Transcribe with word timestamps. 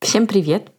Всем 0.00 0.28
привет! 0.28 0.70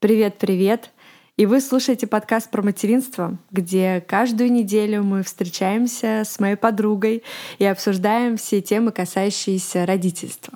Привет-привет! 0.00 0.90
И 1.38 1.46
вы 1.46 1.62
слушаете 1.62 2.06
подкаст 2.06 2.50
про 2.50 2.60
материнство, 2.60 3.38
где 3.50 4.04
каждую 4.06 4.52
неделю 4.52 5.02
мы 5.02 5.22
встречаемся 5.22 6.24
с 6.26 6.38
моей 6.38 6.56
подругой 6.56 7.22
и 7.58 7.64
обсуждаем 7.64 8.36
все 8.36 8.60
темы, 8.60 8.92
касающиеся 8.92 9.86
родительства. 9.86 10.52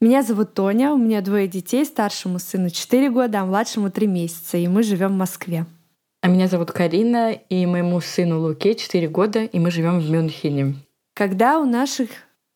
Меня 0.00 0.22
зовут 0.22 0.54
Тоня, 0.54 0.94
у 0.94 0.96
меня 0.96 1.20
двое 1.20 1.46
детей, 1.46 1.84
старшему 1.84 2.38
сыну 2.38 2.70
4 2.70 3.10
года, 3.10 3.40
а 3.40 3.44
младшему 3.44 3.90
3 3.90 4.06
месяца, 4.06 4.56
и 4.56 4.66
мы 4.66 4.82
живем 4.82 5.12
в 5.12 5.16
Москве. 5.18 5.66
А 6.22 6.28
меня 6.28 6.48
зовут 6.48 6.72
Карина, 6.72 7.32
и 7.32 7.66
моему 7.66 8.00
сыну 8.00 8.40
Луке 8.40 8.74
4 8.74 9.08
года, 9.08 9.44
и 9.44 9.58
мы 9.58 9.70
живем 9.70 10.00
в 10.00 10.10
Мюнхене. 10.10 10.76
Когда 11.14 11.60
у 11.60 11.66
наших 11.66 12.08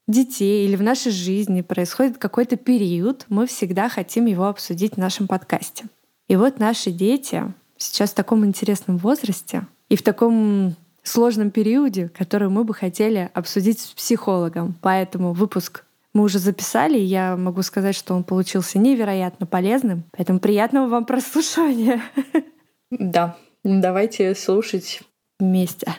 детей 0.09 0.67
или 0.67 0.75
в 0.75 0.83
нашей 0.83 1.13
жизни 1.13 1.61
происходит 1.61 2.19
какой-то 2.19 2.57
период, 2.57 3.27
мы 3.29 3.47
всегда 3.47 3.89
хотим 3.89 4.27
его 4.27 4.47
обсудить 4.47 4.95
в 4.95 4.99
нашем 4.99 5.29
подкасте. 5.29 5.85
И 6.27 6.35
вот 6.35 6.59
наши 6.59 6.91
дети 6.91 7.45
сейчас 7.77 8.11
в 8.11 8.15
таком 8.15 8.45
интересном 8.45 8.99
возрасте 8.99 9.67
и 9.89 9.97
в 9.97 10.03
таком 10.03 10.75
сложном 11.03 11.51
периоде, 11.51 12.09
который 12.09 12.49
мы 12.49 12.65
бы 12.65 12.75
хотели 12.75 13.31
обсудить 13.35 13.81
с 13.81 13.87
психологом. 13.89 14.75
Поэтому 14.81 15.33
выпуск 15.33 15.85
мы 16.13 16.25
уже 16.25 16.39
записали, 16.39 16.99
и 16.99 17.05
я 17.05 17.37
могу 17.37 17.63
сказать, 17.63 17.95
что 17.95 18.15
он 18.15 18.25
получился 18.25 18.79
невероятно 18.79 19.47
полезным. 19.47 20.05
Поэтому 20.13 20.41
приятного 20.41 20.89
вам 20.89 21.05
прослушивания. 21.05 22.03
Да, 22.91 23.37
давайте 23.65 24.35
слушать 24.35 25.03
вместе. 25.39 25.95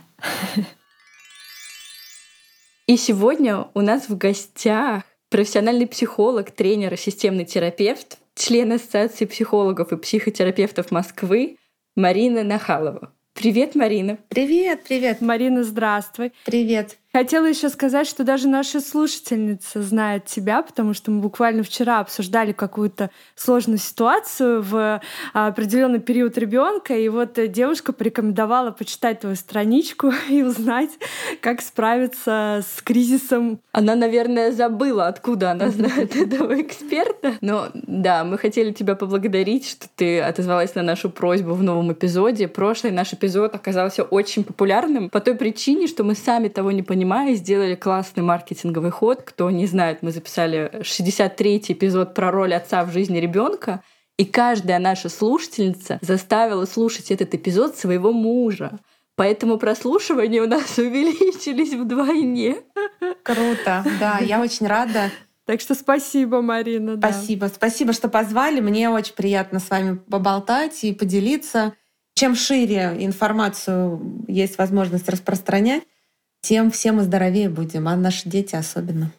И 2.89 2.97
сегодня 2.97 3.67
у 3.75 3.81
нас 3.81 4.09
в 4.09 4.17
гостях 4.17 5.03
профессиональный 5.29 5.85
психолог, 5.85 6.49
тренер 6.49 6.95
и 6.95 6.97
системный 6.97 7.45
терапевт, 7.45 8.17
член 8.33 8.71
Ассоциации 8.71 9.25
психологов 9.25 9.93
и 9.93 9.95
психотерапевтов 9.95 10.89
Москвы 10.89 11.57
Марина 11.95 12.41
Нахалова. 12.41 13.13
Привет, 13.35 13.75
Марина. 13.75 14.17
Привет, 14.29 14.85
привет. 14.87 15.21
Марина, 15.21 15.63
здравствуй. 15.63 16.31
Привет. 16.45 16.97
Хотела 17.19 17.47
еще 17.47 17.67
сказать, 17.67 18.07
что 18.07 18.23
даже 18.23 18.47
наши 18.47 18.79
слушательницы 18.79 19.81
знают 19.81 20.23
тебя, 20.23 20.61
потому 20.61 20.93
что 20.93 21.11
мы 21.11 21.19
буквально 21.19 21.63
вчера 21.63 21.99
обсуждали 21.99 22.53
какую-то 22.53 23.09
сложную 23.35 23.77
ситуацию 23.77 24.61
в 24.61 25.01
а, 25.33 25.47
определенный 25.47 25.99
период 25.99 26.37
ребенка, 26.37 26.95
и 26.97 27.09
вот 27.09 27.37
девушка 27.51 27.91
порекомендовала 27.91 28.71
почитать 28.71 29.19
твою 29.19 29.35
страничку 29.35 30.13
и 30.29 30.43
узнать, 30.43 30.91
как 31.41 31.59
справиться 31.59 32.63
с 32.65 32.81
кризисом. 32.81 33.59
Она, 33.73 33.95
наверное, 33.95 34.53
забыла, 34.53 35.07
откуда 35.07 35.51
она 35.51 35.71
знает 35.71 36.15
этого 36.15 36.61
эксперта. 36.61 37.33
Но 37.41 37.67
да, 37.73 38.23
мы 38.23 38.37
хотели 38.37 38.71
тебя 38.71 38.95
поблагодарить, 38.95 39.67
что 39.67 39.87
ты 39.93 40.21
отозвалась 40.21 40.73
на 40.73 40.83
нашу 40.83 41.09
просьбу 41.09 41.53
в 41.53 41.63
новом 41.63 41.91
эпизоде. 41.91 42.47
Прошлый 42.47 42.93
наш 42.93 43.11
эпизод 43.11 43.55
оказался 43.55 44.03
очень 44.03 44.45
популярным 44.45 45.09
по 45.09 45.19
той 45.19 45.35
причине, 45.35 45.87
что 45.87 46.05
мы 46.05 46.15
сами 46.15 46.47
того 46.47 46.71
не 46.71 46.81
понимали 46.81 47.08
понимая, 47.09 47.33
сделали 47.33 47.73
классный 47.73 48.21
маркетинговый 48.21 48.91
ход. 48.91 49.23
Кто 49.23 49.49
не 49.49 49.65
знает, 49.65 50.03
мы 50.03 50.11
записали 50.11 50.69
63-й 50.81 51.73
эпизод 51.73 52.13
про 52.13 52.29
роль 52.29 52.53
отца 52.53 52.85
в 52.85 52.91
жизни 52.91 53.17
ребенка. 53.17 53.81
И 54.17 54.25
каждая 54.25 54.77
наша 54.77 55.09
слушательница 55.09 55.97
заставила 56.01 56.65
слушать 56.65 57.09
этот 57.09 57.33
эпизод 57.33 57.75
своего 57.75 58.11
мужа. 58.11 58.79
Поэтому 59.15 59.57
прослушивания 59.57 60.43
у 60.43 60.47
нас 60.47 60.77
увеличились 60.77 61.73
вдвойне. 61.73 62.57
Круто, 63.23 63.83
да, 63.99 64.19
я 64.19 64.39
очень 64.39 64.67
рада. 64.67 65.09
Так 65.45 65.61
что 65.61 65.73
спасибо, 65.73 66.43
Марина. 66.43 66.95
Спасибо, 66.97 67.47
да. 67.47 67.53
спасибо, 67.55 67.93
что 67.93 68.07
позвали. 68.07 68.59
Мне 68.59 68.87
очень 68.91 69.15
приятно 69.15 69.59
с 69.59 69.67
вами 69.71 69.95
поболтать 69.97 70.83
и 70.83 70.93
поделиться. 70.93 71.73
Чем 72.13 72.35
шире 72.35 72.97
информацию 72.99 74.25
есть 74.27 74.59
возможность 74.59 75.09
распространять, 75.09 75.83
тем 76.41 76.71
все 76.71 76.91
мы 76.91 77.03
здоровее 77.03 77.49
будем, 77.49 77.87
а 77.87 77.95
наши 77.95 78.29
дети 78.29 78.55
особенно. 78.55 79.11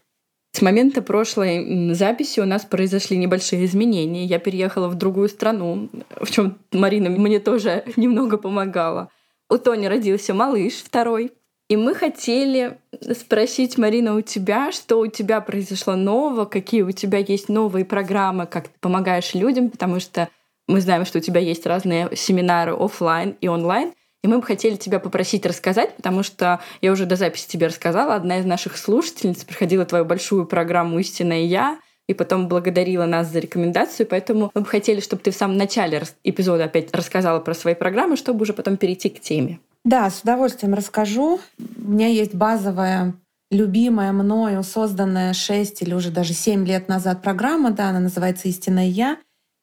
С 0.52 0.62
момента 0.62 1.00
прошлой 1.00 1.94
записи 1.94 2.40
у 2.40 2.44
нас 2.44 2.64
произошли 2.64 3.16
небольшие 3.16 3.64
изменения. 3.66 4.24
Я 4.24 4.38
переехала 4.38 4.88
в 4.88 4.96
другую 4.96 5.28
страну, 5.28 5.88
в 6.20 6.30
чем 6.30 6.58
Марина 6.72 7.08
мне 7.08 7.38
тоже 7.38 7.84
немного 7.96 8.36
помогала. 8.36 9.10
У 9.48 9.58
Тони 9.58 9.86
родился 9.86 10.34
малыш 10.34 10.74
второй. 10.74 11.32
И 11.68 11.76
мы 11.76 11.94
хотели 11.94 12.78
спросить, 13.14 13.78
Марина, 13.78 14.16
у 14.16 14.22
тебя, 14.22 14.72
что 14.72 14.98
у 14.98 15.06
тебя 15.06 15.40
произошло 15.40 15.94
нового, 15.94 16.44
какие 16.44 16.82
у 16.82 16.90
тебя 16.90 17.18
есть 17.18 17.48
новые 17.48 17.84
программы, 17.84 18.46
как 18.46 18.68
ты 18.68 18.74
помогаешь 18.80 19.34
людям, 19.34 19.70
потому 19.70 20.00
что 20.00 20.28
мы 20.66 20.80
знаем, 20.80 21.04
что 21.04 21.18
у 21.18 21.20
тебя 21.20 21.40
есть 21.40 21.66
разные 21.66 22.10
семинары 22.16 22.72
офлайн 22.72 23.36
и 23.40 23.46
онлайн. 23.46 23.92
И 24.22 24.28
мы 24.28 24.38
бы 24.38 24.42
хотели 24.42 24.76
тебя 24.76 25.00
попросить 25.00 25.46
рассказать, 25.46 25.96
потому 25.96 26.22
что 26.22 26.60
я 26.80 26.92
уже 26.92 27.06
до 27.06 27.16
записи 27.16 27.48
тебе 27.48 27.68
рассказала, 27.68 28.14
одна 28.14 28.38
из 28.38 28.44
наших 28.44 28.76
слушательниц 28.76 29.44
приходила 29.44 29.84
твою 29.84 30.04
большую 30.04 30.46
программу 30.46 30.98
«Истинная 30.98 31.42
я», 31.42 31.78
и 32.10 32.14
потом 32.14 32.48
благодарила 32.48 33.06
нас 33.06 33.30
за 33.30 33.38
рекомендацию, 33.38 34.04
поэтому 34.04 34.50
мы 34.52 34.62
бы 34.62 34.66
хотели, 34.66 34.98
чтобы 34.98 35.22
ты 35.22 35.30
в 35.30 35.36
самом 35.36 35.56
начале 35.56 36.02
эпизода 36.24 36.64
опять 36.64 36.92
рассказала 36.92 37.38
про 37.38 37.54
свои 37.54 37.74
программы, 37.74 38.16
чтобы 38.16 38.42
уже 38.42 38.52
потом 38.52 38.76
перейти 38.76 39.10
к 39.10 39.20
теме. 39.20 39.60
Да, 39.84 40.10
с 40.10 40.22
удовольствием 40.22 40.74
расскажу. 40.74 41.38
У 41.58 41.88
меня 41.88 42.08
есть 42.08 42.34
базовая, 42.34 43.14
любимая 43.52 44.10
мною, 44.10 44.64
созданная 44.64 45.32
6 45.32 45.82
или 45.82 45.94
уже 45.94 46.10
даже 46.10 46.34
7 46.34 46.66
лет 46.66 46.88
назад 46.88 47.22
программа, 47.22 47.70
да, 47.70 47.90
она 47.90 48.00
называется 48.00 48.48
«Истинная 48.48 48.88
я». 48.88 49.16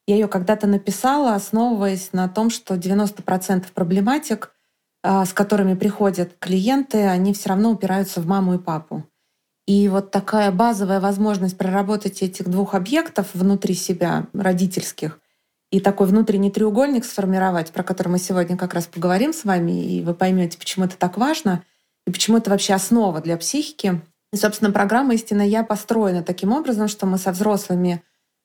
Я 0.08 0.14
ее 0.14 0.26
когда-то 0.26 0.66
написала, 0.66 1.34
основываясь 1.34 2.14
на 2.14 2.30
том, 2.30 2.48
что 2.48 2.76
90% 2.78 3.70
проблематик, 3.74 4.54
а, 5.02 5.26
с 5.26 5.34
которыми 5.34 5.74
приходят 5.74 6.34
клиенты, 6.38 7.06
они 7.06 7.34
все 7.34 7.50
равно 7.50 7.72
упираются 7.72 8.22
в 8.22 8.26
маму 8.26 8.54
и 8.54 8.58
папу. 8.58 9.04
И 9.66 9.86
вот 9.88 10.10
такая 10.10 10.50
базовая 10.50 10.98
возможность 10.98 11.58
проработать 11.58 12.22
этих 12.22 12.48
двух 12.48 12.74
объектов 12.74 13.26
внутри 13.34 13.74
себя, 13.74 14.28
родительских, 14.32 15.20
и 15.70 15.78
такой 15.78 16.06
внутренний 16.06 16.50
треугольник 16.50 17.04
сформировать, 17.04 17.70
про 17.72 17.82
который 17.82 18.08
мы 18.08 18.18
сегодня 18.18 18.56
как 18.56 18.72
раз 18.72 18.86
поговорим 18.86 19.34
с 19.34 19.44
вами, 19.44 19.72
и 19.72 20.02
вы 20.02 20.14
поймете, 20.14 20.56
почему 20.56 20.86
это 20.86 20.96
так 20.96 21.18
важно, 21.18 21.62
и 22.06 22.10
почему 22.10 22.38
это 22.38 22.48
вообще 22.48 22.72
основа 22.72 23.20
для 23.20 23.36
психики. 23.36 24.00
И, 24.32 24.38
собственно, 24.38 24.70
программа 24.70 25.12
«Истина 25.12 25.42
я» 25.42 25.64
построена 25.64 26.22
таким 26.22 26.54
образом, 26.54 26.88
что 26.88 27.04
мы 27.04 27.18
со 27.18 27.30
взрослыми 27.30 28.02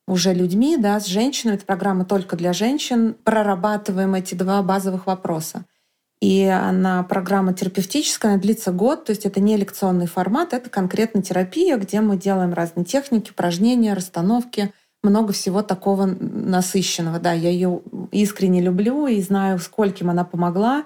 уже 0.07 0.33
людьми, 0.33 0.77
да, 0.77 0.99
с 0.99 1.05
женщинами, 1.05 1.55
это 1.55 1.65
программа 1.65 2.05
только 2.05 2.35
для 2.35 2.53
женщин, 2.53 3.15
прорабатываем 3.23 4.15
эти 4.15 4.35
два 4.35 4.61
базовых 4.61 5.07
вопроса. 5.07 5.65
И 6.21 6.45
она 6.45 7.03
программа 7.03 7.53
терапевтическая, 7.53 8.33
она 8.33 8.41
длится 8.41 8.71
год, 8.71 9.05
то 9.05 9.11
есть 9.11 9.25
это 9.25 9.41
не 9.41 9.57
лекционный 9.57 10.07
формат, 10.07 10.53
это 10.53 10.69
конкретно 10.69 11.21
терапия, 11.21 11.77
где 11.77 11.99
мы 11.99 12.17
делаем 12.17 12.53
разные 12.53 12.85
техники, 12.85 13.31
упражнения, 13.31 13.93
расстановки, 13.93 14.71
много 15.03 15.33
всего 15.33 15.63
такого 15.63 16.05
насыщенного. 16.05 17.19
Да, 17.19 17.33
я 17.33 17.49
ее 17.49 17.81
искренне 18.11 18.61
люблю 18.61 19.05
и 19.05 19.21
знаю, 19.21 19.59
скольким 19.59 20.09
она 20.09 20.23
помогла. 20.23 20.85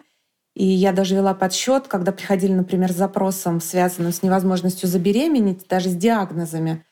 И 0.56 0.66
я 0.66 0.92
даже 0.92 1.14
вела 1.14 1.36
подсчет, 1.36 1.88
когда 1.88 2.12
приходили, 2.12 2.54
например, 2.54 2.92
с 2.92 2.96
запросом, 2.96 3.62
связанным 3.62 4.12
с 4.12 4.24
невозможностью 4.24 4.90
забеременеть, 4.90 5.68
даже 5.68 5.90
с 5.90 5.96
диагнозами. 5.96 6.84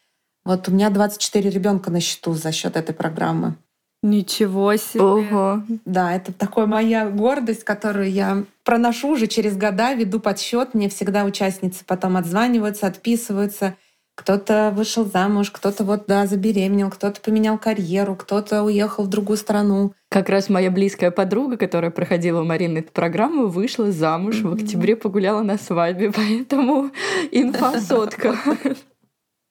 Вот 0.45 0.69
у 0.69 0.71
меня 0.71 0.89
24 0.89 1.49
ребенка 1.49 1.89
на 1.89 1.99
счету 1.99 2.33
за 2.33 2.51
счет 2.51 2.77
этой 2.77 2.93
программы. 2.93 3.55
Ничего 4.03 4.75
себе. 4.75 5.01
Ого. 5.01 5.63
Да, 5.85 6.13
это 6.15 6.31
такая 6.31 6.67
моя 6.67 7.09
гордость, 7.09 7.63
которую 7.63 8.11
я 8.11 8.43
проношу 8.63 9.13
уже 9.13 9.25
через 9.25 9.57
года, 9.57 9.93
веду 9.93 10.19
подсчет. 10.19 10.75
Мне 10.75 10.89
всегда 10.89 11.25
участницы 11.25 11.83
потом 11.85 12.15
отзваниваются, 12.15 12.85
отписываются. 12.85 13.75
Кто-то 14.15 14.71
вышел 14.73 15.05
замуж, 15.05 15.49
кто-то 15.51 15.83
вот, 15.83 16.03
да, 16.07 16.27
забеременел, 16.27 16.89
кто-то 16.89 17.19
поменял 17.19 17.57
карьеру, 17.57 18.15
кто-то 18.15 18.63
уехал 18.63 19.05
в 19.05 19.09
другую 19.09 19.37
страну. 19.37 19.93
Как 20.09 20.29
раз 20.29 20.47
моя 20.47 20.71
близкая 20.71 21.11
подруга, 21.11 21.57
которая 21.57 21.91
проходила 21.91 22.41
у 22.41 22.45
Марины 22.45 22.77
эту 22.77 22.93
программу, 22.93 23.47
вышла 23.47 23.91
замуж, 23.91 24.35
mm-hmm. 24.37 24.49
в 24.49 24.53
октябре 24.53 24.95
погуляла 24.95 25.41
на 25.41 25.57
свадьбе, 25.57 26.11
поэтому 26.15 26.91
инфа 27.31 27.81
сотка. 27.81 28.37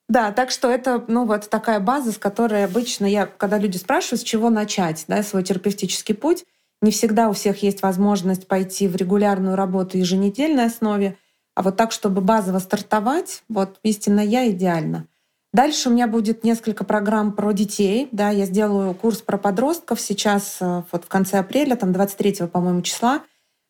Да, 0.07 0.31
так 0.31 0.51
что 0.51 0.69
это, 0.69 1.03
ну, 1.07 1.25
вот 1.25 1.49
такая 1.49 1.79
база, 1.79 2.11
с 2.11 2.17
которой 2.17 2.63
обычно 2.65 3.05
я, 3.05 3.25
когда 3.25 3.57
люди 3.57 3.77
спрашивают, 3.77 4.21
с 4.21 4.23
чего 4.23 4.49
начать, 4.49 5.05
да, 5.07 5.23
свой 5.23 5.43
терапевтический 5.43 6.13
путь, 6.13 6.45
не 6.81 6.91
всегда 6.91 7.29
у 7.29 7.33
всех 7.33 7.63
есть 7.63 7.81
возможность 7.81 8.47
пойти 8.47 8.87
в 8.87 8.95
регулярную 8.95 9.55
работу 9.55 9.97
еженедельной 9.97 10.65
основе, 10.65 11.17
а 11.55 11.63
вот 11.63 11.77
так, 11.77 11.91
чтобы 11.91 12.21
базово 12.21 12.59
стартовать, 12.59 13.43
вот 13.49 13.79
истинно 13.81 14.19
я 14.19 14.49
идеально. 14.51 15.07
Дальше 15.53 15.87
у 15.87 15.93
меня 15.93 16.05
будет 16.07 16.43
несколько 16.43 16.83
программ 16.83 17.31
про 17.31 17.53
детей. 17.53 18.09
Да, 18.11 18.29
я 18.29 18.45
сделаю 18.45 18.93
курс 18.93 19.21
про 19.21 19.37
подростков 19.37 20.01
сейчас, 20.01 20.57
э, 20.59 20.83
вот 20.91 21.05
в 21.05 21.07
конце 21.07 21.39
апреля, 21.39 21.77
там 21.77 21.93
23, 21.93 22.47
по-моему, 22.47 22.81
числа. 22.81 23.23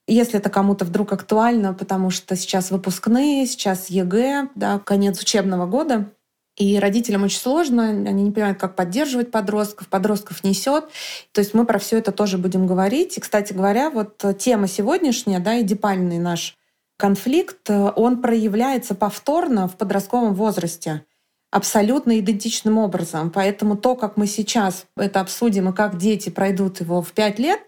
Если 0.07 0.39
это 0.39 0.49
кому-то 0.49 0.83
вдруг 0.83 1.13
актуально, 1.13 1.75
потому 1.75 2.09
что 2.09 2.35
сейчас 2.35 2.71
выпускные, 2.71 3.45
сейчас 3.45 3.91
ЕГЭ, 3.91 4.49
да, 4.55 4.79
конец 4.79 5.21
учебного 5.21 5.67
года, 5.67 6.09
и 6.57 6.79
родителям 6.79 7.23
очень 7.23 7.39
сложно, 7.39 7.89
они 7.89 8.23
не 8.23 8.31
понимают, 8.31 8.59
как 8.59 8.75
поддерживать 8.75 9.31
подростков, 9.31 9.87
подростков 9.89 10.43
несет. 10.43 10.85
То 11.31 11.39
есть 11.41 11.53
мы 11.53 11.65
про 11.65 11.79
все 11.79 11.97
это 11.97 12.11
тоже 12.11 12.37
будем 12.37 12.65
говорить. 12.65 13.17
И, 13.17 13.21
кстати 13.21 13.53
говоря, 13.53 13.89
вот 13.89 14.23
тема 14.39 14.67
сегодняшняя, 14.67 15.39
да, 15.39 15.59
эдипальный 15.59 16.17
наш 16.17 16.57
конфликт, 16.97 17.69
он 17.69 18.21
проявляется 18.21 18.95
повторно 18.95 19.67
в 19.67 19.75
подростковом 19.75 20.33
возрасте 20.33 21.03
абсолютно 21.51 22.19
идентичным 22.19 22.77
образом. 22.77 23.31
Поэтому 23.31 23.75
то, 23.77 23.95
как 23.95 24.17
мы 24.17 24.27
сейчас 24.27 24.85
это 24.97 25.19
обсудим 25.19 25.69
и 25.69 25.73
как 25.73 25.97
дети 25.97 26.29
пройдут 26.29 26.79
его 26.79 27.01
в 27.01 27.11
пять 27.11 27.39
лет, 27.39 27.59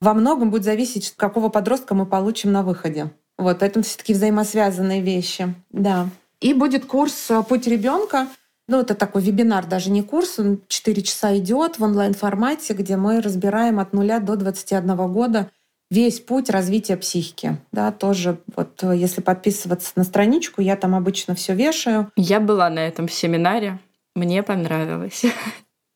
во 0.00 0.14
многом 0.14 0.50
будет 0.50 0.64
зависеть, 0.64 1.14
какого 1.16 1.48
подростка 1.48 1.94
мы 1.94 2.06
получим 2.06 2.50
на 2.50 2.62
выходе. 2.62 3.12
Вот, 3.38 3.62
это 3.62 3.82
все-таки 3.82 4.14
взаимосвязанные 4.14 5.00
вещи. 5.00 5.54
Да. 5.70 6.08
И 6.42 6.54
будет 6.54 6.84
курс 6.84 7.30
э, 7.30 7.42
«Путь 7.48 7.66
ребенка». 7.66 8.26
Ну, 8.68 8.80
это 8.80 8.94
такой 8.94 9.22
вебинар, 9.22 9.66
даже 9.66 9.90
не 9.90 10.02
курс, 10.02 10.38
он 10.38 10.60
4 10.68 11.02
часа 11.02 11.36
идет 11.36 11.78
в 11.78 11.82
онлайн-формате, 11.82 12.74
где 12.74 12.96
мы 12.96 13.20
разбираем 13.20 13.80
от 13.80 13.92
нуля 13.92 14.18
до 14.20 14.36
21 14.36 14.96
года 15.12 15.50
весь 15.90 16.20
путь 16.20 16.48
развития 16.48 16.96
психики. 16.96 17.58
Да, 17.70 17.92
тоже 17.92 18.38
вот 18.56 18.82
э, 18.82 18.96
если 18.96 19.20
подписываться 19.20 19.92
на 19.94 20.04
страничку, 20.04 20.60
я 20.60 20.76
там 20.76 20.94
обычно 20.94 21.34
все 21.34 21.54
вешаю. 21.54 22.10
Я 22.16 22.40
была 22.40 22.70
на 22.70 22.80
этом 22.80 23.08
семинаре, 23.08 23.78
мне 24.14 24.42
понравилось. 24.42 25.22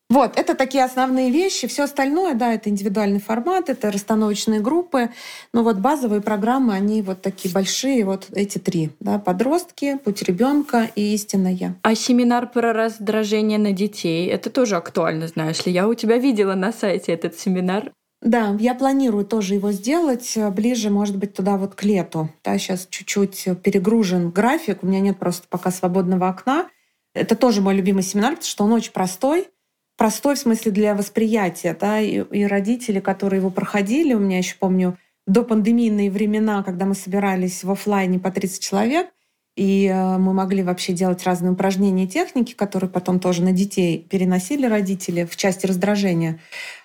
Вот, 0.08 0.38
это 0.38 0.54
такие 0.54 0.84
основные 0.84 1.30
вещи. 1.30 1.66
Все 1.66 1.82
остальное, 1.82 2.34
да, 2.34 2.54
это 2.54 2.70
индивидуальный 2.70 3.20
формат, 3.20 3.68
это 3.68 3.90
расстановочные 3.90 4.60
группы. 4.60 5.10
Но 5.52 5.64
вот 5.64 5.78
базовые 5.78 6.20
программы, 6.20 6.74
они 6.74 7.02
вот 7.02 7.22
такие 7.22 7.52
большие, 7.52 8.04
вот 8.04 8.28
эти 8.32 8.58
три. 8.58 8.90
Да, 9.00 9.18
подростки, 9.18 9.98
путь 9.98 10.22
ребенка 10.22 10.88
и 10.94 11.12
истинная. 11.14 11.76
А 11.82 11.94
семинар 11.96 12.48
про 12.48 12.72
раздражение 12.72 13.58
на 13.58 13.72
детей, 13.72 14.28
это 14.28 14.48
тоже 14.48 14.76
актуально, 14.76 15.26
знаешь 15.26 15.66
ли. 15.66 15.72
Я 15.72 15.88
у 15.88 15.94
тебя 15.94 16.18
видела 16.18 16.54
на 16.54 16.72
сайте 16.72 17.12
этот 17.12 17.38
семинар. 17.38 17.90
Да, 18.22 18.56
я 18.60 18.74
планирую 18.74 19.24
тоже 19.26 19.54
его 19.54 19.72
сделать 19.72 20.38
ближе, 20.52 20.88
может 20.88 21.16
быть, 21.16 21.34
туда 21.34 21.56
вот 21.56 21.74
к 21.74 21.82
лету. 21.82 22.30
Да, 22.44 22.56
сейчас 22.58 22.86
чуть-чуть 22.88 23.48
перегружен 23.62 24.30
график, 24.30 24.82
у 24.82 24.86
меня 24.86 25.00
нет 25.00 25.18
просто 25.18 25.46
пока 25.48 25.70
свободного 25.70 26.28
окна. 26.28 26.68
Это 27.14 27.34
тоже 27.34 27.60
мой 27.60 27.74
любимый 27.74 28.02
семинар, 28.02 28.32
потому 28.32 28.46
что 28.46 28.64
он 28.64 28.72
очень 28.72 28.92
простой, 28.92 29.48
простой 29.96 30.34
в 30.34 30.38
смысле 30.38 30.72
для 30.72 30.94
восприятия, 30.94 31.76
да, 31.78 32.00
и, 32.00 32.22
и 32.30 32.44
родители, 32.44 33.00
которые 33.00 33.40
его 33.40 33.50
проходили, 33.50 34.14
у 34.14 34.18
меня 34.18 34.38
еще 34.38 34.56
помню 34.58 34.98
до 35.26 35.42
пандемийные 35.42 36.10
времена, 36.10 36.62
когда 36.62 36.86
мы 36.86 36.94
собирались 36.94 37.64
в 37.64 37.70
офлайне 37.70 38.18
по 38.18 38.30
30 38.30 38.62
человек, 38.62 39.08
и 39.56 39.86
э, 39.86 40.18
мы 40.18 40.34
могли 40.34 40.62
вообще 40.62 40.92
делать 40.92 41.24
разные 41.24 41.52
упражнения 41.52 42.04
и 42.04 42.08
техники, 42.08 42.52
которые 42.52 42.90
потом 42.90 43.18
тоже 43.18 43.42
на 43.42 43.52
детей 43.52 44.06
переносили 44.08 44.66
родители 44.66 45.24
в 45.24 45.34
части 45.36 45.66
раздражения. 45.66 46.40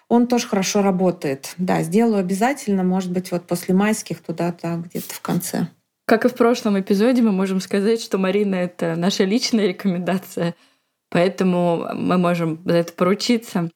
Он 0.08 0.25
тоже 0.25 0.48
хорошо 0.48 0.81
работает. 0.81 1.54
Да, 1.58 1.84
сделаю 1.84 2.19
обязательно, 2.19 2.84
может 2.84 3.12
быть, 3.12 3.31
вот 3.31 3.46
после 3.46 3.75
майских 3.75 4.22
туда-то 4.22 4.81
где-то 4.86 5.13
в 5.13 5.22
конце. 5.22 5.68
Как 6.06 6.25
и 6.25 6.30
в 6.30 6.34
прошлом 6.34 6.80
эпизоде, 6.80 7.22
мы 7.22 7.31
можем 7.31 7.62
сказать, 7.62 8.02
что 8.02 8.18
Марина— 8.18 8.56
это 8.58 8.96
наша 8.96 9.24
личная 9.24 9.68
рекомендация— 9.68 10.56
Поэтому 11.12 11.90
мы 11.94 12.18
можем 12.18 12.62
за 12.66 12.78
это 12.78 12.94
поручиться. 12.94 13.69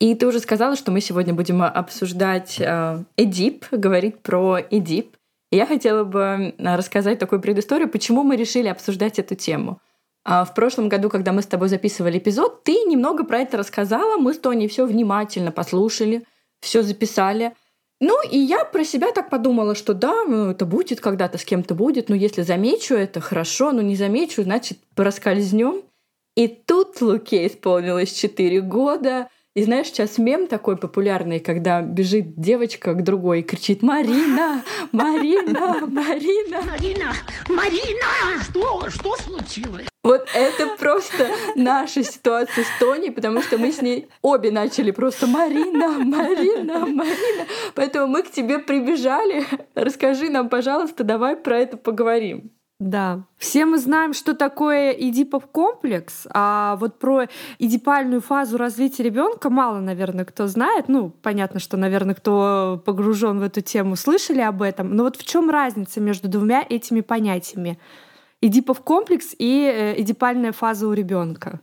И 0.00 0.14
ты 0.14 0.26
уже 0.26 0.40
сказала, 0.40 0.74
что 0.74 0.90
мы 0.90 1.00
сегодня 1.00 1.34
будем 1.34 1.62
обсуждать 1.62 2.56
э, 2.58 3.04
Эдип, 3.16 3.66
говорить 3.70 4.22
про 4.22 4.58
Эдип. 4.70 5.16
И 5.50 5.56
я 5.56 5.66
хотела 5.66 6.04
бы 6.04 6.54
э, 6.56 6.76
рассказать 6.76 7.18
такую 7.18 7.42
предысторию, 7.42 7.88
почему 7.88 8.22
мы 8.22 8.36
решили 8.36 8.68
обсуждать 8.68 9.18
эту 9.18 9.34
тему. 9.34 9.80
А 10.24 10.44
в 10.44 10.54
прошлом 10.54 10.88
году, 10.88 11.10
когда 11.10 11.32
мы 11.32 11.42
с 11.42 11.46
тобой 11.46 11.68
записывали 11.68 12.18
эпизод, 12.18 12.62
ты 12.62 12.72
немного 12.84 13.24
про 13.24 13.40
это 13.40 13.58
рассказала. 13.58 14.18
Мы 14.18 14.34
с 14.34 14.38
Тони 14.38 14.66
все 14.66 14.86
внимательно 14.86 15.52
послушали, 15.52 16.24
все 16.60 16.82
записали. 16.82 17.54
Ну, 18.00 18.14
и 18.30 18.38
я 18.38 18.64
про 18.64 18.84
себя 18.84 19.10
так 19.10 19.30
подумала, 19.30 19.74
что 19.74 19.94
да, 19.94 20.24
ну, 20.24 20.50
это 20.50 20.64
будет 20.64 21.00
когда-то, 21.00 21.38
с 21.38 21.44
кем-то 21.44 21.74
будет. 21.74 22.08
Но 22.08 22.14
если 22.14 22.42
замечу 22.42 22.94
это, 22.94 23.20
хорошо, 23.20 23.72
но 23.72 23.82
не 23.82 23.96
замечу, 23.96 24.42
значит, 24.42 24.78
проскользнем. 24.94 25.82
И 26.38 26.46
тут 26.46 27.00
Луке 27.00 27.48
исполнилось 27.48 28.12
4 28.12 28.60
года. 28.60 29.28
И 29.56 29.64
знаешь, 29.64 29.88
сейчас 29.88 30.18
мем 30.18 30.46
такой 30.46 30.76
популярный, 30.76 31.40
когда 31.40 31.82
бежит 31.82 32.38
девочка 32.40 32.94
к 32.94 33.02
другой 33.02 33.40
и 33.40 33.42
кричит 33.42 33.82
«Марина! 33.82 34.62
Марина! 34.92 35.80
Марина! 35.88 36.62
Марина! 36.62 37.12
Марина! 37.48 38.40
Что? 38.44 38.88
Что 38.88 39.16
случилось?» 39.16 39.88
Вот 40.04 40.28
это 40.32 40.76
просто 40.78 41.28
наша 41.56 42.04
ситуация 42.04 42.62
с 42.62 42.78
Тони, 42.78 43.08
потому 43.08 43.42
что 43.42 43.58
мы 43.58 43.72
с 43.72 43.82
ней 43.82 44.06
обе 44.22 44.52
начали 44.52 44.92
просто 44.92 45.26
«Марина! 45.26 45.88
Марина! 45.98 46.86
Марина!» 46.86 47.46
Поэтому 47.74 48.06
мы 48.06 48.22
к 48.22 48.30
тебе 48.30 48.60
прибежали. 48.60 49.44
Расскажи 49.74 50.30
нам, 50.30 50.48
пожалуйста, 50.48 51.02
давай 51.02 51.34
про 51.34 51.58
это 51.58 51.76
поговорим. 51.76 52.52
Да. 52.80 53.24
Все 53.38 53.66
мы 53.66 53.78
знаем, 53.78 54.14
что 54.14 54.34
такое 54.34 54.92
идипов 54.92 55.46
комплекс, 55.46 56.28
а 56.30 56.76
вот 56.76 57.00
про 57.00 57.26
идипальную 57.58 58.20
фазу 58.20 58.56
развития 58.56 59.02
ребенка 59.02 59.50
мало, 59.50 59.80
наверное, 59.80 60.24
кто 60.24 60.46
знает. 60.46 60.88
Ну, 60.88 61.10
понятно, 61.10 61.58
что, 61.58 61.76
наверное, 61.76 62.14
кто 62.14 62.80
погружен 62.86 63.40
в 63.40 63.42
эту 63.42 63.62
тему, 63.62 63.96
слышали 63.96 64.40
об 64.40 64.62
этом. 64.62 64.94
Но 64.94 65.02
вот 65.02 65.16
в 65.16 65.24
чем 65.24 65.50
разница 65.50 66.00
между 66.00 66.28
двумя 66.28 66.64
этими 66.68 67.00
понятиями? 67.00 67.80
Идипов 68.40 68.80
комплекс 68.82 69.34
и 69.36 69.94
идипальная 69.98 70.50
э, 70.50 70.52
фаза 70.52 70.86
у 70.86 70.92
ребенка. 70.92 71.60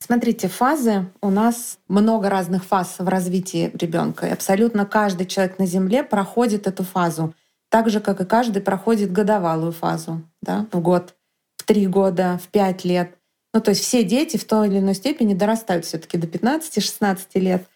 Смотрите, 0.00 0.48
фазы 0.48 1.06
у 1.20 1.30
нас 1.30 1.78
много 1.86 2.28
разных 2.28 2.64
фаз 2.64 2.96
в 2.98 3.06
развитии 3.06 3.70
ребенка. 3.74 4.26
И 4.26 4.30
абсолютно 4.30 4.86
каждый 4.86 5.26
человек 5.26 5.60
на 5.60 5.66
Земле 5.66 6.02
проходит 6.02 6.66
эту 6.66 6.82
фазу 6.82 7.32
так 7.70 7.90
же, 7.90 8.00
как 8.00 8.20
и 8.20 8.24
каждый 8.24 8.62
проходит 8.62 9.12
годовалую 9.12 9.72
фазу 9.72 10.22
да, 10.42 10.66
в 10.72 10.80
год, 10.80 11.14
в 11.56 11.64
три 11.64 11.86
года, 11.86 12.40
в 12.42 12.48
пять 12.48 12.84
лет. 12.84 13.16
Ну, 13.54 13.60
то 13.60 13.70
есть 13.70 13.82
все 13.82 14.04
дети 14.04 14.36
в 14.36 14.44
той 14.44 14.68
или 14.68 14.78
иной 14.78 14.94
степени 14.94 15.34
дорастают 15.34 15.84
все 15.84 15.98
таки 15.98 16.18
до 16.18 16.26
15-16 16.26 17.18
лет. 17.34 17.66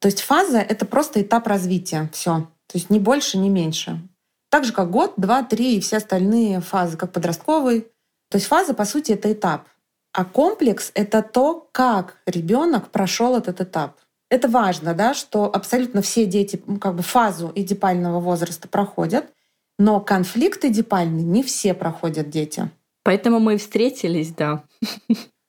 То 0.00 0.06
есть 0.06 0.20
фаза— 0.22 0.58
это 0.58 0.86
просто 0.86 1.20
этап 1.22 1.46
развития. 1.46 2.10
все. 2.12 2.48
То 2.66 2.78
есть 2.78 2.90
ни 2.90 2.98
больше, 2.98 3.36
ни 3.36 3.48
меньше. 3.48 4.00
Так 4.50 4.64
же, 4.64 4.72
как 4.72 4.90
год, 4.90 5.14
два, 5.16 5.42
три 5.42 5.76
и 5.76 5.80
все 5.80 5.98
остальные 5.98 6.60
фазы, 6.60 6.96
как 6.96 7.12
подростковый. 7.12 7.82
То 8.30 8.36
есть 8.36 8.46
фаза, 8.46 8.74
по 8.74 8.84
сути, 8.84 9.12
это 9.12 9.32
этап. 9.32 9.68
А 10.12 10.24
комплекс— 10.24 10.90
это 10.94 11.22
то, 11.22 11.68
как 11.72 12.16
ребенок 12.26 12.90
прошел 12.90 13.36
этот 13.36 13.60
этап. 13.60 14.00
Это 14.30 14.48
важно, 14.48 14.94
да, 14.94 15.12
что 15.12 15.44
абсолютно 15.52 16.02
все 16.02 16.24
дети 16.24 16.62
как 16.80 16.94
бы 16.94 17.02
фазу 17.02 17.52
эдипального 17.54 18.20
возраста 18.20 18.68
проходят, 18.68 19.26
но 19.78 20.00
конфликт 20.00 20.64
эдипальный 20.64 21.24
не 21.24 21.42
все 21.42 21.74
проходят 21.74 22.30
дети. 22.30 22.70
Поэтому 23.02 23.40
мы 23.40 23.56
встретились, 23.56 24.32
да. 24.32 24.62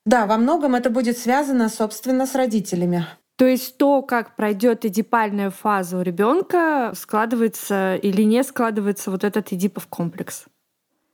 Да, 0.03 0.25
во 0.25 0.37
многом 0.37 0.73
это 0.73 0.89
будет 0.89 1.17
связано, 1.17 1.69
собственно, 1.69 2.25
с 2.25 2.33
родителями. 2.33 3.05
То 3.37 3.45
есть 3.45 3.77
то, 3.77 4.01
как 4.01 4.35
пройдет 4.35 4.83
эдипальная 4.83 5.51
фаза 5.51 5.97
у 5.97 6.01
ребенка, 6.01 6.91
складывается 6.95 7.95
или 7.95 8.23
не 8.23 8.43
складывается 8.43 9.11
вот 9.11 9.23
этот 9.23 9.51
эдипов 9.51 9.87
комплекс? 9.87 10.45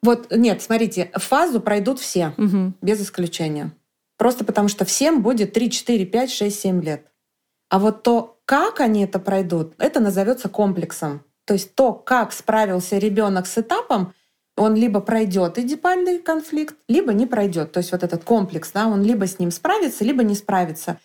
Вот 0.01 0.31
нет, 0.31 0.61
смотрите, 0.61 1.11
фазу 1.15 1.59
пройдут 1.59 1.99
все, 1.99 2.33
угу. 2.37 2.73
без 2.81 3.01
исключения. 3.01 3.71
Просто 4.17 4.45
потому 4.45 4.67
что 4.67 4.85
всем 4.85 5.21
будет 5.21 5.53
3, 5.53 5.69
4, 5.69 6.05
5, 6.05 6.31
6, 6.31 6.59
7 6.59 6.83
лет. 6.83 7.07
А 7.69 7.79
вот 7.79 8.03
то, 8.03 8.39
как 8.45 8.79
они 8.79 9.03
это 9.03 9.19
пройдут, 9.19 9.73
это 9.77 9.99
назовется 9.99 10.49
комплексом. 10.49 11.23
То 11.45 11.53
есть 11.53 11.75
то, 11.75 11.93
как 11.93 12.33
справился 12.33 12.97
ребенок 12.97 13.47
с 13.47 13.57
этапом, 13.57 14.13
он 14.57 14.75
либо 14.75 14.99
пройдет 15.01 15.57
эдипальный 15.57 16.19
конфликт, 16.19 16.75
либо 16.87 17.13
не 17.13 17.25
пройдет. 17.25 17.71
То 17.71 17.77
есть 17.77 17.91
вот 17.91 18.03
этот 18.03 18.23
комплекс, 18.23 18.71
да, 18.73 18.87
он 18.87 19.03
либо 19.03 19.27
с 19.27 19.39
ним 19.39 19.51
справится, 19.51 20.03
либо 20.03 20.23
не 20.23 20.35
справится. 20.35 20.99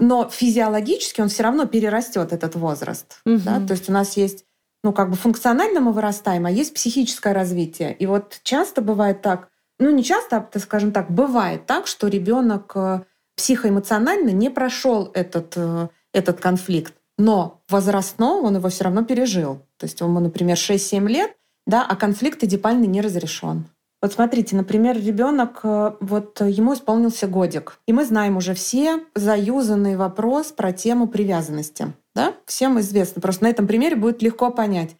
Но 0.00 0.28
физиологически 0.28 1.20
он 1.20 1.28
все 1.28 1.42
равно 1.42 1.66
перерастет 1.66 2.32
этот 2.32 2.56
возраст. 2.56 3.20
Угу. 3.26 3.42
Да? 3.44 3.60
То 3.64 3.72
есть 3.72 3.88
у 3.88 3.92
нас 3.92 4.16
есть, 4.16 4.44
ну 4.82 4.92
как 4.92 5.10
бы 5.10 5.16
функционально 5.16 5.80
мы 5.80 5.92
вырастаем, 5.92 6.46
а 6.46 6.50
есть 6.50 6.74
психическое 6.74 7.34
развитие. 7.34 7.94
И 7.94 8.06
вот 8.06 8.40
часто 8.42 8.80
бывает 8.80 9.20
так, 9.22 9.48
ну 9.78 9.90
не 9.90 10.02
часто, 10.02 10.48
а, 10.52 10.58
скажем 10.58 10.90
так, 10.90 11.10
бывает 11.10 11.66
так, 11.66 11.86
что 11.86 12.08
ребенок 12.08 12.72
э, 12.74 13.02
психоэмоционально 13.36 14.30
не 14.30 14.50
прошел 14.50 15.10
этот 15.14 15.52
э, 15.56 15.88
этот 16.14 16.40
конфликт. 16.40 16.94
Но 17.18 17.62
возрастно 17.68 18.36
он 18.36 18.56
его 18.56 18.68
все 18.68 18.84
равно 18.84 19.04
пережил. 19.04 19.60
То 19.78 19.84
есть 19.84 20.00
ему, 20.00 20.20
например, 20.20 20.56
6-7 20.56 21.06
лет, 21.08 21.36
да, 21.66 21.86
а 21.86 21.96
конфликт 21.96 22.42
эдипальный 22.42 22.86
не 22.86 23.00
разрешен. 23.00 23.66
Вот 24.02 24.12
смотрите, 24.12 24.54
например, 24.54 24.98
ребенок, 24.98 25.60
э, 25.62 25.92
вот 26.00 26.40
ему 26.42 26.74
исполнился 26.74 27.26
годик, 27.26 27.78
и 27.86 27.92
мы 27.94 28.04
знаем 28.04 28.36
уже 28.36 28.52
все 28.52 29.00
заюзанный 29.14 29.96
вопрос 29.96 30.52
про 30.52 30.72
тему 30.72 31.08
привязанности. 31.08 31.94
Да? 32.14 32.34
Всем 32.44 32.78
известно. 32.80 33.22
Просто 33.22 33.44
на 33.44 33.48
этом 33.48 33.66
примере 33.66 33.96
будет 33.96 34.20
легко 34.20 34.50
понять. 34.50 34.96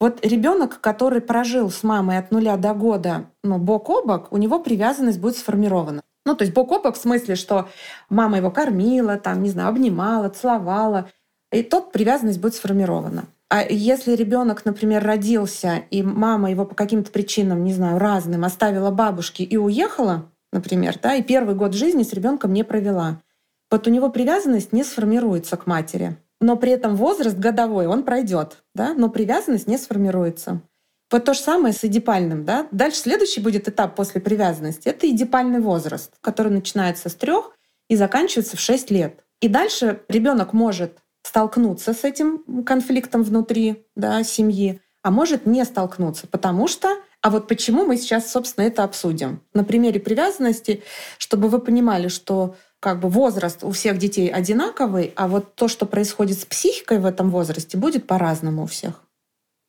Вот 0.00 0.24
ребенок, 0.24 0.80
который 0.80 1.20
прожил 1.20 1.70
с 1.70 1.82
мамой 1.82 2.18
от 2.18 2.30
нуля 2.30 2.56
до 2.56 2.74
года, 2.74 3.26
ну, 3.42 3.58
бок 3.58 3.90
о 3.90 4.02
бок, 4.02 4.28
у 4.30 4.36
него 4.36 4.60
привязанность 4.60 5.18
будет 5.18 5.36
сформирована. 5.36 6.02
Ну, 6.26 6.34
то 6.34 6.42
есть 6.42 6.54
бок 6.54 6.72
о 6.72 6.78
бок 6.80 6.96
в 6.96 7.00
смысле, 7.00 7.34
что 7.34 7.68
мама 8.08 8.38
его 8.38 8.50
кормила, 8.50 9.16
там, 9.16 9.42
не 9.42 9.50
знаю, 9.50 9.68
обнимала, 9.68 10.28
целовала, 10.28 11.10
и 11.52 11.62
тот 11.62 11.92
привязанность 11.92 12.40
будет 12.40 12.54
сформирована. 12.54 13.26
А 13.50 13.62
если 13.62 14.16
ребенок, 14.16 14.64
например, 14.64 15.04
родился, 15.04 15.82
и 15.90 16.02
мама 16.02 16.50
его 16.50 16.64
по 16.64 16.74
каким-то 16.74 17.10
причинам, 17.12 17.62
не 17.62 17.72
знаю, 17.72 17.98
разным, 17.98 18.44
оставила 18.44 18.90
бабушке 18.90 19.44
и 19.44 19.56
уехала, 19.56 20.30
например, 20.52 20.98
да, 21.00 21.14
и 21.14 21.22
первый 21.22 21.54
год 21.54 21.74
жизни 21.74 22.02
с 22.02 22.12
ребенком 22.12 22.52
не 22.52 22.64
провела, 22.64 23.20
вот 23.70 23.86
у 23.86 23.90
него 23.90 24.08
привязанность 24.08 24.72
не 24.72 24.82
сформируется 24.82 25.56
к 25.56 25.66
матери. 25.66 26.16
Но 26.40 26.56
при 26.56 26.72
этом 26.72 26.96
возраст 26.96 27.38
годовой, 27.38 27.86
он 27.86 28.02
пройдет, 28.02 28.64
да, 28.74 28.94
но 28.94 29.08
привязанность 29.08 29.66
не 29.66 29.78
сформируется. 29.78 30.60
Вот 31.14 31.26
то 31.26 31.32
же 31.32 31.38
самое 31.38 31.72
с 31.72 31.84
эдипальным. 31.84 32.44
Да? 32.44 32.66
Дальше 32.72 32.98
следующий 32.98 33.40
будет 33.40 33.68
этап 33.68 33.94
после 33.94 34.20
привязанности. 34.20 34.88
Это 34.88 35.08
эдипальный 35.08 35.60
возраст, 35.60 36.10
который 36.20 36.50
начинается 36.50 37.08
с 37.08 37.14
трех 37.14 37.52
и 37.88 37.94
заканчивается 37.94 38.56
в 38.56 38.60
6 38.60 38.90
лет. 38.90 39.20
И 39.40 39.46
дальше 39.46 40.00
ребенок 40.08 40.52
может 40.52 40.98
столкнуться 41.22 41.94
с 41.94 42.02
этим 42.02 42.64
конфликтом 42.64 43.22
внутри 43.22 43.86
да, 43.94 44.24
семьи, 44.24 44.80
а 45.04 45.12
может 45.12 45.46
не 45.46 45.64
столкнуться, 45.64 46.26
потому 46.26 46.66
что 46.66 46.88
а 47.22 47.30
вот 47.30 47.46
почему 47.46 47.84
мы 47.84 47.96
сейчас, 47.96 48.32
собственно, 48.32 48.64
это 48.64 48.82
обсудим? 48.82 49.40
На 49.52 49.62
примере 49.62 50.00
привязанности, 50.00 50.82
чтобы 51.18 51.46
вы 51.46 51.60
понимали, 51.60 52.08
что 52.08 52.56
как 52.80 52.98
бы 52.98 53.08
возраст 53.08 53.62
у 53.62 53.70
всех 53.70 53.98
детей 53.98 54.28
одинаковый, 54.28 55.12
а 55.14 55.28
вот 55.28 55.54
то, 55.54 55.68
что 55.68 55.86
происходит 55.86 56.40
с 56.40 56.44
психикой 56.44 56.98
в 56.98 57.06
этом 57.06 57.30
возрасте, 57.30 57.78
будет 57.78 58.08
по-разному 58.08 58.64
у 58.64 58.66
всех. 58.66 59.04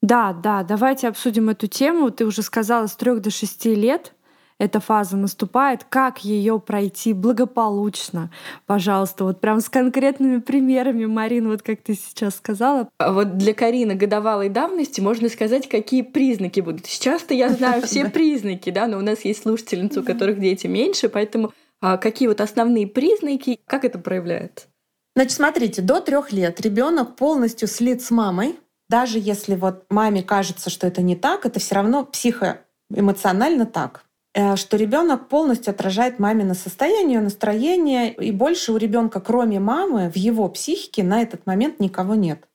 Да, 0.06 0.34
да, 0.34 0.62
давайте 0.62 1.08
обсудим 1.08 1.50
эту 1.50 1.66
тему. 1.66 2.12
Ты 2.12 2.28
уже 2.28 2.44
сказала, 2.44 2.86
с 2.86 2.96
трех 2.96 3.22
до 3.22 3.32
шести 3.32 3.74
лет 3.74 4.14
эта 4.60 4.80
фаза 4.80 5.18
наступает, 5.18 5.84
как 5.84 6.24
ее 6.24 6.60
пройти 6.60 7.12
благополучно. 7.12 8.30
Пожалуйста, 8.68 9.24
вот 9.24 9.42
прям 9.42 9.62
с 9.62 9.68
конкретными 9.68 10.38
примерами, 10.38 11.08
Марина, 11.08 11.50
вот 11.50 11.64
как 11.64 11.82
ты 11.82 11.96
сейчас 11.96 12.36
сказала. 12.36 12.88
А 13.00 13.14
вот 13.14 13.38
для 13.38 13.56
Карины 13.56 13.96
годовалой 13.96 14.50
давности 14.50 15.02
можно 15.02 15.28
сказать, 15.28 15.68
какие 15.68 16.04
признаки 16.04 16.60
будут. 16.60 16.86
Сейчас-то 16.86 17.34
я 17.34 17.50
знаю 17.50 17.82
все 17.88 18.08
признаки, 18.08 18.70
да, 18.70 18.86
но 18.86 19.00
у 19.00 19.02
нас 19.02 19.26
есть 19.26 19.42
слушательницы, 19.42 20.02
у 20.02 20.04
которых 20.04 20.40
дети 20.40 20.68
меньше, 20.68 21.10
поэтому 21.10 21.52
а 21.82 21.98
какие 21.98 22.28
вот 22.28 22.42
основные 22.42 22.86
признаки, 22.86 23.60
как 23.66 23.84
это 23.84 23.98
проявляется? 23.98 24.68
Значит, 25.16 25.32
смотрите, 25.32 25.82
до 25.82 26.00
трех 26.00 26.32
лет 26.32 26.62
ребенок 26.62 27.16
полностью 27.16 27.68
слит 27.68 28.04
с 28.04 28.12
мамой, 28.12 28.56
даже 28.90 29.20
если 29.20 29.56
вот 29.56 29.86
маме 29.90 30.24
кажется, 30.24 30.70
что 30.70 30.88
это 30.88 31.02
не 31.02 31.16
так, 31.16 31.46
это 31.46 31.60
все 31.60 31.76
равно 31.76 32.06
психоэмоционально 32.06 33.66
так 33.66 34.06
э, 34.34 34.56
что 34.56 34.78
ребенок 34.78 35.28
полностью 35.30 35.72
отражает 35.72 36.20
мамино 36.20 36.54
состояние, 36.54 37.22
настроение, 37.22 38.14
и 38.14 38.32
больше 38.32 38.72
у 38.72 38.78
ребенка, 38.78 39.20
кроме 39.20 39.60
мамы, 39.60 40.10
в 40.10 40.18
его 40.18 40.48
психике 40.50 41.04
на 41.04 41.22
этот 41.22 41.46
момент 41.46 41.80
никого 41.80 42.16
нет. 42.16 42.48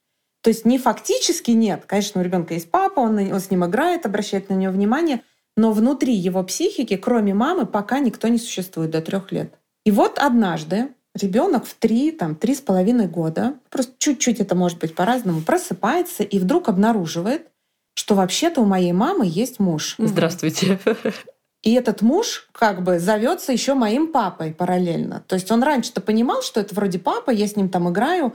То 0.43 0.49
есть 0.49 0.65
не 0.65 0.79
фактически 0.79 1.51
нет. 1.51 1.85
Конечно, 1.87 2.21
у 2.21 2.25
ребенка 2.25 2.55
есть 2.55 2.71
папа, 2.71 3.01
он, 3.01 3.19
он 3.19 3.41
с 3.41 3.51
ним 3.51 3.65
играет, 3.67 4.07
обращает 4.07 4.49
на 4.49 4.55
него 4.55 4.73
внимание, 4.73 5.23
но 5.57 5.73
внутри 5.73 6.15
его 6.15 6.43
психики, 6.43 6.97
кроме 6.97 7.35
мамы, 7.35 7.67
пока 7.67 7.99
никто 7.99 8.29
не 8.29 8.39
существует 8.39 8.91
до 8.91 9.03
трех 9.03 9.33
лет. 9.33 9.55
И 9.85 9.91
вот 9.91 10.19
однажды 10.19 10.95
ребенок 11.15 11.65
в 11.65 11.75
три, 11.75 12.13
там, 12.13 12.35
три 12.35 12.55
с 12.55 12.61
половиной 12.61 13.07
года, 13.07 13.55
просто 13.69 13.93
чуть-чуть 13.99 14.41
это 14.41 14.55
может 14.55 14.79
быть 14.79 14.95
по-разному, 14.95 15.43
просыпается 15.43 16.23
и 16.23 16.39
вдруг 16.39 16.69
обнаруживает, 16.69 17.49
что 17.95 18.15
вообще-то 18.15 18.61
у 18.61 18.65
моей 18.65 18.93
мамы 18.93 19.27
есть 19.27 19.59
муж. 19.59 19.97
Здравствуйте. 19.99 20.79
И 21.63 21.75
этот 21.75 22.01
муж 22.01 22.49
как 22.53 22.83
бы 22.83 22.99
зовется 22.99 23.53
еще 23.53 23.75
моим 23.75 24.13
папой 24.13 24.55
параллельно. 24.55 25.23
То 25.27 25.35
есть 25.35 25.51
он 25.51 25.63
раньше-то 25.63 26.01
понимал, 26.01 26.43
что 26.43 26.59
это 26.59 26.75
вроде 26.75 26.99
папа, 26.99 27.31
я 27.31 27.47
с 27.47 27.55
ним 27.55 27.69
там 27.69 27.91
играю, 27.91 28.35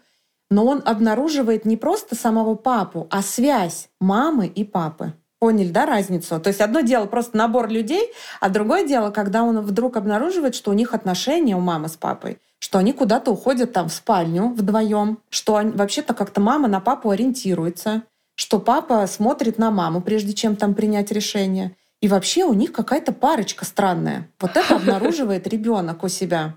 но 0.52 0.66
он 0.66 0.84
обнаруживает 0.86 1.66
не 1.66 1.76
просто 1.76 2.16
самого 2.16 2.54
папу, 2.54 3.08
а 3.10 3.24
связь 3.24 3.90
мамы 4.00 4.46
и 4.46 4.64
папы. 4.64 5.14
Поняли, 5.46 5.70
да, 5.70 5.86
разницу? 5.86 6.40
То 6.40 6.48
есть 6.48 6.60
одно 6.60 6.82
дело 6.82 7.06
просто 7.06 7.38
набор 7.38 7.70
людей, 7.70 8.12
а 8.40 8.50
другое 8.50 8.84
дело, 8.84 9.12
когда 9.12 9.44
он 9.44 9.62
вдруг 9.62 9.96
обнаруживает, 9.96 10.56
что 10.56 10.72
у 10.72 10.74
них 10.74 10.96
отношения 10.96 11.56
у 11.56 11.60
мамы 11.60 11.88
с 11.88 11.96
папой, 11.96 12.40
что 12.58 12.80
они 12.80 12.94
куда-то 12.94 13.30
уходят 13.30 13.72
там 13.72 13.88
в 13.88 13.94
спальню 13.94 14.56
вдвоем, 14.58 15.20
что 15.30 15.62
вообще-то 15.64 16.16
как-то 16.16 16.42
мама 16.42 16.68
на 16.68 16.80
папу 16.80 17.12
ориентируется, 17.12 18.02
что 18.34 18.58
папа 18.58 19.06
смотрит 19.06 19.60
на 19.60 19.70
маму, 19.70 20.02
прежде 20.02 20.34
чем 20.34 20.56
там 20.56 20.74
принять 20.74 21.12
решение. 21.12 21.76
И 22.02 22.08
вообще 22.08 22.44
у 22.44 22.54
них 22.54 22.72
какая-то 22.72 23.14
парочка 23.14 23.66
странная. 23.66 24.28
Вот 24.40 24.58
это 24.58 24.76
обнаруживает 24.78 25.46
ребенок 25.46 26.04
у 26.04 26.08
себя. 26.08 26.56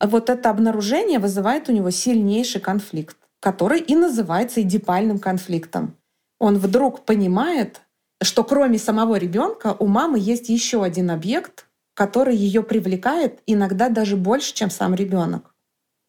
Вот 0.00 0.30
это 0.30 0.50
обнаружение 0.50 1.20
вызывает 1.20 1.68
у 1.68 1.72
него 1.72 1.90
сильнейший 1.90 2.60
конфликт, 2.60 3.18
который 3.38 3.78
и 3.78 3.94
называется 3.94 4.62
эдипальным 4.62 5.20
конфликтом. 5.20 5.94
Он 6.40 6.58
вдруг 6.58 7.04
понимает, 7.04 7.82
что 8.22 8.44
кроме 8.44 8.78
самого 8.78 9.16
ребенка 9.16 9.76
у 9.78 9.86
мамы 9.86 10.18
есть 10.18 10.48
еще 10.48 10.82
один 10.82 11.10
объект, 11.10 11.66
который 11.94 12.36
ее 12.36 12.62
привлекает 12.62 13.40
иногда 13.46 13.88
даже 13.88 14.16
больше, 14.16 14.54
чем 14.54 14.70
сам 14.70 14.94
ребенок. 14.94 15.54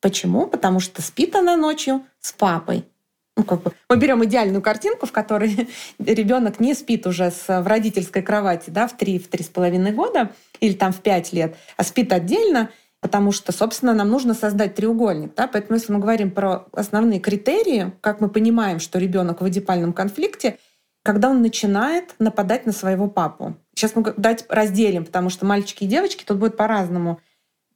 Почему? 0.01 0.47
Потому 0.47 0.79
что 0.79 1.01
спит 1.01 1.35
она 1.35 1.55
ночью 1.55 2.05
с 2.19 2.31
папой. 2.31 2.85
Ну, 3.35 3.43
как 3.43 3.61
бы 3.61 3.71
мы 3.87 3.97
берем 3.97 4.23
идеальную 4.25 4.61
картинку, 4.61 5.05
в 5.05 5.11
которой 5.11 5.69
ребенок 5.99 6.59
не 6.59 6.73
спит 6.73 7.05
уже 7.07 7.31
с, 7.31 7.47
в 7.47 7.67
родительской 7.67 8.21
кровати 8.21 8.69
да, 8.69 8.87
в 8.87 8.97
3 8.97 9.19
в 9.19 9.27
три 9.27 9.43
с 9.43 9.47
половиной 9.47 9.91
года 9.91 10.31
или 10.59 10.73
там 10.73 10.91
в 10.91 11.01
5 11.01 11.33
лет, 11.33 11.55
а 11.77 11.83
спит 11.83 12.11
отдельно, 12.11 12.71
потому 12.99 13.31
что, 13.31 13.51
собственно, 13.51 13.93
нам 13.93 14.09
нужно 14.09 14.33
создать 14.33 14.75
треугольник. 14.75 15.35
Да? 15.35 15.47
Поэтому 15.47 15.77
если 15.77 15.93
мы 15.93 15.99
говорим 15.99 16.31
про 16.31 16.65
основные 16.73 17.19
критерии, 17.19 17.91
как 18.01 18.21
мы 18.21 18.29
понимаем, 18.29 18.79
что 18.79 18.97
ребенок 18.97 19.41
в 19.41 19.47
эдипальном 19.47 19.93
конфликте, 19.93 20.57
когда 21.07 21.29
он 21.29 21.41
начинает 21.41 22.15
нападать 22.19 22.65
на 22.65 22.73
своего 22.73 23.07
папу. 23.07 23.55
Сейчас 23.73 23.95
мы 23.95 24.13
дать 24.17 24.43
разделим, 24.49 25.05
потому 25.05 25.29
что 25.29 25.45
мальчики 25.45 25.85
и 25.85 25.87
девочки 25.87 26.25
тут 26.25 26.37
будет 26.37 26.57
по-разному. 26.57 27.21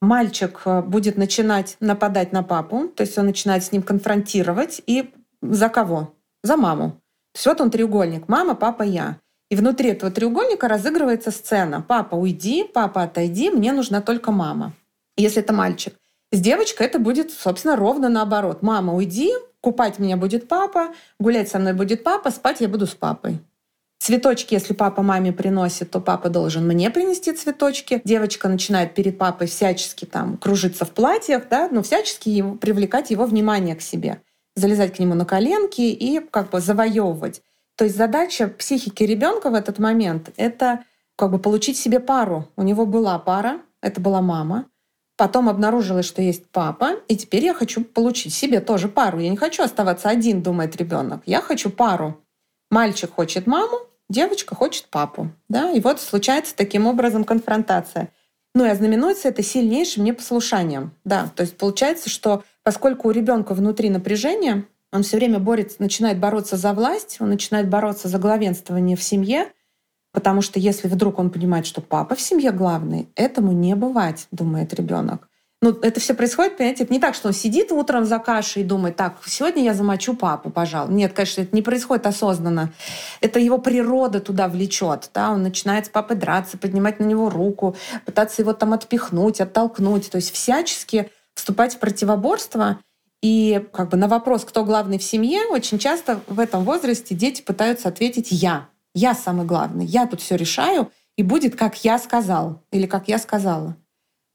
Мальчик 0.01 0.61
э, 0.65 0.81
будет 0.81 1.15
начинать 1.15 1.77
нападать 1.79 2.33
на 2.33 2.43
папу, 2.43 2.89
то 2.89 3.03
есть 3.03 3.17
он 3.17 3.27
начинает 3.27 3.63
с 3.63 3.71
ним 3.71 3.83
конфронтировать. 3.83 4.81
И 4.85 5.13
за 5.41 5.69
кого? 5.69 6.13
За 6.43 6.57
маму. 6.57 6.89
То 7.31 7.37
есть 7.37 7.45
вот 7.45 7.61
он 7.61 7.71
треугольник. 7.71 8.27
Мама, 8.27 8.53
папа, 8.53 8.83
я. 8.83 9.15
И 9.49 9.55
внутри 9.55 9.91
этого 9.91 10.11
треугольника 10.11 10.67
разыгрывается 10.67 11.31
сцена. 11.31 11.81
Папа, 11.81 12.15
уйди, 12.15 12.65
папа, 12.65 13.03
отойди, 13.03 13.49
мне 13.49 13.71
нужна 13.71 14.01
только 14.01 14.33
мама. 14.33 14.73
Если 15.15 15.41
это 15.41 15.53
мальчик. 15.53 15.93
С 16.33 16.41
девочкой 16.41 16.87
это 16.87 16.99
будет, 16.99 17.31
собственно, 17.31 17.77
ровно 17.77 18.09
наоборот. 18.09 18.61
Мама, 18.61 18.93
уйди, 18.93 19.31
Купать 19.61 19.99
меня 19.99 20.17
будет 20.17 20.47
папа, 20.47 20.89
гулять 21.19 21.49
со 21.49 21.59
мной 21.59 21.73
будет 21.73 22.03
папа, 22.03 22.31
спать 22.31 22.61
я 22.61 22.67
буду 22.67 22.87
с 22.87 22.95
папой. 22.95 23.39
Цветочки, 23.99 24.55
если 24.55 24.73
папа 24.73 25.03
маме 25.03 25.31
приносит, 25.31 25.91
то 25.91 26.01
папа 26.01 26.29
должен 26.29 26.65
мне 26.65 26.89
принести 26.89 27.33
цветочки. 27.33 28.01
Девочка 28.03 28.49
начинает 28.49 28.95
перед 28.95 29.19
папой 29.19 29.45
всячески 29.45 30.05
там 30.05 30.37
кружиться 30.37 30.85
в 30.85 30.89
платьях, 30.89 31.43
да, 31.49 31.69
но 31.71 31.83
всячески 31.83 32.27
его, 32.27 32.55
привлекать 32.55 33.11
его 33.11 33.25
внимание 33.27 33.75
к 33.75 33.81
себе. 33.81 34.23
Залезать 34.55 34.95
к 34.95 34.99
нему 34.99 35.13
на 35.13 35.25
коленки 35.25 35.81
и 35.81 36.19
как 36.19 36.49
бы 36.49 36.59
завоевывать. 36.59 37.43
То 37.75 37.83
есть 37.83 37.95
задача 37.95 38.47
психики 38.47 39.03
ребенка 39.03 39.51
в 39.51 39.53
этот 39.53 39.77
момент— 39.77 40.31
это 40.35 40.83
как 41.15 41.29
бы 41.29 41.37
получить 41.37 41.77
себе 41.77 41.99
пару. 41.99 42.47
У 42.55 42.63
него 42.63 42.87
была 42.87 43.19
пара, 43.19 43.61
это 43.83 44.01
была 44.01 44.23
мама. 44.23 44.65
Потом 45.21 45.49
обнаружилось, 45.49 46.07
что 46.07 46.19
есть 46.23 46.47
папа, 46.47 46.95
и 47.07 47.15
теперь 47.15 47.45
я 47.45 47.53
хочу 47.53 47.83
получить 47.83 48.33
себе 48.33 48.59
тоже 48.59 48.87
пару. 48.87 49.19
Я 49.19 49.29
не 49.29 49.37
хочу 49.37 49.61
оставаться 49.61 50.09
один, 50.09 50.41
думает 50.41 50.75
ребенок. 50.77 51.21
Я 51.27 51.41
хочу 51.41 51.69
пару. 51.69 52.19
Мальчик 52.71 53.13
хочет 53.13 53.45
маму, 53.45 53.81
девочка 54.09 54.55
хочет 54.55 54.87
папу. 54.87 55.29
Да? 55.47 55.69
И 55.73 55.79
вот 55.79 56.01
случается 56.01 56.55
таким 56.55 56.87
образом 56.87 57.23
конфронтация. 57.23 58.09
Ну 58.55 58.65
и 58.65 58.69
ознаменуется 58.69 59.27
это 59.27 59.43
сильнейшим 59.43 60.05
непослушанием. 60.05 60.91
Да, 61.05 61.29
то 61.35 61.41
есть 61.41 61.55
получается, 61.55 62.09
что 62.09 62.43
поскольку 62.63 63.09
у 63.09 63.11
ребенка 63.11 63.53
внутри 63.53 63.91
напряжение, 63.91 64.65
он 64.91 65.03
все 65.03 65.17
время 65.17 65.37
борется, 65.37 65.75
начинает 65.77 66.17
бороться 66.17 66.57
за 66.57 66.73
власть, 66.73 67.17
он 67.19 67.29
начинает 67.29 67.69
бороться 67.69 68.07
за 68.07 68.17
главенствование 68.17 68.97
в 68.97 69.03
семье, 69.03 69.51
Потому 70.11 70.41
что 70.41 70.59
если 70.59 70.87
вдруг 70.87 71.19
он 71.19 71.29
понимает, 71.29 71.65
что 71.65 71.81
папа 71.81 72.15
в 72.15 72.21
семье 72.21 72.51
главный, 72.51 73.09
этому 73.15 73.51
не 73.51 73.75
бывать, 73.75 74.27
думает 74.31 74.73
ребенок. 74.73 75.27
Ну, 75.63 75.69
это 75.83 75.99
все 75.99 76.15
происходит, 76.15 76.57
понимаете, 76.57 76.85
это 76.85 76.93
не 76.93 76.99
так, 76.99 77.13
что 77.13 77.27
он 77.27 77.35
сидит 77.35 77.71
утром 77.71 78.03
за 78.03 78.17
кашей 78.17 78.63
и 78.63 78.65
думает, 78.65 78.95
так, 78.95 79.17
сегодня 79.27 79.63
я 79.63 79.75
замочу 79.75 80.15
папу, 80.15 80.49
пожалуй. 80.49 80.91
Нет, 80.91 81.13
конечно, 81.13 81.41
это 81.41 81.55
не 81.55 81.61
происходит 81.61 82.07
осознанно. 82.07 82.73
Это 83.21 83.39
его 83.39 83.59
природа 83.59 84.19
туда 84.19 84.47
влечет. 84.47 85.11
Да? 85.13 85.31
Он 85.31 85.43
начинает 85.43 85.85
с 85.85 85.89
папой 85.89 86.17
драться, 86.17 86.57
поднимать 86.57 86.99
на 86.99 87.03
него 87.03 87.29
руку, 87.29 87.75
пытаться 88.07 88.41
его 88.41 88.53
там 88.53 88.73
отпихнуть, 88.73 89.39
оттолкнуть. 89.39 90.09
То 90.09 90.15
есть 90.15 90.33
всячески 90.33 91.11
вступать 91.35 91.75
в 91.75 91.79
противоборство. 91.79 92.79
И 93.21 93.63
как 93.71 93.89
бы 93.89 93.97
на 93.97 94.07
вопрос, 94.07 94.45
кто 94.45 94.65
главный 94.65 94.97
в 94.97 95.03
семье, 95.03 95.41
очень 95.51 95.77
часто 95.77 96.21
в 96.25 96.39
этом 96.39 96.63
возрасте 96.63 97.13
дети 97.13 97.43
пытаются 97.43 97.87
ответить 97.87 98.31
«я». 98.31 98.70
Я 98.93 99.13
самый 99.13 99.45
главный, 99.45 99.85
я 99.85 100.05
тут 100.05 100.21
все 100.21 100.35
решаю, 100.35 100.91
и 101.17 101.23
будет, 101.23 101.55
как 101.55 101.83
я 101.83 101.97
сказал 101.99 102.61
или 102.71 102.85
как 102.85 103.07
я 103.07 103.17
сказала. 103.17 103.75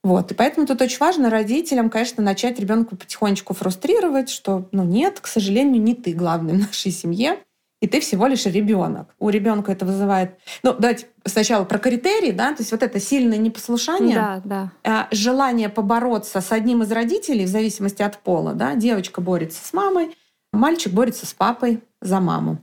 Вот. 0.03 0.31
И 0.31 0.35
поэтому 0.35 0.65
тут 0.65 0.81
очень 0.81 0.99
важно 0.99 1.29
родителям, 1.29 1.89
конечно, 1.89 2.23
начать 2.23 2.59
ребенка 2.59 2.95
потихонечку 2.95 3.53
фрустрировать, 3.53 4.29
что, 4.29 4.69
ну 4.71 4.83
нет, 4.83 5.19
к 5.19 5.27
сожалению, 5.27 5.81
не 5.81 5.95
ты 5.95 6.13
главный 6.13 6.53
в 6.53 6.59
нашей 6.59 6.91
семье, 6.91 7.39
и 7.81 7.87
ты 7.87 7.99
всего 7.99 8.25
лишь 8.25 8.45
ребенок. 8.45 9.13
У 9.19 9.29
ребенка 9.29 9.71
это 9.71 9.85
вызывает... 9.85 10.35
Ну, 10.63 10.73
давайте 10.73 11.07
сначала 11.25 11.63
про 11.63 11.77
критерии, 11.77 12.31
да, 12.31 12.53
то 12.53 12.61
есть 12.61 12.71
вот 12.71 12.81
это 12.81 12.99
сильное 12.99 13.37
непослушание, 13.37 14.15
да, 14.15 14.41
да. 14.43 14.71
А, 14.83 15.07
желание 15.11 15.69
побороться 15.69 16.41
с 16.41 16.51
одним 16.51 16.83
из 16.83 16.91
родителей 16.91 17.45
в 17.45 17.49
зависимости 17.49 18.01
от 18.01 18.17
пола, 18.19 18.53
да, 18.53 18.75
девочка 18.75 19.21
борется 19.21 19.63
с 19.63 19.73
мамой, 19.73 20.15
мальчик 20.51 20.91
борется 20.91 21.27
с 21.27 21.33
папой 21.33 21.83
за 22.01 22.19
маму. 22.19 22.59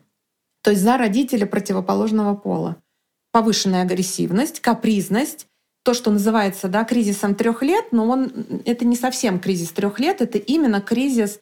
То 0.64 0.70
есть 0.70 0.82
за 0.82 0.96
родителя 0.96 1.46
противоположного 1.46 2.34
пола. 2.34 2.76
Повышенная 3.32 3.82
агрессивность, 3.82 4.60
капризность, 4.60 5.46
то, 5.82 5.92
что 5.92 6.10
называется 6.10 6.68
да, 6.68 6.84
кризисом 6.84 7.34
трех 7.34 7.62
лет, 7.62 7.84
но 7.92 8.08
он, 8.08 8.32
это 8.64 8.86
не 8.86 8.96
совсем 8.96 9.38
кризис 9.38 9.70
трех 9.72 10.00
лет, 10.00 10.22
это 10.22 10.38
именно 10.38 10.80
кризис 10.80 11.38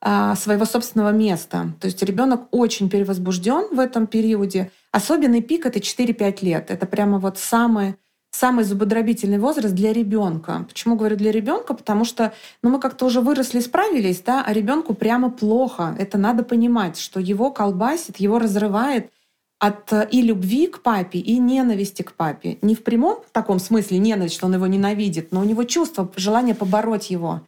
а, 0.00 0.34
своего 0.34 0.64
собственного 0.64 1.10
места. 1.10 1.72
То 1.80 1.86
есть 1.86 2.02
ребенок 2.02 2.48
очень 2.50 2.90
перевозбужден 2.90 3.76
в 3.76 3.78
этом 3.78 4.08
периоде. 4.08 4.72
Особенный 4.90 5.40
пик 5.40 5.66
это 5.66 5.78
4-5 5.78 6.44
лет. 6.44 6.70
Это 6.72 6.86
прямо 6.86 7.20
вот 7.20 7.38
самый 7.38 7.94
самый 8.34 8.64
зубодробительный 8.64 9.38
возраст 9.38 9.74
для 9.74 9.92
ребенка. 9.92 10.66
Почему 10.68 10.96
говорю 10.96 11.16
для 11.16 11.30
ребенка? 11.30 11.72
Потому 11.72 12.04
что 12.04 12.32
ну, 12.62 12.70
мы 12.70 12.80
как-то 12.80 13.06
уже 13.06 13.20
выросли, 13.20 13.60
справились, 13.60 14.20
да, 14.20 14.42
а 14.44 14.52
ребенку 14.52 14.92
прямо 14.94 15.30
плохо. 15.30 15.94
Это 15.98 16.18
надо 16.18 16.42
понимать, 16.42 16.98
что 16.98 17.20
его 17.20 17.52
колбасит, 17.52 18.16
его 18.16 18.40
разрывает 18.40 19.12
от 19.60 19.92
э, 19.92 20.08
и 20.10 20.20
любви 20.20 20.66
к 20.66 20.82
папе, 20.82 21.20
и 21.20 21.38
ненависти 21.38 22.02
к 22.02 22.12
папе. 22.14 22.58
Не 22.60 22.74
в 22.74 22.82
прямом 22.82 23.20
таком 23.30 23.60
смысле 23.60 23.98
ненависть, 23.98 24.34
что 24.34 24.46
он 24.46 24.54
его 24.54 24.66
ненавидит, 24.66 25.30
но 25.30 25.40
у 25.40 25.44
него 25.44 25.62
чувство, 25.62 26.10
желание 26.16 26.56
побороть 26.56 27.10
его. 27.10 27.42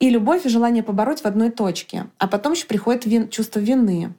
И 0.00 0.10
любовь, 0.10 0.44
и 0.44 0.48
желание 0.48 0.82
побороть 0.82 1.20
в 1.20 1.26
одной 1.26 1.50
точке. 1.50 2.08
А 2.18 2.26
потом 2.26 2.52
еще 2.52 2.66
приходит 2.66 3.06
вин, 3.06 3.28
чувство 3.28 3.60
вины. 3.60 4.12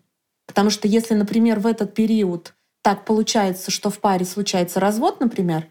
Потому 0.47 0.69
что 0.69 0.87
если, 0.87 1.15
например, 1.15 1.59
в 1.59 1.67
этот 1.67 1.93
период 1.93 2.53
так 2.81 3.03
получается, 3.03 3.71
что 3.71 3.89
в 3.89 3.99
паре 3.99 4.23
случается 4.23 4.79
развод, 4.79 5.19
например, 5.19 5.67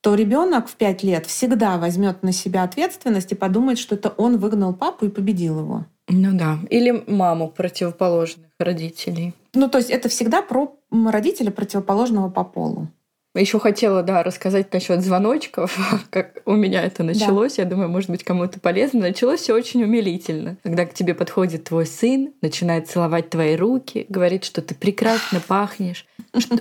то 0.00 0.14
ребенок 0.14 0.68
в 0.68 0.76
пять 0.76 1.02
лет 1.02 1.26
всегда 1.26 1.76
возьмет 1.76 2.22
на 2.22 2.32
себя 2.32 2.62
ответственность 2.62 3.32
и 3.32 3.34
подумает, 3.34 3.78
что 3.78 3.96
это 3.96 4.10
он 4.10 4.38
выгнал 4.38 4.74
папу 4.74 5.06
и 5.06 5.10
победил 5.10 5.60
его. 5.60 5.86
Ну 6.08 6.36
да. 6.36 6.58
Или 6.70 7.04
маму 7.06 7.48
противоположных 7.48 8.46
родителей. 8.58 9.34
Ну, 9.54 9.68
то 9.68 9.78
есть 9.78 9.90
это 9.90 10.08
всегда 10.08 10.40
про 10.40 10.74
родителя 10.90 11.50
противоположного 11.50 12.30
по 12.30 12.44
полу. 12.44 12.88
Еще 13.34 13.60
хотела, 13.60 14.02
да, 14.02 14.22
рассказать 14.22 14.72
насчет 14.72 15.02
звоночков, 15.02 15.78
как 16.10 16.42
у 16.46 16.52
меня 16.52 16.82
это 16.82 17.02
началось. 17.02 17.56
Да. 17.56 17.62
Я 17.62 17.68
думаю, 17.68 17.88
может 17.88 18.10
быть, 18.10 18.24
кому-то 18.24 18.58
полезно. 18.58 19.00
Началось 19.00 19.40
все 19.40 19.54
очень 19.54 19.84
умилительно. 19.84 20.56
Когда 20.62 20.86
к 20.86 20.94
тебе 20.94 21.14
подходит 21.14 21.64
твой 21.64 21.86
сын, 21.86 22.32
начинает 22.40 22.88
целовать 22.88 23.30
твои 23.30 23.54
руки, 23.54 24.06
говорит, 24.08 24.44
что 24.44 24.62
ты 24.62 24.74
прекрасно 24.74 25.40
пахнешь. 25.46 26.06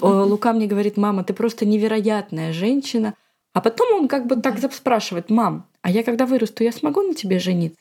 Лука 0.02 0.54
мне 0.54 0.68
говорит, 0.68 0.98
мама, 0.98 1.24
ты 1.24 1.34
просто 1.34 1.66
невероятная 1.66 2.52
женщина. 2.54 3.14
А 3.58 3.60
потом 3.60 4.02
он 4.02 4.08
как 4.08 4.28
бы 4.28 4.36
так 4.36 4.60
спрашивает, 4.72 5.32
мам, 5.32 5.68
а 5.82 5.90
я 5.90 6.04
когда 6.04 6.28
вырасту, 6.28 6.64
я 6.64 6.72
смогу 6.72 7.02
на 7.02 7.16
тебе 7.16 7.40
жениться? 7.40 7.80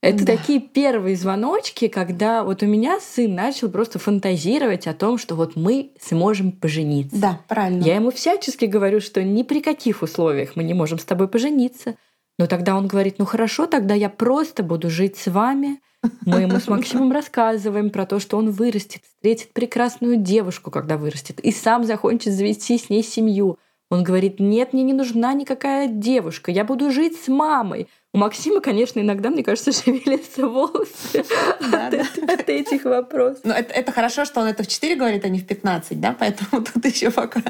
Это 0.00 0.24
да. 0.24 0.36
такие 0.36 0.60
первые 0.60 1.16
звоночки, 1.16 1.88
когда 1.88 2.44
вот 2.44 2.62
у 2.62 2.66
меня 2.66 3.00
сын 3.00 3.34
начал 3.34 3.68
просто 3.68 3.98
фантазировать 3.98 4.86
о 4.86 4.94
том, 4.94 5.18
что 5.18 5.34
вот 5.34 5.56
мы 5.56 5.90
сможем 6.00 6.52
пожениться. 6.52 7.16
Да, 7.20 7.40
правильно. 7.48 7.82
Я 7.82 7.96
ему 7.96 8.12
всячески 8.12 8.66
говорю, 8.66 9.00
что 9.00 9.24
ни 9.24 9.42
при 9.42 9.60
каких 9.62 10.00
условиях 10.02 10.54
мы 10.54 10.62
не 10.62 10.74
можем 10.74 11.00
с 11.00 11.04
тобой 11.04 11.26
пожениться. 11.26 11.96
Но 12.38 12.46
тогда 12.46 12.76
он 12.76 12.86
говорит, 12.86 13.16
ну 13.18 13.24
хорошо, 13.24 13.66
тогда 13.66 13.94
я 13.94 14.08
просто 14.08 14.62
буду 14.62 14.90
жить 14.90 15.16
с 15.16 15.26
вами. 15.26 15.80
Мы 16.24 16.42
ему 16.42 16.60
с 16.60 16.68
Максимом 16.68 17.10
рассказываем 17.10 17.90
про 17.90 18.06
то, 18.06 18.20
что 18.20 18.36
он 18.36 18.52
вырастет, 18.52 19.02
встретит 19.02 19.52
прекрасную 19.54 20.18
девушку, 20.18 20.70
когда 20.70 20.96
вырастет, 20.96 21.40
и 21.40 21.50
сам 21.50 21.82
захочет 21.82 22.32
завести 22.32 22.78
с 22.78 22.90
ней 22.90 23.02
семью. 23.02 23.58
Он 23.90 24.02
говорит, 24.02 24.40
нет, 24.40 24.72
мне 24.72 24.82
не 24.82 24.92
нужна 24.92 25.34
никакая 25.34 25.88
девушка, 25.88 26.50
я 26.50 26.64
буду 26.64 26.90
жить 26.90 27.20
с 27.20 27.28
мамой. 27.28 27.88
У 28.12 28.18
Максима, 28.18 28.60
конечно, 28.60 29.00
иногда, 29.00 29.28
мне 29.28 29.42
кажется, 29.42 29.72
шевелятся 29.84 30.46
волосы 30.46 31.24
да, 31.70 31.88
от, 31.88 31.92
да. 31.92 32.34
от 32.34 32.48
этих 32.48 32.84
вопросов. 32.84 33.40
Но 33.44 33.52
это, 33.52 33.74
это 33.74 33.92
хорошо, 33.92 34.24
что 34.24 34.40
он 34.40 34.46
это 34.46 34.62
в 34.62 34.68
4 34.68 34.94
говорит, 34.96 35.24
а 35.24 35.28
не 35.28 35.40
в 35.40 35.46
15, 35.46 36.00
да? 36.00 36.16
Поэтому 36.18 36.64
тут 36.72 36.84
еще 36.84 37.10
пока... 37.10 37.42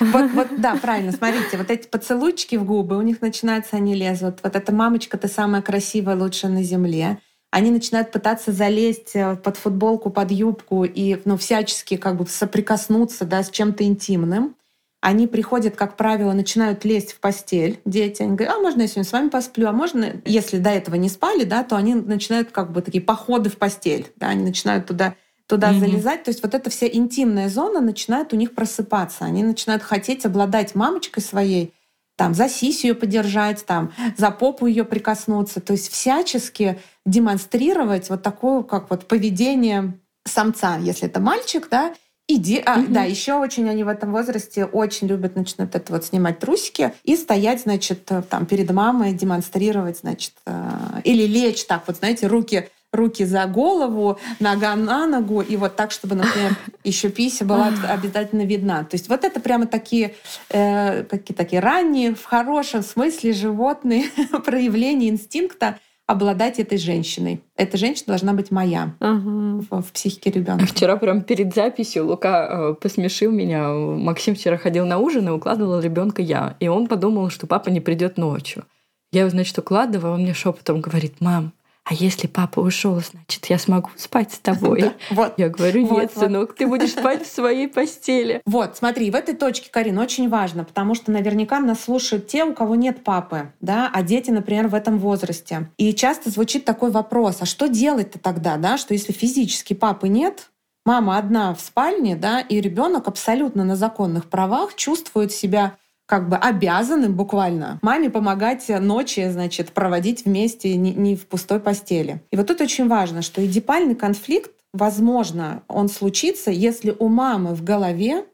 Вот, 0.00 0.30
вот, 0.32 0.48
да, 0.58 0.76
правильно, 0.76 1.12
смотрите, 1.12 1.56
вот 1.56 1.70
эти 1.70 1.86
поцелуйчики 1.86 2.56
в 2.56 2.64
губы, 2.64 2.96
у 2.96 3.02
них 3.02 3.20
начинаются, 3.20 3.76
они 3.76 3.94
лезут. 3.94 4.40
Вот 4.42 4.56
эта 4.56 4.74
мамочка, 4.74 5.18
ты 5.18 5.28
самая 5.28 5.62
красивая, 5.62 6.16
лучшая 6.16 6.50
на 6.50 6.62
земле 6.62 7.18
они 7.52 7.70
начинают 7.70 8.12
пытаться 8.12 8.52
залезть 8.52 9.12
э, 9.14 9.36
под 9.36 9.56
футболку, 9.56 10.10
под 10.10 10.30
юбку 10.30 10.84
и 10.84 11.18
ну, 11.24 11.38
всячески 11.38 11.96
как 11.96 12.16
бы 12.16 12.26
соприкоснуться 12.26 13.24
да, 13.24 13.42
с 13.42 13.48
чем-то 13.48 13.84
интимным 13.84 14.56
они 15.06 15.28
приходят, 15.28 15.76
как 15.76 15.96
правило, 15.96 16.32
начинают 16.32 16.84
лезть 16.84 17.12
в 17.12 17.20
постель, 17.20 17.78
дети, 17.84 18.22
они 18.22 18.34
говорят, 18.34 18.56
а 18.56 18.60
можно 18.60 18.82
я 18.82 18.88
сегодня 18.88 19.04
с 19.04 19.12
вами 19.12 19.28
посплю, 19.28 19.68
а 19.68 19.72
можно, 19.72 20.16
если 20.24 20.58
до 20.58 20.70
этого 20.70 20.96
не 20.96 21.08
спали, 21.08 21.44
да, 21.44 21.62
то 21.62 21.76
они 21.76 21.94
начинают 21.94 22.50
как 22.50 22.72
бы 22.72 22.82
такие 22.82 23.04
походы 23.04 23.48
в 23.48 23.56
постель, 23.56 24.10
да, 24.16 24.30
они 24.30 24.42
начинают 24.42 24.86
туда 24.86 25.14
туда 25.46 25.70
mm-hmm. 25.70 25.78
залезать. 25.78 26.24
То 26.24 26.30
есть 26.30 26.42
вот 26.42 26.56
эта 26.56 26.70
вся 26.70 26.88
интимная 26.88 27.48
зона 27.48 27.80
начинает 27.80 28.32
у 28.32 28.36
них 28.36 28.52
просыпаться. 28.52 29.24
Они 29.24 29.44
начинают 29.44 29.84
хотеть 29.84 30.26
обладать 30.26 30.74
мамочкой 30.74 31.22
своей, 31.22 31.72
там, 32.16 32.34
за 32.34 32.48
сисью 32.48 32.88
ее 32.88 32.94
подержать, 32.96 33.64
там, 33.64 33.92
за 34.16 34.32
попу 34.32 34.66
ее 34.66 34.82
прикоснуться. 34.82 35.60
То 35.60 35.74
есть 35.74 35.88
всячески 35.88 36.80
демонстрировать 37.04 38.10
вот 38.10 38.24
такое, 38.24 38.64
как 38.64 38.90
вот 38.90 39.06
поведение 39.06 39.96
самца, 40.24 40.78
если 40.78 41.06
это 41.06 41.20
мальчик, 41.20 41.68
да, 41.70 41.94
Иди, 42.28 42.60
а, 42.66 42.80
угу. 42.80 42.86
да, 42.88 43.04
еще 43.04 43.34
очень 43.34 43.68
они 43.70 43.84
в 43.84 43.88
этом 43.88 44.10
возрасте 44.10 44.64
очень 44.64 45.06
любят, 45.06 45.36
начинают 45.36 45.76
это 45.76 45.92
вот 45.92 46.04
снимать 46.04 46.40
трусики 46.40 46.92
и 47.04 47.14
стоять, 47.14 47.62
значит, 47.62 48.10
э, 48.10 48.20
там 48.28 48.46
перед 48.46 48.68
мамой 48.72 49.12
демонстрировать, 49.12 49.98
значит, 49.98 50.32
э, 50.44 50.70
или 51.04 51.24
лечь 51.24 51.64
так 51.66 51.84
вот, 51.86 51.98
знаете, 51.98 52.26
руки 52.26 52.68
руки 52.92 53.24
за 53.24 53.46
голову, 53.46 54.18
нога 54.40 54.74
на 54.74 55.06
ногу, 55.06 55.42
и 55.42 55.56
вот 55.56 55.76
так, 55.76 55.90
чтобы, 55.90 56.14
например, 56.14 56.56
еще 56.84 57.10
пися 57.10 57.44
была 57.44 57.70
обязательно 57.88 58.42
видна. 58.42 58.84
То 58.84 58.94
есть 58.94 59.08
вот 59.08 59.24
это 59.24 59.38
прямо 59.38 59.66
такие, 59.66 60.14
э, 60.48 61.04
какие 61.04 61.36
такие 61.36 61.60
ранние, 61.60 62.14
в 62.14 62.24
хорошем 62.24 62.82
смысле 62.82 63.32
животные 63.32 64.06
проявления 64.44 65.10
инстинкта, 65.10 65.78
обладать 66.06 66.60
этой 66.60 66.78
женщиной. 66.78 67.40
Эта 67.56 67.76
женщина 67.76 68.08
должна 68.08 68.32
быть 68.32 68.50
моя 68.50 68.94
uh-huh. 69.00 69.66
в, 69.68 69.82
в 69.82 69.92
психике 69.92 70.30
ребенка. 70.30 70.66
Вчера 70.66 70.96
прям 70.96 71.22
перед 71.22 71.54
записью 71.54 72.06
Лука 72.06 72.48
э, 72.48 72.74
посмешил 72.80 73.32
меня. 73.32 73.68
Максим 73.70 74.36
вчера 74.36 74.56
ходил 74.56 74.86
на 74.86 74.98
ужин 74.98 75.28
и 75.28 75.32
укладывал 75.32 75.80
ребенка 75.80 76.22
я. 76.22 76.56
И 76.60 76.68
он 76.68 76.86
подумал, 76.86 77.30
что 77.30 77.46
папа 77.46 77.70
не 77.70 77.80
придет 77.80 78.18
ночью. 78.18 78.64
Я 79.12 79.20
его, 79.20 79.30
значит, 79.30 79.58
укладываю, 79.58 80.14
он 80.14 80.22
мне 80.22 80.34
шепотом 80.34 80.80
говорит, 80.80 81.20
мам, 81.20 81.52
а 81.88 81.94
если 81.94 82.26
папа 82.26 82.58
ушел, 82.58 83.00
значит, 83.00 83.46
я 83.46 83.58
смогу 83.60 83.90
спать 83.96 84.32
с 84.32 84.38
тобой. 84.40 84.80
Да, 84.86 84.92
вот. 85.10 85.34
Я 85.36 85.48
говорю, 85.48 85.82
нет, 85.82 85.90
вот, 85.90 86.12
сынок, 86.12 86.48
вот. 86.48 86.56
ты 86.56 86.66
будешь 86.66 86.90
спать 86.90 87.24
в 87.24 87.32
своей 87.32 87.68
постели. 87.68 88.42
Вот, 88.56 88.76
смотри, 88.76 89.10
в 89.10 89.14
этой 89.14 89.36
точке, 89.36 89.70
Карин, 89.70 89.98
очень 89.98 90.28
важно, 90.28 90.64
потому 90.64 90.94
что 90.96 91.12
наверняка 91.12 91.60
нас 91.60 91.84
слушают 91.84 92.26
те, 92.26 92.44
у 92.44 92.54
кого 92.54 92.74
нет 92.74 93.04
папы, 93.04 93.52
да, 93.60 93.88
а 93.92 94.02
дети, 94.02 94.30
например, 94.30 94.66
в 94.66 94.74
этом 94.74 94.98
возрасте. 94.98 95.70
И 95.76 95.94
часто 95.94 96.30
звучит 96.30 96.64
такой 96.64 96.90
вопрос, 96.90 97.38
а 97.40 97.46
что 97.46 97.68
делать-то 97.68 98.18
тогда, 98.18 98.56
да, 98.56 98.78
что 98.78 98.92
если 98.92 99.12
физически 99.12 99.74
папы 99.74 100.08
нет, 100.08 100.50
мама 100.84 101.18
одна 101.18 101.54
в 101.54 101.60
спальне, 101.60 102.16
да, 102.16 102.40
и 102.40 102.60
ребенок 102.60 103.06
абсолютно 103.06 103.64
на 103.64 103.76
законных 103.76 104.26
правах 104.26 104.74
чувствует 104.74 105.30
себя 105.30 105.76
как 106.06 106.28
бы 106.28 106.36
обязаны 106.36 107.08
буквально 107.08 107.80
маме 107.82 108.10
помогать 108.10 108.68
ночи, 108.68 109.28
значит, 109.28 109.72
проводить 109.72 110.24
вместе 110.24 110.76
не, 110.76 110.94
не 110.94 111.16
в 111.16 111.26
пустой 111.26 111.58
постели. 111.58 112.22
И 112.30 112.36
вот 112.36 112.46
тут 112.46 112.60
очень 112.60 112.88
важно, 112.88 113.22
что 113.22 113.44
эдипальный 113.44 113.96
конфликт, 113.96 114.52
возможно, 114.72 115.64
он 115.66 115.88
случится, 115.88 116.52
если 116.52 116.94
у 116.96 117.08
мамы 117.08 117.54
в 117.54 117.64
голове 117.64 118.24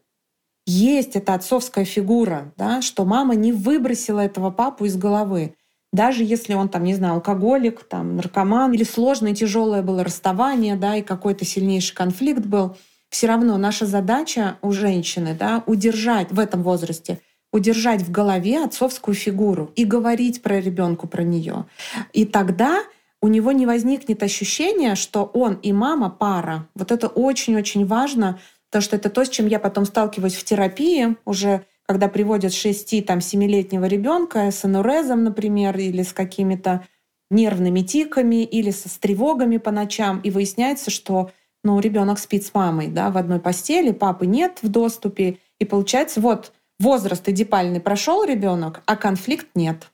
есть 0.66 1.16
эта 1.16 1.34
отцовская 1.34 1.84
фигура, 1.84 2.52
да, 2.56 2.82
что 2.82 3.04
мама 3.04 3.34
не 3.34 3.52
выбросила 3.52 4.20
этого 4.20 4.50
папу 4.50 4.84
из 4.84 4.96
головы. 4.96 5.54
Даже 5.92 6.24
если 6.24 6.54
он 6.54 6.68
там, 6.68 6.84
не 6.84 6.94
знаю, 6.94 7.14
алкоголик, 7.14 7.84
там, 7.84 8.16
наркоман, 8.16 8.72
или 8.72 8.84
сложное, 8.84 9.34
тяжелое 9.34 9.82
было 9.82 10.04
расставание, 10.04 10.76
да, 10.76 10.96
и 10.96 11.02
какой-то 11.02 11.44
сильнейший 11.44 11.94
конфликт 11.94 12.44
был, 12.46 12.76
все 13.08 13.26
равно 13.26 13.58
наша 13.58 13.86
задача 13.86 14.56
у 14.62 14.72
женщины, 14.72 15.36
да, 15.38 15.62
удержать 15.66 16.30
в 16.30 16.38
этом 16.38 16.62
возрасте— 16.62 17.18
удержать 17.52 18.02
в 18.02 18.10
голове 18.10 18.64
отцовскую 18.64 19.14
фигуру 19.14 19.70
и 19.76 19.84
говорить 19.84 20.42
про 20.42 20.60
ребенка, 20.60 21.06
про 21.06 21.22
нее. 21.22 21.66
И 22.12 22.24
тогда 22.24 22.82
у 23.20 23.28
него 23.28 23.52
не 23.52 23.66
возникнет 23.66 24.22
ощущения, 24.22 24.94
что 24.94 25.24
он 25.24 25.54
и 25.54 25.72
мама 25.72 26.10
пара. 26.10 26.66
Вот 26.74 26.90
это 26.90 27.08
очень-очень 27.08 27.86
важно, 27.86 28.40
потому 28.70 28.82
что 28.82 28.96
это 28.96 29.10
то, 29.10 29.24
с 29.24 29.28
чем 29.28 29.46
я 29.46 29.60
потом 29.60 29.84
сталкиваюсь 29.84 30.34
в 30.34 30.44
терапии 30.44 31.16
уже 31.24 31.64
когда 31.86 32.08
приводят 32.08 32.52
6-7-летнего 32.52 33.84
ребенка 33.84 34.50
с 34.50 34.64
анурезом, 34.64 35.24
например, 35.24 35.76
или 35.76 36.02
с 36.02 36.12
какими-то 36.12 36.86
нервными 37.30 37.80
тиками, 37.80 38.44
или 38.44 38.70
со, 38.70 38.88
с 38.88 38.92
тревогами 38.98 39.56
по 39.56 39.70
ночам, 39.70 40.20
и 40.20 40.30
выясняется, 40.30 40.90
что 40.90 41.30
ну, 41.64 41.80
ребенок 41.80 42.18
спит 42.18 42.44
с 42.44 42.54
мамой 42.54 42.88
да, 42.88 43.10
в 43.10 43.16
одной 43.16 43.40
постели, 43.40 43.92
папы 43.92 44.26
нет 44.26 44.58
в 44.62 44.68
доступе, 44.68 45.38
и 45.58 45.64
получается, 45.64 46.20
вот 46.20 46.52
возраст 46.78 47.28
эдипальный 47.28 47.80
прошел 47.80 48.24
ребенок, 48.24 48.82
а 48.86 48.96
конфликт 48.96 49.48
нет. 49.54 49.90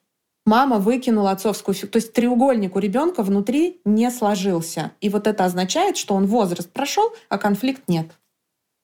Мама 0.46 0.78
выкинула 0.78 1.32
отцовскую 1.32 1.74
фигуру. 1.74 1.92
То 1.92 1.96
есть 1.98 2.12
треугольник 2.14 2.74
у 2.74 2.78
ребенка 2.78 3.22
внутри 3.22 3.80
не 3.84 4.10
сложился. 4.10 4.92
И 5.02 5.10
вот 5.10 5.26
это 5.26 5.44
означает, 5.44 5.98
что 5.98 6.14
он 6.14 6.26
возраст 6.26 6.72
прошел, 6.72 7.12
а 7.28 7.36
конфликт 7.36 7.82
нет. 7.86 8.06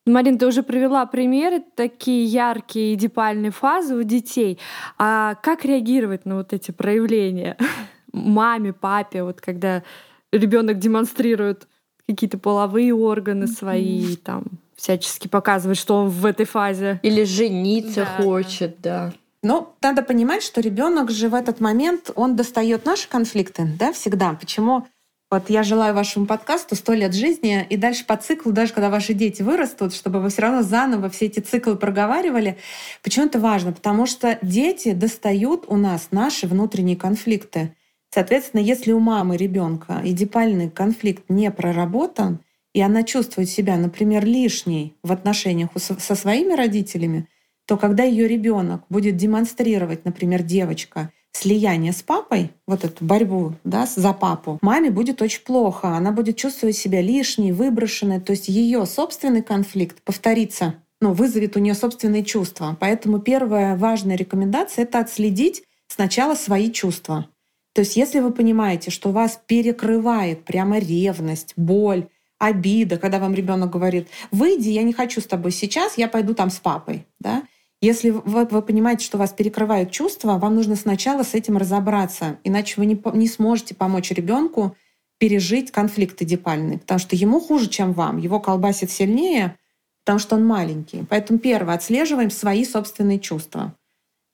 Марин, 0.06 0.36
ты 0.36 0.46
уже 0.46 0.62
привела 0.62 1.06
примеры, 1.06 1.62
такие 1.74 2.26
яркие 2.26 2.94
эдипальные 2.94 3.50
фазы 3.50 3.94
у 3.94 4.02
детей. 4.02 4.58
А 4.98 5.36
как 5.36 5.64
реагировать 5.64 6.26
на 6.26 6.36
вот 6.36 6.52
эти 6.52 6.70
проявления? 6.70 7.56
Маме, 8.12 8.74
папе, 8.74 9.22
вот 9.22 9.40
когда 9.40 9.82
ребенок 10.30 10.78
демонстрирует 10.78 11.66
какие-то 12.06 12.36
половые 12.36 12.94
органы 12.94 13.46
свои, 13.46 14.16
там 14.16 14.44
всячески 14.76 15.28
показывает, 15.28 15.78
что 15.78 15.96
он 15.96 16.08
в 16.08 16.24
этой 16.26 16.46
фазе. 16.46 17.00
Или 17.02 17.24
жениться 17.24 18.06
да. 18.18 18.22
хочет, 18.22 18.80
да. 18.80 19.12
Ну, 19.42 19.68
надо 19.82 20.02
понимать, 20.02 20.42
что 20.42 20.60
ребенок 20.60 21.10
же 21.10 21.28
в 21.28 21.34
этот 21.34 21.60
момент, 21.60 22.10
он 22.14 22.34
достает 22.34 22.86
наши 22.86 23.08
конфликты, 23.08 23.68
да, 23.78 23.92
всегда. 23.92 24.32
Почему 24.32 24.86
вот 25.34 25.50
я 25.50 25.64
желаю 25.64 25.94
вашему 25.94 26.26
подкасту 26.26 26.76
сто 26.76 26.92
лет 26.92 27.12
жизни 27.12 27.66
и 27.68 27.76
дальше 27.76 28.06
по 28.06 28.16
циклу, 28.16 28.52
даже 28.52 28.72
когда 28.72 28.88
ваши 28.88 29.14
дети 29.14 29.42
вырастут, 29.42 29.92
чтобы 29.92 30.20
вы 30.20 30.28
все 30.28 30.42
равно 30.42 30.62
заново 30.62 31.10
все 31.10 31.26
эти 31.26 31.40
циклы 31.40 31.74
проговаривали. 31.74 32.56
Почему 33.02 33.26
это 33.26 33.40
важно? 33.40 33.72
Потому 33.72 34.06
что 34.06 34.38
дети 34.42 34.92
достают 34.92 35.64
у 35.66 35.76
нас 35.76 36.08
наши 36.12 36.46
внутренние 36.46 36.96
конфликты. 36.96 37.74
Соответственно, 38.10 38.60
если 38.60 38.92
у 38.92 39.00
мамы 39.00 39.36
ребенка 39.36 40.00
эдипальный 40.04 40.70
конфликт 40.70 41.24
не 41.28 41.50
проработан, 41.50 42.38
и 42.74 42.80
она 42.80 43.04
чувствует 43.04 43.48
себя, 43.48 43.76
например, 43.76 44.26
лишней 44.26 44.94
в 45.02 45.12
отношениях 45.12 45.70
со 45.76 46.14
своими 46.14 46.52
родителями, 46.52 47.28
то 47.66 47.78
когда 47.78 48.02
ее 48.02 48.28
ребенок 48.28 48.82
будет 48.90 49.16
демонстрировать, 49.16 50.04
например, 50.04 50.42
девочка, 50.42 51.10
слияние 51.32 51.92
с 51.92 52.02
папой, 52.02 52.50
вот 52.66 52.84
эту 52.84 53.04
борьбу 53.04 53.54
да, 53.64 53.86
за 53.86 54.12
папу, 54.12 54.58
маме 54.60 54.90
будет 54.90 55.22
очень 55.22 55.42
плохо. 55.42 55.88
Она 55.88 56.12
будет 56.12 56.36
чувствовать 56.36 56.76
себя 56.76 57.00
лишней, 57.00 57.52
выброшенной. 57.52 58.20
То 58.20 58.32
есть 58.32 58.48
ее 58.48 58.84
собственный 58.86 59.42
конфликт 59.42 60.02
повторится, 60.02 60.74
ну, 61.00 61.12
вызовет 61.12 61.56
у 61.56 61.60
нее 61.60 61.74
собственные 61.74 62.24
чувства. 62.24 62.76
Поэтому 62.78 63.18
первая 63.18 63.76
важная 63.76 64.16
рекомендация— 64.16 64.82
это 64.84 64.98
отследить 65.00 65.62
сначала 65.88 66.34
свои 66.34 66.70
чувства. 66.70 67.28
То 67.74 67.80
есть 67.80 67.96
если 67.96 68.20
вы 68.20 68.32
понимаете, 68.32 68.90
что 68.90 69.10
вас 69.10 69.40
перекрывает 69.46 70.44
прямо 70.44 70.78
ревность, 70.78 71.54
боль, 71.56 72.08
обида, 72.46 72.98
когда 72.98 73.18
вам 73.18 73.34
ребенок 73.34 73.70
говорит, 73.70 74.08
выйди, 74.30 74.68
я 74.68 74.82
не 74.82 74.92
хочу 74.92 75.20
с 75.20 75.26
тобой 75.26 75.52
сейчас, 75.52 75.98
я 75.98 76.08
пойду 76.08 76.34
там 76.34 76.50
с 76.50 76.58
папой, 76.58 77.06
да, 77.20 77.42
если 77.80 78.08
вы, 78.10 78.46
вы 78.46 78.62
понимаете, 78.62 79.04
что 79.04 79.18
вас 79.18 79.34
перекрывают 79.34 79.90
чувства, 79.90 80.38
вам 80.38 80.54
нужно 80.54 80.74
сначала 80.74 81.22
с 81.22 81.34
этим 81.34 81.58
разобраться, 81.58 82.38
иначе 82.42 82.74
вы 82.78 82.86
не, 82.86 82.98
не 83.12 83.28
сможете 83.28 83.74
помочь 83.74 84.10
ребенку 84.10 84.74
пережить 85.18 85.70
конфликт 85.70 86.20
эдипальный, 86.22 86.78
потому 86.78 86.98
что 86.98 87.14
ему 87.14 87.40
хуже, 87.40 87.68
чем 87.68 87.92
вам. 87.92 88.16
Его 88.16 88.40
колбасит 88.40 88.90
сильнее, 88.90 89.56
потому 90.02 90.18
что 90.18 90.36
он 90.36 90.46
маленький. 90.46 91.04
Поэтому 91.08 91.38
первое, 91.38 91.74
отслеживаем 91.74 92.30
свои 92.30 92.64
собственные 92.64 93.20
чувства. 93.20 93.74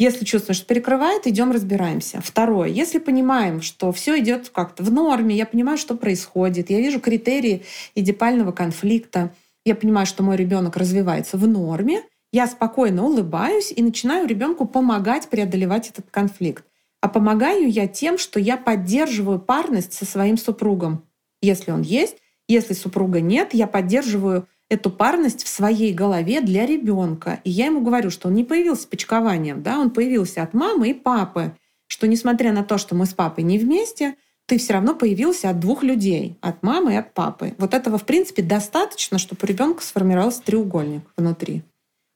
Если 0.00 0.24
чувствуем, 0.24 0.54
что 0.54 0.64
перекрывает, 0.64 1.26
идем 1.26 1.52
разбираемся. 1.52 2.22
Второе, 2.24 2.68
если 2.68 2.98
понимаем, 2.98 3.60
что 3.60 3.92
все 3.92 4.18
идет 4.18 4.48
как-то 4.48 4.82
в 4.82 4.90
норме, 4.90 5.36
я 5.36 5.44
понимаю, 5.44 5.76
что 5.76 5.94
происходит, 5.94 6.70
я 6.70 6.78
вижу 6.78 7.00
критерии 7.00 7.64
эдипального 7.94 8.50
конфликта, 8.50 9.34
я 9.66 9.74
понимаю, 9.74 10.06
что 10.06 10.22
мой 10.22 10.38
ребенок 10.38 10.78
развивается 10.78 11.36
в 11.36 11.46
норме, 11.46 12.02
я 12.32 12.46
спокойно 12.46 13.04
улыбаюсь 13.04 13.74
и 13.76 13.82
начинаю 13.82 14.26
ребенку 14.26 14.66
помогать 14.66 15.28
преодолевать 15.28 15.90
этот 15.90 16.06
конфликт. 16.10 16.64
А 17.02 17.08
помогаю 17.10 17.70
я 17.70 17.86
тем, 17.86 18.16
что 18.16 18.40
я 18.40 18.56
поддерживаю 18.56 19.38
парность 19.38 19.92
со 19.92 20.06
своим 20.06 20.38
супругом. 20.38 21.04
Если 21.42 21.72
он 21.72 21.82
есть, 21.82 22.16
если 22.48 22.72
супруга 22.72 23.20
нет, 23.20 23.52
я 23.52 23.66
поддерживаю 23.66 24.48
эту 24.70 24.90
парность 24.90 25.44
в 25.44 25.48
своей 25.48 25.92
голове 25.92 26.40
для 26.40 26.64
ребенка. 26.64 27.40
И 27.44 27.50
я 27.50 27.66
ему 27.66 27.82
говорю, 27.82 28.10
что 28.10 28.28
он 28.28 28.34
не 28.34 28.44
появился 28.44 28.88
почкованием, 28.88 29.62
да, 29.62 29.78
он 29.78 29.90
появился 29.90 30.42
от 30.42 30.54
мамы 30.54 30.90
и 30.90 30.94
папы, 30.94 31.52
что 31.88 32.06
несмотря 32.06 32.52
на 32.52 32.64
то, 32.64 32.78
что 32.78 32.94
мы 32.94 33.04
с 33.04 33.12
папой 33.12 33.42
не 33.44 33.58
вместе, 33.58 34.14
ты 34.46 34.58
все 34.58 34.72
равно 34.72 34.94
появился 34.94 35.50
от 35.50 35.60
двух 35.60 35.82
людей, 35.82 36.38
от 36.40 36.62
мамы 36.62 36.94
и 36.94 36.96
от 36.96 37.12
папы. 37.14 37.54
Вот 37.58 37.74
этого, 37.74 37.98
в 37.98 38.04
принципе, 38.04 38.42
достаточно, 38.42 39.18
чтобы 39.18 39.40
у 39.42 39.46
ребенка 39.46 39.82
сформировался 39.82 40.42
треугольник 40.42 41.02
внутри. 41.16 41.62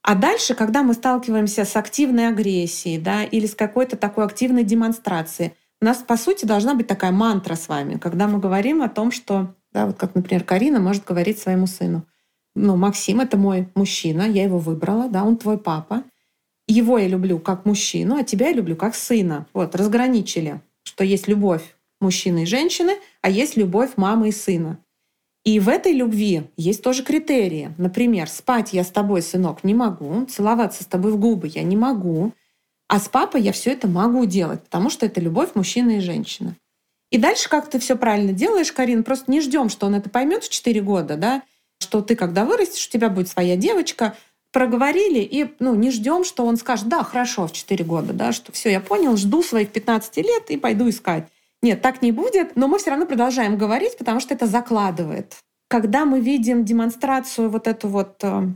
А 0.03 0.15
дальше, 0.15 0.55
когда 0.55 0.83
мы 0.83 0.95
сталкиваемся 0.95 1.65
с 1.65 1.77
активной 1.77 2.29
агрессией 2.29 2.99
да, 2.99 3.25
или 3.25 3.47
с 3.47 3.55
какой-то 3.55 3.97
такой 3.97 4.25
активной 4.25 4.63
демонстрацией, 4.63 5.55
у 5.81 5.85
нас, 5.85 5.99
по 5.99 6.17
сути, 6.17 6.45
должна 6.45 6.75
быть 6.75 6.87
такая 6.87 7.11
мантра 7.11 7.57
с 7.57 7.69
вами, 7.69 7.99
когда 7.99 8.29
мы 8.29 8.39
говорим 8.39 8.83
о 8.83 8.89
том, 8.89 9.11
что, 9.11 9.55
да, 9.73 9.87
вот 9.87 9.97
как, 9.97 10.15
например, 10.15 10.45
Карина 10.45 10.79
может 10.79 11.05
говорить 11.05 11.39
своему 11.39 11.67
сыну, 11.67 12.07
ну, 12.55 12.77
Максим— 12.77 13.21
это 13.21 13.37
мой 13.37 13.69
мужчина, 13.75 14.23
я 14.23 14.45
его 14.45 14.59
выбрала, 14.59 15.09
да, 15.09 15.25
он 15.25 15.37
твой 15.37 15.59
папа. 15.59 16.05
Его 16.67 16.99
я 16.99 17.09
люблю 17.09 17.39
как 17.39 17.67
мужчину, 17.67 18.17
а 18.17 18.25
тебя 18.25 18.49
я 18.49 18.55
люблю 18.55 18.77
как 18.77 18.95
сына. 18.95 19.47
Вот, 19.53 19.75
разграничили, 19.75 20.61
что 20.83 21.05
есть 21.05 21.29
любовь 21.29 21.77
мужчины 22.01 22.45
и 22.45 22.47
женщины, 22.47 22.93
а 23.23 23.31
есть 23.31 23.57
любовь 23.57 23.93
мамы 23.97 24.29
и 24.29 24.33
сына. 24.33 24.79
И 25.45 25.61
в 25.61 25.69
этой 25.69 25.93
любви 25.93 26.45
есть 26.57 26.83
тоже 26.83 27.03
критерии. 27.03 27.75
Например, 27.77 28.31
спать 28.31 28.73
я 28.73 28.83
с 28.83 28.89
тобой, 28.89 29.21
сынок, 29.21 29.63
не 29.63 29.75
могу, 29.75 30.25
целоваться 30.25 30.85
с 30.85 30.87
тобой 30.87 31.13
в 31.13 31.19
губы 31.19 31.49
я 31.49 31.63
не 31.63 31.77
могу, 31.77 32.33
а 32.89 32.99
с 32.99 33.09
папой 33.09 33.43
я 33.43 33.53
все 33.53 33.73
это 33.73 33.87
могу 33.87 34.25
делать, 34.25 34.63
потому 34.63 34.89
что 34.89 35.05
это 35.05 35.21
любовь 35.21 35.51
мужчины 35.55 35.99
и 35.99 36.01
женщины. 36.01 36.57
И 37.11 37.19
дальше 37.19 37.49
как 37.51 37.69
ты 37.69 37.79
все 37.79 37.97
правильно 37.97 38.33
делаешь, 38.33 38.73
Карин, 38.73 39.05
просто 39.05 39.31
не 39.31 39.41
ждем, 39.41 39.69
что 39.69 39.87
он 39.87 39.95
это 39.95 40.09
поймет 40.09 40.45
в 40.45 40.49
4 40.49 40.81
года, 40.81 41.17
да, 41.17 41.43
что 41.85 42.01
ты, 42.01 42.17
когда 42.17 42.45
вырастешь, 42.45 42.87
у 42.89 42.91
тебя 42.91 43.09
будет 43.09 43.29
своя 43.29 43.57
девочка, 43.57 44.17
проговорили, 44.53 45.19
и 45.19 45.53
ну, 45.59 45.75
не 45.75 45.91
ждем, 45.91 46.25
что 46.25 46.47
он 46.47 46.57
скажет, 46.57 46.89
да, 46.89 47.03
хорошо, 47.03 47.47
в 47.47 47.53
4 47.53 47.85
года, 47.85 48.13
да, 48.13 48.33
что 48.33 48.53
все, 48.53 48.71
я 48.71 48.81
понял, 48.81 49.17
жду 49.17 49.43
своих 49.43 49.71
15 49.71 50.17
лет 50.19 50.51
и 50.51 50.57
пойду 50.57 50.89
искать. 50.89 51.29
Нет, 51.61 51.83
так 51.83 52.03
не 52.03 52.13
будет, 52.13 52.57
но 52.57 52.69
мы 52.69 52.79
все 52.79 52.91
равно 52.91 53.07
продолжаем 53.07 53.59
говорить, 53.59 53.99
потому 53.99 54.21
что 54.21 54.35
это 54.35 54.47
закладывает. 54.47 55.37
Когда 55.69 56.05
мы 56.05 56.21
видим 56.21 56.65
демонстрацию 56.65 57.51
вот 57.51 57.67
эту 57.67 57.89
вот 57.89 58.19
э, 58.23 58.49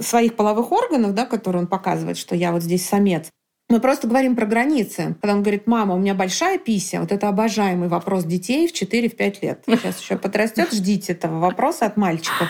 своих 0.00 0.34
половых 0.34 0.72
органов, 0.72 1.14
да, 1.14 1.26
которые 1.26 1.62
он 1.62 1.68
показывает, 1.68 2.16
что 2.16 2.34
я 2.34 2.52
вот 2.52 2.62
здесь 2.62 2.88
самец, 2.88 3.30
мы 3.68 3.80
просто 3.80 4.08
говорим 4.08 4.36
про 4.36 4.46
границы. 4.46 5.16
Когда 5.20 5.34
он 5.34 5.42
говорит, 5.42 5.66
мама, 5.66 5.94
у 5.94 5.98
меня 5.98 6.14
большая 6.14 6.58
пися, 6.58 7.00
вот 7.00 7.12
это 7.12 7.28
обожаемый 7.28 7.88
вопрос 7.88 8.24
детей 8.24 8.68
в 8.68 8.72
4-5 8.72 9.38
лет. 9.42 9.64
Сейчас 9.66 10.00
еще 10.00 10.16
подрастет, 10.16 10.72
ждите 10.72 11.12
этого 11.12 11.38
вопроса 11.38 11.86
от 11.86 11.96
мальчиков. 11.96 12.48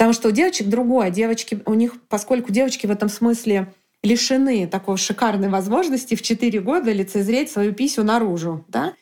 Потому 0.00 0.14
что 0.14 0.28
у 0.28 0.30
девочек 0.30 0.68
другое. 0.68 1.10
Девочки, 1.10 1.60
у 1.66 1.74
них, 1.74 1.92
поскольку 2.08 2.50
девочки 2.50 2.86
в 2.86 2.90
этом 2.90 3.10
смысле 3.10 3.74
лишены 4.02 4.66
такой 4.66 4.96
шикарной 4.96 5.50
возможности 5.50 6.14
в 6.14 6.22
4 6.22 6.58
года 6.60 6.90
лицезреть 6.90 7.50
свою 7.50 7.74
писю 7.74 8.02
наружу, 8.02 8.64
да, 8.68 8.94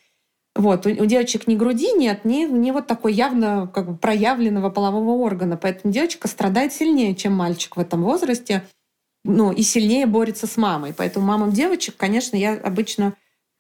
вот. 0.57 0.87
У, 0.87 0.91
у 0.91 1.07
девочек 1.07 1.47
ни 1.47 1.55
груди 1.55 1.93
нет, 1.93 2.25
ни, 2.25 2.47
ни 2.47 2.73
вот 2.73 2.89
такой 2.89 3.13
явно 3.13 3.71
как 3.73 3.89
бы 3.89 3.97
проявленного 3.97 4.71
полового 4.71 5.25
органа. 5.25 5.57
Поэтому 5.57 5.95
девочка 5.95 6.27
страдает 6.27 6.73
сильнее, 6.73 7.15
чем 7.15 7.33
мальчик 7.33 7.77
в 7.77 7.81
этом 7.81 8.03
возрасте. 8.03 8.65
Ну, 9.25 9.53
и 9.53 9.63
сильнее 9.63 10.07
борется 10.07 10.49
с 10.49 10.57
мамой. 10.57 10.93
Поэтому 10.93 11.25
мамам 11.25 11.53
девочек, 11.53 11.95
конечно, 11.97 12.35
я 12.35 12.55
обычно 12.55 13.15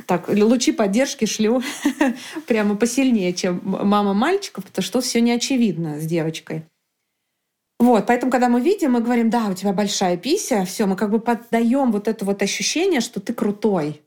так, 0.06 0.28
лучи 0.28 0.72
поддержки 0.72 1.24
шлю 1.24 1.62
прямо 2.48 2.74
посильнее, 2.74 3.32
чем 3.32 3.60
мама 3.62 4.12
мальчиков, 4.12 4.64
потому 4.64 4.82
что 4.82 5.00
все 5.00 5.20
не 5.20 5.30
очевидно 5.30 6.00
с 6.00 6.04
девочкой. 6.04 6.64
Вот, 7.78 8.06
поэтому, 8.06 8.32
когда 8.32 8.48
мы 8.48 8.60
видим, 8.60 8.92
мы 8.92 9.00
говорим, 9.00 9.30
да, 9.30 9.46
у 9.46 9.54
тебя 9.54 9.72
большая 9.72 10.16
пися, 10.16 10.64
все, 10.64 10.86
мы 10.86 10.96
как 10.96 11.10
бы 11.10 11.20
поддаем 11.20 11.92
вот 11.92 12.08
это 12.08 12.24
вот 12.24 12.42
ощущение, 12.42 13.00
что 13.00 13.20
ты 13.20 13.32
крутой, 13.32 14.02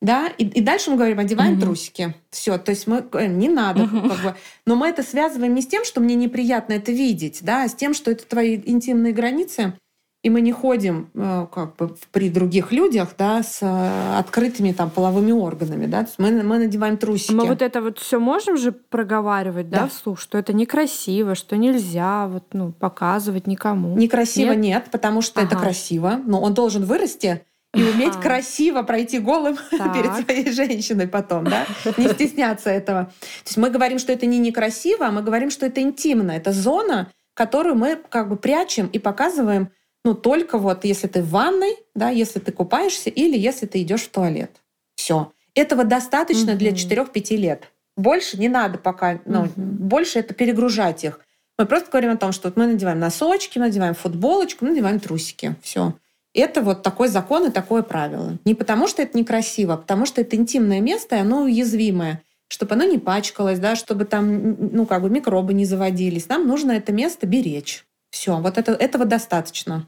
да, 0.00 0.28
и, 0.38 0.44
и 0.44 0.60
дальше 0.62 0.90
мы 0.90 0.96
говорим, 0.96 1.18
одеваем 1.18 1.54
угу. 1.54 1.60
трусики. 1.60 2.14
Все, 2.30 2.56
то 2.56 2.70
есть 2.70 2.86
мы 2.86 3.04
э, 3.12 3.26
не 3.26 3.50
надо, 3.50 3.82
угу. 3.84 4.08
как 4.08 4.22
бы. 4.22 4.36
Но 4.64 4.74
мы 4.74 4.88
это 4.88 5.02
связываем 5.02 5.54
не 5.54 5.60
с 5.60 5.66
тем, 5.66 5.84
что 5.84 6.00
мне 6.00 6.14
неприятно 6.14 6.72
это 6.72 6.90
видеть, 6.90 7.40
да, 7.42 7.64
а 7.64 7.68
с 7.68 7.74
тем, 7.74 7.92
что 7.92 8.10
это 8.10 8.24
твои 8.26 8.56
интимные 8.64 9.12
границы. 9.12 9.74
И 10.22 10.28
мы 10.28 10.42
не 10.42 10.52
ходим 10.52 11.10
э, 11.14 11.46
как 11.52 11.76
бы 11.76 11.96
при 12.12 12.28
других 12.28 12.72
людях, 12.72 13.14
да, 13.16 13.42
с 13.42 13.60
э, 13.62 14.18
открытыми 14.18 14.72
там 14.72 14.90
половыми 14.90 15.32
органами, 15.32 15.86
да, 15.86 16.06
мы, 16.18 16.30
мы 16.42 16.58
надеваем 16.58 16.98
трусики. 16.98 17.32
Мы 17.32 17.46
вот 17.46 17.62
это 17.62 17.80
вот 17.80 17.98
все 17.98 18.18
можем 18.20 18.58
же 18.58 18.72
проговаривать, 18.72 19.70
да, 19.70 19.82
Да. 19.82 19.88
вслух, 19.88 20.20
что 20.20 20.36
это 20.36 20.52
некрасиво, 20.52 21.34
что 21.34 21.56
нельзя 21.56 22.26
вот, 22.26 22.44
ну, 22.52 22.72
показывать 22.72 23.46
никому. 23.46 23.96
Некрасиво 23.96 24.50
Нет? 24.52 24.58
нет, 24.60 24.84
потому 24.92 25.22
что 25.22 25.40
это 25.40 25.54
Ага. 25.54 25.64
красиво, 25.64 26.20
но 26.26 26.40
он 26.42 26.52
должен 26.52 26.84
вырасти 26.84 27.42
и 27.72 27.82
уметь 27.82 28.14
Ага. 28.16 28.22
красиво 28.22 28.82
пройти 28.82 29.20
голым 29.20 29.56
Так. 29.70 29.94
перед 29.94 30.12
своей 30.16 30.52
женщиной 30.52 31.08
потом, 31.08 31.44
да, 31.44 31.66
не 31.96 32.08
стесняться 32.08 32.68
этого. 32.68 33.04
То 33.04 33.46
есть 33.46 33.56
мы 33.56 33.70
говорим, 33.70 33.98
что 33.98 34.12
это 34.12 34.26
не 34.26 34.38
некрасиво, 34.38 35.06
а 35.06 35.10
мы 35.12 35.22
говорим, 35.22 35.48
что 35.50 35.64
это 35.64 35.80
интимно, 35.80 36.32
это 36.32 36.52
зона, 36.52 37.10
которую 37.32 37.76
мы 37.76 37.96
как 38.10 38.28
бы 38.28 38.36
прячем 38.36 38.86
и 38.88 38.98
показываем, 38.98 39.70
ну 40.04 40.14
только 40.14 40.58
вот 40.58 40.84
если 40.84 41.06
ты 41.06 41.22
в 41.22 41.30
ванной, 41.30 41.76
да, 41.94 42.10
если 42.10 42.38
ты 42.38 42.52
купаешься 42.52 43.10
или 43.10 43.36
если 43.38 43.66
ты 43.66 43.82
идешь 43.82 44.02
в 44.02 44.10
туалет. 44.10 44.50
Все. 44.94 45.32
Этого 45.54 45.84
достаточно 45.84 46.54
для 46.54 46.70
Мгм. 46.70 46.78
4-5 46.78 47.36
лет. 47.36 47.64
Больше 47.96 48.38
не 48.38 48.48
надо 48.48 48.78
пока, 48.78 49.20
ну, 49.24 49.42
Мгм. 49.44 49.52
больше 49.56 50.20
это 50.20 50.32
перегружать 50.32 51.04
их. 51.04 51.20
Мы 51.58 51.66
просто 51.66 51.90
говорим 51.90 52.12
о 52.12 52.16
том, 52.16 52.32
что 52.32 52.48
вот 52.48 52.56
мы 52.56 52.66
надеваем 52.66 52.98
носочки, 53.00 53.58
надеваем 53.58 53.94
футболочку, 53.94 54.64
надеваем 54.64 55.00
трусики. 55.00 55.56
Все. 55.62 55.94
Это 56.32 56.62
вот 56.62 56.82
такой 56.82 57.08
закон 57.08 57.48
и 57.48 57.50
такое 57.50 57.82
правило. 57.82 58.38
Не 58.44 58.54
потому, 58.54 58.86
что 58.86 59.02
это 59.02 59.18
некрасиво, 59.18 59.74
а 59.74 59.76
потому 59.76 60.06
что 60.06 60.20
это 60.20 60.36
интимное 60.36 60.80
место, 60.80 61.16
и 61.16 61.18
оно 61.18 61.42
уязвимое. 61.42 62.22
Чтобы 62.48 62.74
оно 62.74 62.84
не 62.84 62.98
пачкалось, 62.98 63.58
да, 63.58 63.76
чтобы 63.76 64.04
там 64.04 64.56
ну, 64.74 64.86
как 64.86 65.02
бы 65.02 65.10
микробы 65.10 65.52
не 65.52 65.64
заводились. 65.64 66.28
Нам 66.28 66.46
нужно 66.46 66.72
это 66.72 66.92
место 66.92 67.26
беречь. 67.26 67.84
Все, 68.10 68.36
вот 68.36 68.58
это, 68.58 68.72
этого 68.72 69.04
достаточно. 69.04 69.86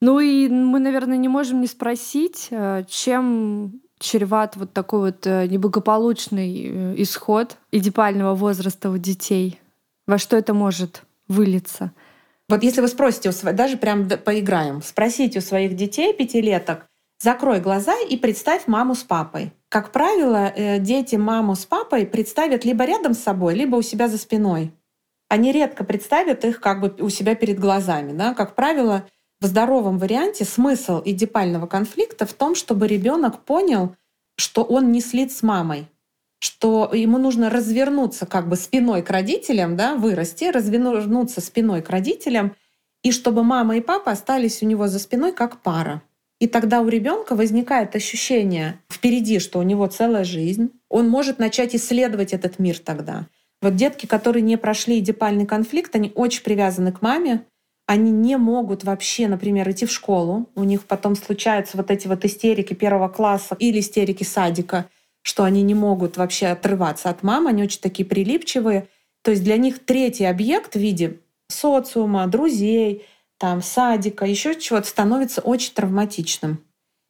Ну 0.00 0.20
и 0.20 0.48
мы, 0.48 0.78
наверное, 0.78 1.16
не 1.16 1.28
можем 1.28 1.60
не 1.60 1.66
спросить, 1.66 2.48
э, 2.50 2.84
чем 2.88 3.80
чреват 3.98 4.56
вот 4.56 4.72
такой 4.72 5.12
вот 5.12 5.26
э, 5.26 5.46
неблагополучный 5.46 6.66
э, 6.66 6.94
исход 6.98 7.56
эдипального 7.72 8.34
возраста 8.34 8.90
у 8.90 8.98
детей? 8.98 9.58
Во 10.06 10.18
что 10.18 10.36
это 10.36 10.52
может 10.52 11.02
вылиться? 11.28 11.92
Вот 12.48 12.62
если 12.62 12.80
вы 12.80 12.88
спросите, 12.88 13.32
даже 13.52 13.76
прям 13.76 14.08
поиграем, 14.08 14.82
спросите 14.82 15.40
у 15.40 15.42
своих 15.42 15.74
детей 15.74 16.12
пятилеток, 16.12 16.86
закрой 17.18 17.60
глаза 17.60 17.94
и 18.08 18.16
представь 18.16 18.68
маму 18.68 18.94
с 18.94 19.02
папой. 19.02 19.52
Как 19.68 19.90
правило, 19.90 20.52
дети 20.78 21.16
маму 21.16 21.56
с 21.56 21.66
папой 21.66 22.06
представят 22.06 22.64
либо 22.64 22.84
рядом 22.84 23.14
с 23.14 23.18
собой, 23.18 23.56
либо 23.56 23.74
у 23.74 23.82
себя 23.82 24.06
за 24.06 24.18
спиной. 24.18 24.72
Они 25.28 25.52
редко 25.52 25.84
представят 25.84 26.44
их 26.44 26.60
как 26.60 26.80
бы 26.80 26.94
у 27.04 27.08
себя 27.08 27.34
перед 27.34 27.58
глазами. 27.58 28.12
Да? 28.12 28.34
Как 28.34 28.54
правило, 28.54 29.06
в 29.40 29.46
здоровом 29.46 29.98
варианте 29.98 30.44
смысл 30.44 31.02
эдипального 31.04 31.66
конфликта 31.66 32.26
в 32.26 32.32
том, 32.32 32.54
чтобы 32.54 32.86
ребенок 32.86 33.44
понял, 33.44 33.96
что 34.36 34.62
он 34.62 34.92
не 34.92 35.00
слит 35.00 35.32
с 35.32 35.42
мамой, 35.42 35.88
что 36.38 36.90
ему 36.92 37.18
нужно 37.18 37.50
развернуться 37.50 38.26
как 38.26 38.48
бы 38.48 38.56
спиной 38.56 39.02
к 39.02 39.10
родителям, 39.10 39.76
да, 39.76 39.96
вырасти, 39.96 40.44
развернуться 40.44 41.40
спиной 41.40 41.82
к 41.82 41.90
родителям, 41.90 42.54
и 43.02 43.12
чтобы 43.12 43.42
мама 43.42 43.76
и 43.76 43.80
папа 43.80 44.12
остались 44.12 44.62
у 44.62 44.66
него 44.66 44.88
за 44.88 44.98
спиной 44.98 45.32
как 45.32 45.60
пара. 45.60 46.02
И 46.38 46.46
тогда 46.46 46.82
у 46.82 46.88
ребенка 46.88 47.34
возникает 47.34 47.96
ощущение 47.96 48.80
впереди, 48.90 49.38
что 49.38 49.58
у 49.58 49.62
него 49.62 49.86
целая 49.86 50.24
жизнь. 50.24 50.70
Он 50.88 51.08
может 51.08 51.38
начать 51.38 51.74
исследовать 51.74 52.34
этот 52.34 52.58
мир 52.58 52.78
тогда. 52.78 53.26
Вот 53.66 53.74
детки, 53.74 54.06
которые 54.06 54.44
не 54.44 54.56
прошли 54.56 55.00
эдипальный 55.00 55.44
конфликт, 55.44 55.92
они 55.96 56.12
очень 56.14 56.44
привязаны 56.44 56.92
к 56.92 57.02
маме, 57.02 57.46
они 57.84 58.12
не 58.12 58.36
могут 58.36 58.84
вообще, 58.84 59.26
например, 59.26 59.68
идти 59.68 59.86
в 59.86 59.90
школу. 59.90 60.48
У 60.54 60.62
них 60.62 60.84
потом 60.84 61.16
случаются 61.16 61.76
вот 61.76 61.90
эти 61.90 62.06
вот 62.06 62.24
истерики 62.24 62.74
первого 62.74 63.08
класса 63.08 63.56
или 63.58 63.80
истерики 63.80 64.22
садика, 64.22 64.88
что 65.22 65.42
они 65.42 65.64
не 65.64 65.74
могут 65.74 66.16
вообще 66.16 66.46
отрываться 66.46 67.10
от 67.10 67.24
мамы, 67.24 67.50
они 67.50 67.64
очень 67.64 67.80
такие 67.80 68.06
прилипчивые. 68.06 68.86
То 69.24 69.32
есть 69.32 69.42
для 69.42 69.56
них 69.56 69.84
третий 69.84 70.26
объект 70.26 70.74
в 70.74 70.78
виде 70.78 71.18
социума, 71.48 72.28
друзей, 72.28 73.04
там, 73.36 73.62
садика, 73.62 74.26
еще 74.26 74.54
чего-то 74.54 74.86
становится 74.86 75.40
очень 75.40 75.74
травматичным. 75.74 76.62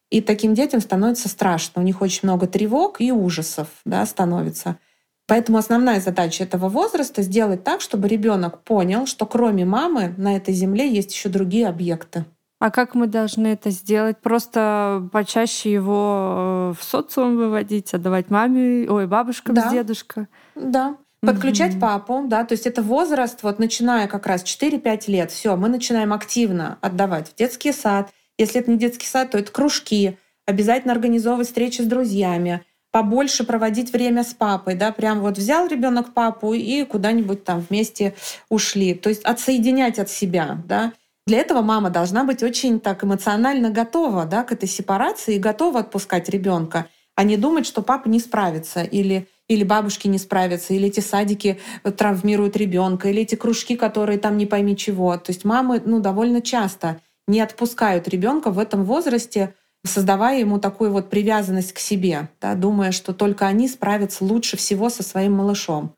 И 0.09 0.21
таким 0.21 0.55
детям 0.55 0.81
становится 0.81 1.29
страшно. 1.29 1.83
У 1.83 1.85
них 1.85 2.01
очень 2.01 2.21
много 2.23 2.47
тревог 2.47 2.99
и 2.99 3.11
ужасов 3.11 3.67
да, 3.85 4.03
становится. 4.07 4.79
Поэтому 5.27 5.57
основная 5.57 5.99
задача 5.99 6.43
этого 6.45 6.69
возраста 6.69 7.21
сделать 7.21 7.63
так, 7.63 7.81
чтобы 7.81 8.07
ребенок 8.07 8.59
понял, 8.63 9.05
что 9.05 9.25
кроме 9.25 9.65
мамы 9.65 10.13
на 10.17 10.35
этой 10.35 10.53
земле 10.53 10.89
есть 10.89 11.11
еще 11.13 11.27
другие 11.29 11.67
объекты. 11.67 12.25
А 12.59 12.71
как 12.71 12.95
мы 12.95 13.05
должны 13.07 13.47
это 13.47 13.69
сделать? 13.69 14.17
Просто 14.19 15.07
почаще 15.11 15.71
его 15.71 16.71
э, 16.71 16.79
в 16.79 16.83
социум 16.83 17.35
выводить, 17.37 17.93
отдавать 17.93 18.31
маме, 18.31 18.89
ой, 18.89 19.05
бабушкам 19.05 19.53
Да. 19.53 19.69
с 19.69 19.71
дедушкой. 19.73 20.27
Да. 20.55 20.97
Подключать 21.21 21.73
Мгм. 21.73 21.79
папу, 21.81 22.23
да, 22.27 22.45
то 22.45 22.53
есть 22.53 22.65
это 22.65 22.81
возраст, 22.81 23.41
вот 23.43 23.59
начиная 23.59 24.07
как 24.07 24.27
раз 24.27 24.43
4-5 24.43 25.07
лет, 25.07 25.31
все, 25.31 25.55
мы 25.55 25.67
начинаем 25.67 26.13
активно 26.13 26.77
отдавать 26.81 27.29
в 27.29 27.35
детский 27.35 27.73
сад. 27.73 28.09
Если 28.37 28.61
это 28.61 28.69
не 28.71 28.77
детский 28.77 29.07
сад, 29.07 29.31
то 29.31 29.37
это 29.39 29.51
кружки, 29.51 30.17
обязательно 30.45 30.93
организовывать 30.93 31.47
встречи 31.47 31.81
с 31.81 31.85
друзьями, 31.85 32.63
побольше 32.97 33.43
проводить 33.43 33.93
время 33.93 34.23
с 34.23 34.33
папой, 34.33 34.73
да, 34.73 34.91
прям 34.91 35.19
вот 35.19 35.37
взял 35.37 35.67
ребенок 35.67 36.15
папу 36.15 36.55
и 36.55 36.83
куда-нибудь 36.83 37.43
там 37.43 37.59
вместе 37.59 38.15
ушли. 38.49 38.95
То 38.95 39.09
есть 39.09 39.21
отсоединять 39.21 39.99
от 39.99 40.09
себя, 40.09 40.63
да. 40.65 40.93
Для 41.27 41.37
этого 41.37 41.61
мама 41.61 41.91
должна 41.91 42.23
быть 42.23 42.41
очень 42.41 42.79
так 42.79 43.03
эмоционально 43.03 43.69
готова, 43.69 44.25
да, 44.25 44.43
к 44.43 44.51
этой 44.51 44.67
сепарации 44.67 45.35
и 45.35 45.39
готова 45.39 45.81
отпускать 45.81 46.27
ребенка, 46.27 46.87
а 47.13 47.23
не 47.23 47.37
думать, 47.37 47.67
что 47.67 47.83
папа 47.83 48.09
не 48.09 48.19
справится 48.19 48.81
или 48.81 49.27
или 49.47 49.63
бабушки 49.63 50.07
не 50.07 50.17
справятся, 50.17 50.73
или 50.73 50.87
эти 50.87 50.99
садики 50.99 51.59
э, 51.83 51.91
травмируют 51.91 52.57
ребенка, 52.57 53.09
или 53.09 53.21
эти 53.21 53.35
кружки, 53.35 53.75
которые 53.77 54.17
там 54.17 54.37
не 54.37 54.47
пойми 54.47 54.75
чего. 54.75 55.15
То 55.17 55.31
есть 55.31 55.45
мамы 55.45 55.83
ну, 55.85 55.99
довольно 55.99 56.41
часто 56.41 56.99
не 57.27 57.41
отпускают 57.41 58.07
ребенка 58.07 58.49
в 58.49 58.57
этом 58.57 58.83
возрасте, 58.83 59.53
создавая 59.87 60.39
ему 60.39 60.59
такую 60.59 60.91
вот 60.91 61.09
привязанность 61.09 61.73
к 61.73 61.79
себе, 61.79 62.29
да, 62.39 62.53
думая, 62.53 62.91
что 62.91 63.13
только 63.13 63.47
они 63.47 63.67
справятся 63.67 64.23
лучше 64.23 64.57
всего 64.57 64.89
со 64.89 65.03
своим 65.03 65.33
малышом. 65.33 65.93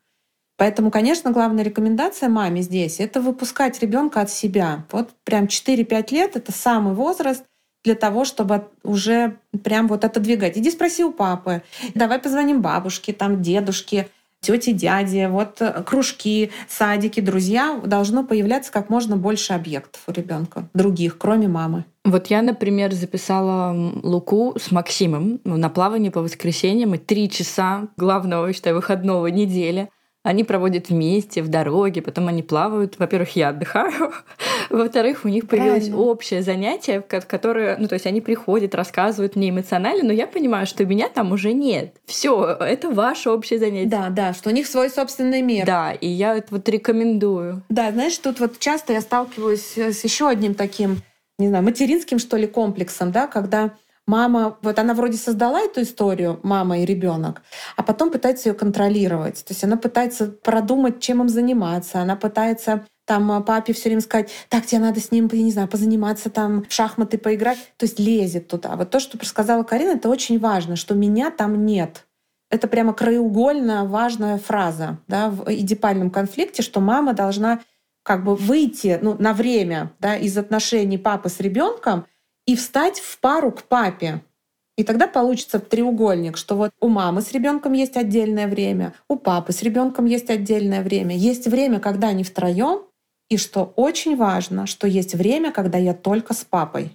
Поэтому, 0.56 0.90
конечно, 0.90 1.30
главная 1.30 1.64
рекомендация 1.64 2.28
маме 2.28 2.60
здесь— 2.62 2.96
это 3.00 3.20
выпускать 3.20 3.80
ребенка 3.80 4.20
от 4.20 4.30
себя. 4.30 4.84
Вот 4.92 5.10
прям 5.24 5.46
4-5 5.46 6.12
лет— 6.12 6.30
это 6.36 6.52
самый 6.52 6.94
возраст 6.94 7.44
для 7.82 7.94
того, 7.94 8.24
чтобы 8.24 8.68
уже 8.82 9.38
прям 9.64 9.88
вот 9.88 10.04
отодвигать. 10.04 10.58
Иди 10.58 10.70
спроси 10.70 11.02
у 11.02 11.12
папы, 11.12 11.62
давай 11.94 12.18
позвоним 12.18 12.60
бабушке, 12.60 13.12
там, 13.12 13.40
дедушке, 13.40 14.10
тете, 14.40 14.72
дяде, 14.72 15.28
вот 15.28 15.60
э, 15.60 15.82
кружки, 15.84 16.50
садики, 16.68 17.20
друзья. 17.20 17.80
Должно 17.84 18.24
появляться 18.24 18.72
как 18.72 18.88
можно 18.88 19.16
больше 19.16 19.52
объектов 19.52 20.00
у 20.06 20.12
ребенка, 20.12 20.68
других, 20.74 21.18
кроме 21.18 21.48
мамы. 21.48 21.84
Вот 22.04 22.28
я, 22.28 22.40
например, 22.42 22.92
записала 22.92 23.72
Луку 24.02 24.56
с 24.58 24.70
Максимом 24.70 25.40
ну, 25.44 25.56
на 25.56 25.68
плавание 25.68 26.10
по 26.10 26.22
воскресеньям, 26.22 26.94
и 26.94 26.98
три 26.98 27.28
часа 27.28 27.88
главного, 27.96 28.52
считай, 28.52 28.72
выходного 28.72 29.26
недели 29.26 29.90
они 30.22 30.44
проводят 30.44 30.90
вместе 30.90 31.42
в 31.42 31.48
дороге, 31.48 32.02
потом 32.02 32.28
они 32.28 32.42
плавают. 32.42 32.98
Во-первых, 32.98 33.36
я 33.36 33.48
отдыхаю. 33.50 34.12
Во-вторых, 34.70 35.24
у 35.24 35.28
них 35.28 35.48
появилось 35.48 35.84
Правильно. 35.86 35.98
общее 35.98 36.42
занятие, 36.42 37.00
ко- 37.00 37.22
которое, 37.22 37.76
ну, 37.78 37.88
то 37.88 37.94
есть 37.94 38.06
они 38.06 38.20
приходят, 38.20 38.74
рассказывают 38.74 39.34
мне 39.34 39.50
эмоционально, 39.50 40.04
но 40.04 40.12
я 40.12 40.26
понимаю, 40.26 40.66
что 40.66 40.84
меня 40.84 41.08
там 41.08 41.32
уже 41.32 41.52
нет. 41.52 41.96
Все, 42.04 42.44
это 42.60 42.90
ваше 42.90 43.30
общее 43.30 43.58
занятие. 43.58 43.88
Да, 43.88 44.10
да, 44.10 44.34
что 44.34 44.50
у 44.50 44.52
них 44.52 44.66
свой 44.66 44.90
собственный 44.90 45.40
мир. 45.42 45.64
Да, 45.64 45.92
и 45.92 46.06
я 46.06 46.36
это 46.36 46.48
вот 46.50 46.68
рекомендую. 46.68 47.62
Да, 47.70 47.90
знаешь, 47.90 48.16
тут 48.18 48.40
вот 48.40 48.58
часто 48.58 48.92
я 48.92 49.00
сталкиваюсь 49.00 49.76
с 49.78 50.04
еще 50.04 50.28
одним 50.28 50.54
таким, 50.54 50.98
не 51.38 51.48
знаю, 51.48 51.64
материнским, 51.64 52.18
что 52.18 52.36
ли, 52.36 52.46
комплексом, 52.46 53.10
да, 53.10 53.26
когда 53.26 53.72
мама, 54.10 54.58
вот 54.62 54.78
она 54.78 54.92
вроде 54.92 55.16
создала 55.16 55.60
эту 55.60 55.82
историю, 55.82 56.40
мама 56.42 56.80
и 56.80 56.84
ребенок, 56.84 57.42
а 57.76 57.82
потом 57.82 58.10
пытается 58.10 58.48
ее 58.48 58.54
контролировать. 58.54 59.44
То 59.44 59.52
есть 59.52 59.62
она 59.64 59.76
пытается 59.76 60.26
продумать, 60.26 61.00
чем 61.00 61.22
им 61.22 61.28
заниматься, 61.28 62.00
она 62.00 62.16
пытается 62.16 62.84
там 63.06 63.30
а, 63.32 63.40
папе 63.40 63.72
все 63.72 63.88
время 63.88 64.02
сказать, 64.02 64.30
так, 64.48 64.66
тебе 64.66 64.80
надо 64.80 65.00
с 65.00 65.10
ним, 65.10 65.28
я 65.32 65.42
не 65.42 65.50
знаю, 65.50 65.68
позаниматься, 65.68 66.30
там, 66.30 66.64
в 66.68 66.72
шахматы 66.72 67.18
поиграть. 67.18 67.58
То 67.76 67.84
есть 67.86 67.98
лезет 67.98 68.48
туда. 68.48 68.76
Вот 68.76 68.90
то, 68.90 69.00
что 69.00 69.24
сказала 69.24 69.64
Карина, 69.64 69.92
это 69.92 70.08
очень 70.08 70.38
важно, 70.38 70.76
что 70.76 70.94
меня 70.94 71.30
там 71.30 71.66
нет. 71.66 72.06
Это 72.50 72.68
прямо 72.68 72.92
краеугольная 72.92 73.84
важная 73.84 74.38
фраза 74.38 74.98
да, 75.08 75.30
в 75.30 75.44
эдипальном 75.52 76.10
конфликте, 76.10 76.62
что 76.62 76.80
мама 76.80 77.12
должна 77.12 77.60
как 78.02 78.24
бы 78.24 78.34
выйти 78.34 78.98
ну, 79.02 79.16
на 79.18 79.32
время 79.32 79.92
да, 79.98 80.16
из 80.16 80.36
отношений 80.38 80.98
папы 80.98 81.28
с 81.28 81.40
ребенком 81.40 82.06
и 82.50 82.56
встать 82.56 82.98
в 82.98 83.20
пару 83.20 83.52
к 83.52 83.62
папе. 83.62 84.22
И 84.76 84.82
тогда 84.82 85.06
получится 85.06 85.60
треугольник, 85.60 86.36
что 86.36 86.56
вот 86.56 86.72
у 86.80 86.88
мамы 86.88 87.22
с 87.22 87.30
ребенком 87.30 87.74
есть 87.74 87.96
отдельное 87.96 88.48
время, 88.48 88.92
у 89.08 89.14
папы 89.14 89.52
с 89.52 89.62
ребенком 89.62 90.04
есть 90.06 90.30
отдельное 90.30 90.82
время. 90.82 91.16
Есть 91.16 91.46
время, 91.46 91.78
когда 91.78 92.08
они 92.08 92.24
втроем, 92.24 92.82
И 93.28 93.36
что 93.36 93.72
очень 93.76 94.16
важно, 94.16 94.66
что 94.66 94.88
есть 94.88 95.14
время, 95.14 95.52
когда 95.52 95.78
я 95.78 95.94
только 95.94 96.34
с 96.34 96.44
папой. 96.44 96.90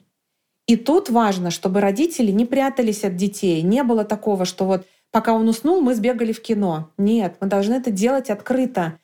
И 0.68 0.76
тут 0.76 1.10
важно, 1.10 1.52
чтобы 1.52 1.80
родители 1.80 2.32
не 2.32 2.46
прятались 2.46 3.06
от 3.06 3.16
детей. 3.16 3.62
Не 3.62 3.84
было 3.84 4.04
такого, 4.04 4.44
что 4.44 4.66
вот 4.66 4.86
пока 5.12 5.32
он 5.32 5.48
уснул, 5.48 5.80
мы 5.80 5.96
сбегали 5.96 6.34
в 6.34 6.42
кино. 6.42 6.92
Нет, 6.98 7.38
мы 7.40 7.48
должны 7.48 7.76
это 7.76 7.92
делать 7.92 8.30
открыто. 8.30 9.00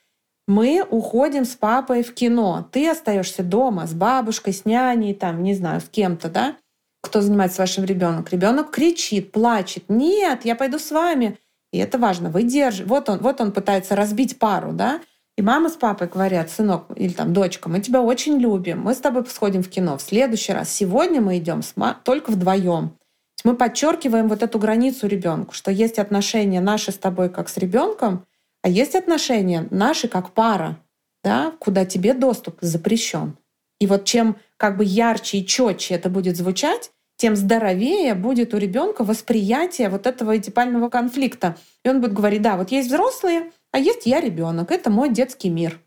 Мы 0.51 0.85
уходим 0.89 1.45
с 1.45 1.55
папой 1.55 2.03
в 2.03 2.13
кино. 2.13 2.67
Ты 2.73 2.89
остаешься 2.89 3.41
дома 3.41 3.87
с 3.87 3.93
бабушкой, 3.93 4.51
с 4.51 4.65
няней, 4.65 5.13
там, 5.13 5.43
не 5.43 5.53
знаю, 5.53 5.79
с 5.79 5.85
кем-то, 5.85 6.27
да? 6.27 6.57
Кто 7.01 7.21
занимается 7.21 7.61
вашим 7.61 7.85
ребенком? 7.85 8.25
Ребенок 8.29 8.69
кричит, 8.69 9.31
плачет. 9.31 9.85
Нет, 9.87 10.43
я 10.43 10.57
пойду 10.57 10.77
с 10.77 10.91
вами. 10.91 11.37
И 11.71 11.77
это 11.77 11.97
важно. 11.97 12.29
Вы 12.29 12.43
держите. 12.43 12.83
Вот 12.83 13.07
он, 13.07 13.19
вот 13.19 13.39
он 13.39 13.53
пытается 13.53 13.95
разбить 13.95 14.39
пару, 14.39 14.73
да? 14.73 14.99
И 15.37 15.41
мама 15.41 15.69
с 15.69 15.77
папой 15.77 16.09
говорят, 16.09 16.49
сынок 16.49 16.87
или 16.97 17.13
там 17.13 17.31
дочка, 17.31 17.69
мы 17.69 17.79
тебя 17.79 18.01
очень 18.01 18.37
любим, 18.37 18.81
мы 18.81 18.93
с 18.93 18.97
тобой 18.97 19.25
сходим 19.27 19.63
в 19.63 19.69
кино 19.69 19.97
в 19.97 20.01
следующий 20.01 20.51
раз. 20.51 20.69
Сегодня 20.69 21.21
мы 21.21 21.37
идем 21.37 21.61
только 22.03 22.29
вдвоем. 22.29 22.97
Мы 23.45 23.55
подчеркиваем 23.55 24.27
вот 24.27 24.43
эту 24.43 24.59
границу 24.59 25.07
ребенку, 25.07 25.53
что 25.53 25.71
есть 25.71 25.97
отношения 25.97 26.59
наши 26.59 26.91
с 26.91 26.97
тобой 26.97 27.29
как 27.29 27.47
с 27.47 27.55
ребенком, 27.55 28.25
а 28.63 28.69
есть 28.69 28.95
отношения 28.95 29.67
наши 29.71 30.07
как 30.07 30.31
пара, 30.31 30.79
да, 31.23 31.53
куда 31.59 31.85
тебе 31.85 32.13
доступ 32.13 32.57
запрещен. 32.61 33.37
И 33.79 33.87
вот 33.87 34.05
чем 34.05 34.37
как 34.57 34.77
бы 34.77 34.83
ярче 34.83 35.39
и 35.39 35.45
четче 35.45 35.95
это 35.95 36.09
будет 36.09 36.37
звучать, 36.37 36.91
тем 37.17 37.35
здоровее 37.35 38.15
будет 38.15 38.53
у 38.53 38.57
ребенка 38.57 39.03
восприятие 39.03 39.89
вот 39.89 40.07
этого 40.07 40.37
этипального 40.37 40.89
конфликта. 40.89 41.55
И 41.83 41.89
он 41.89 42.01
будет 42.01 42.13
говорить, 42.13 42.41
да, 42.41 42.57
вот 42.57 42.71
есть 42.71 42.87
взрослые, 42.87 43.51
а 43.71 43.79
есть 43.79 44.05
я 44.05 44.19
ребенок, 44.19 44.71
это 44.71 44.89
мой 44.89 45.09
детский 45.09 45.49
мир. 45.49 45.79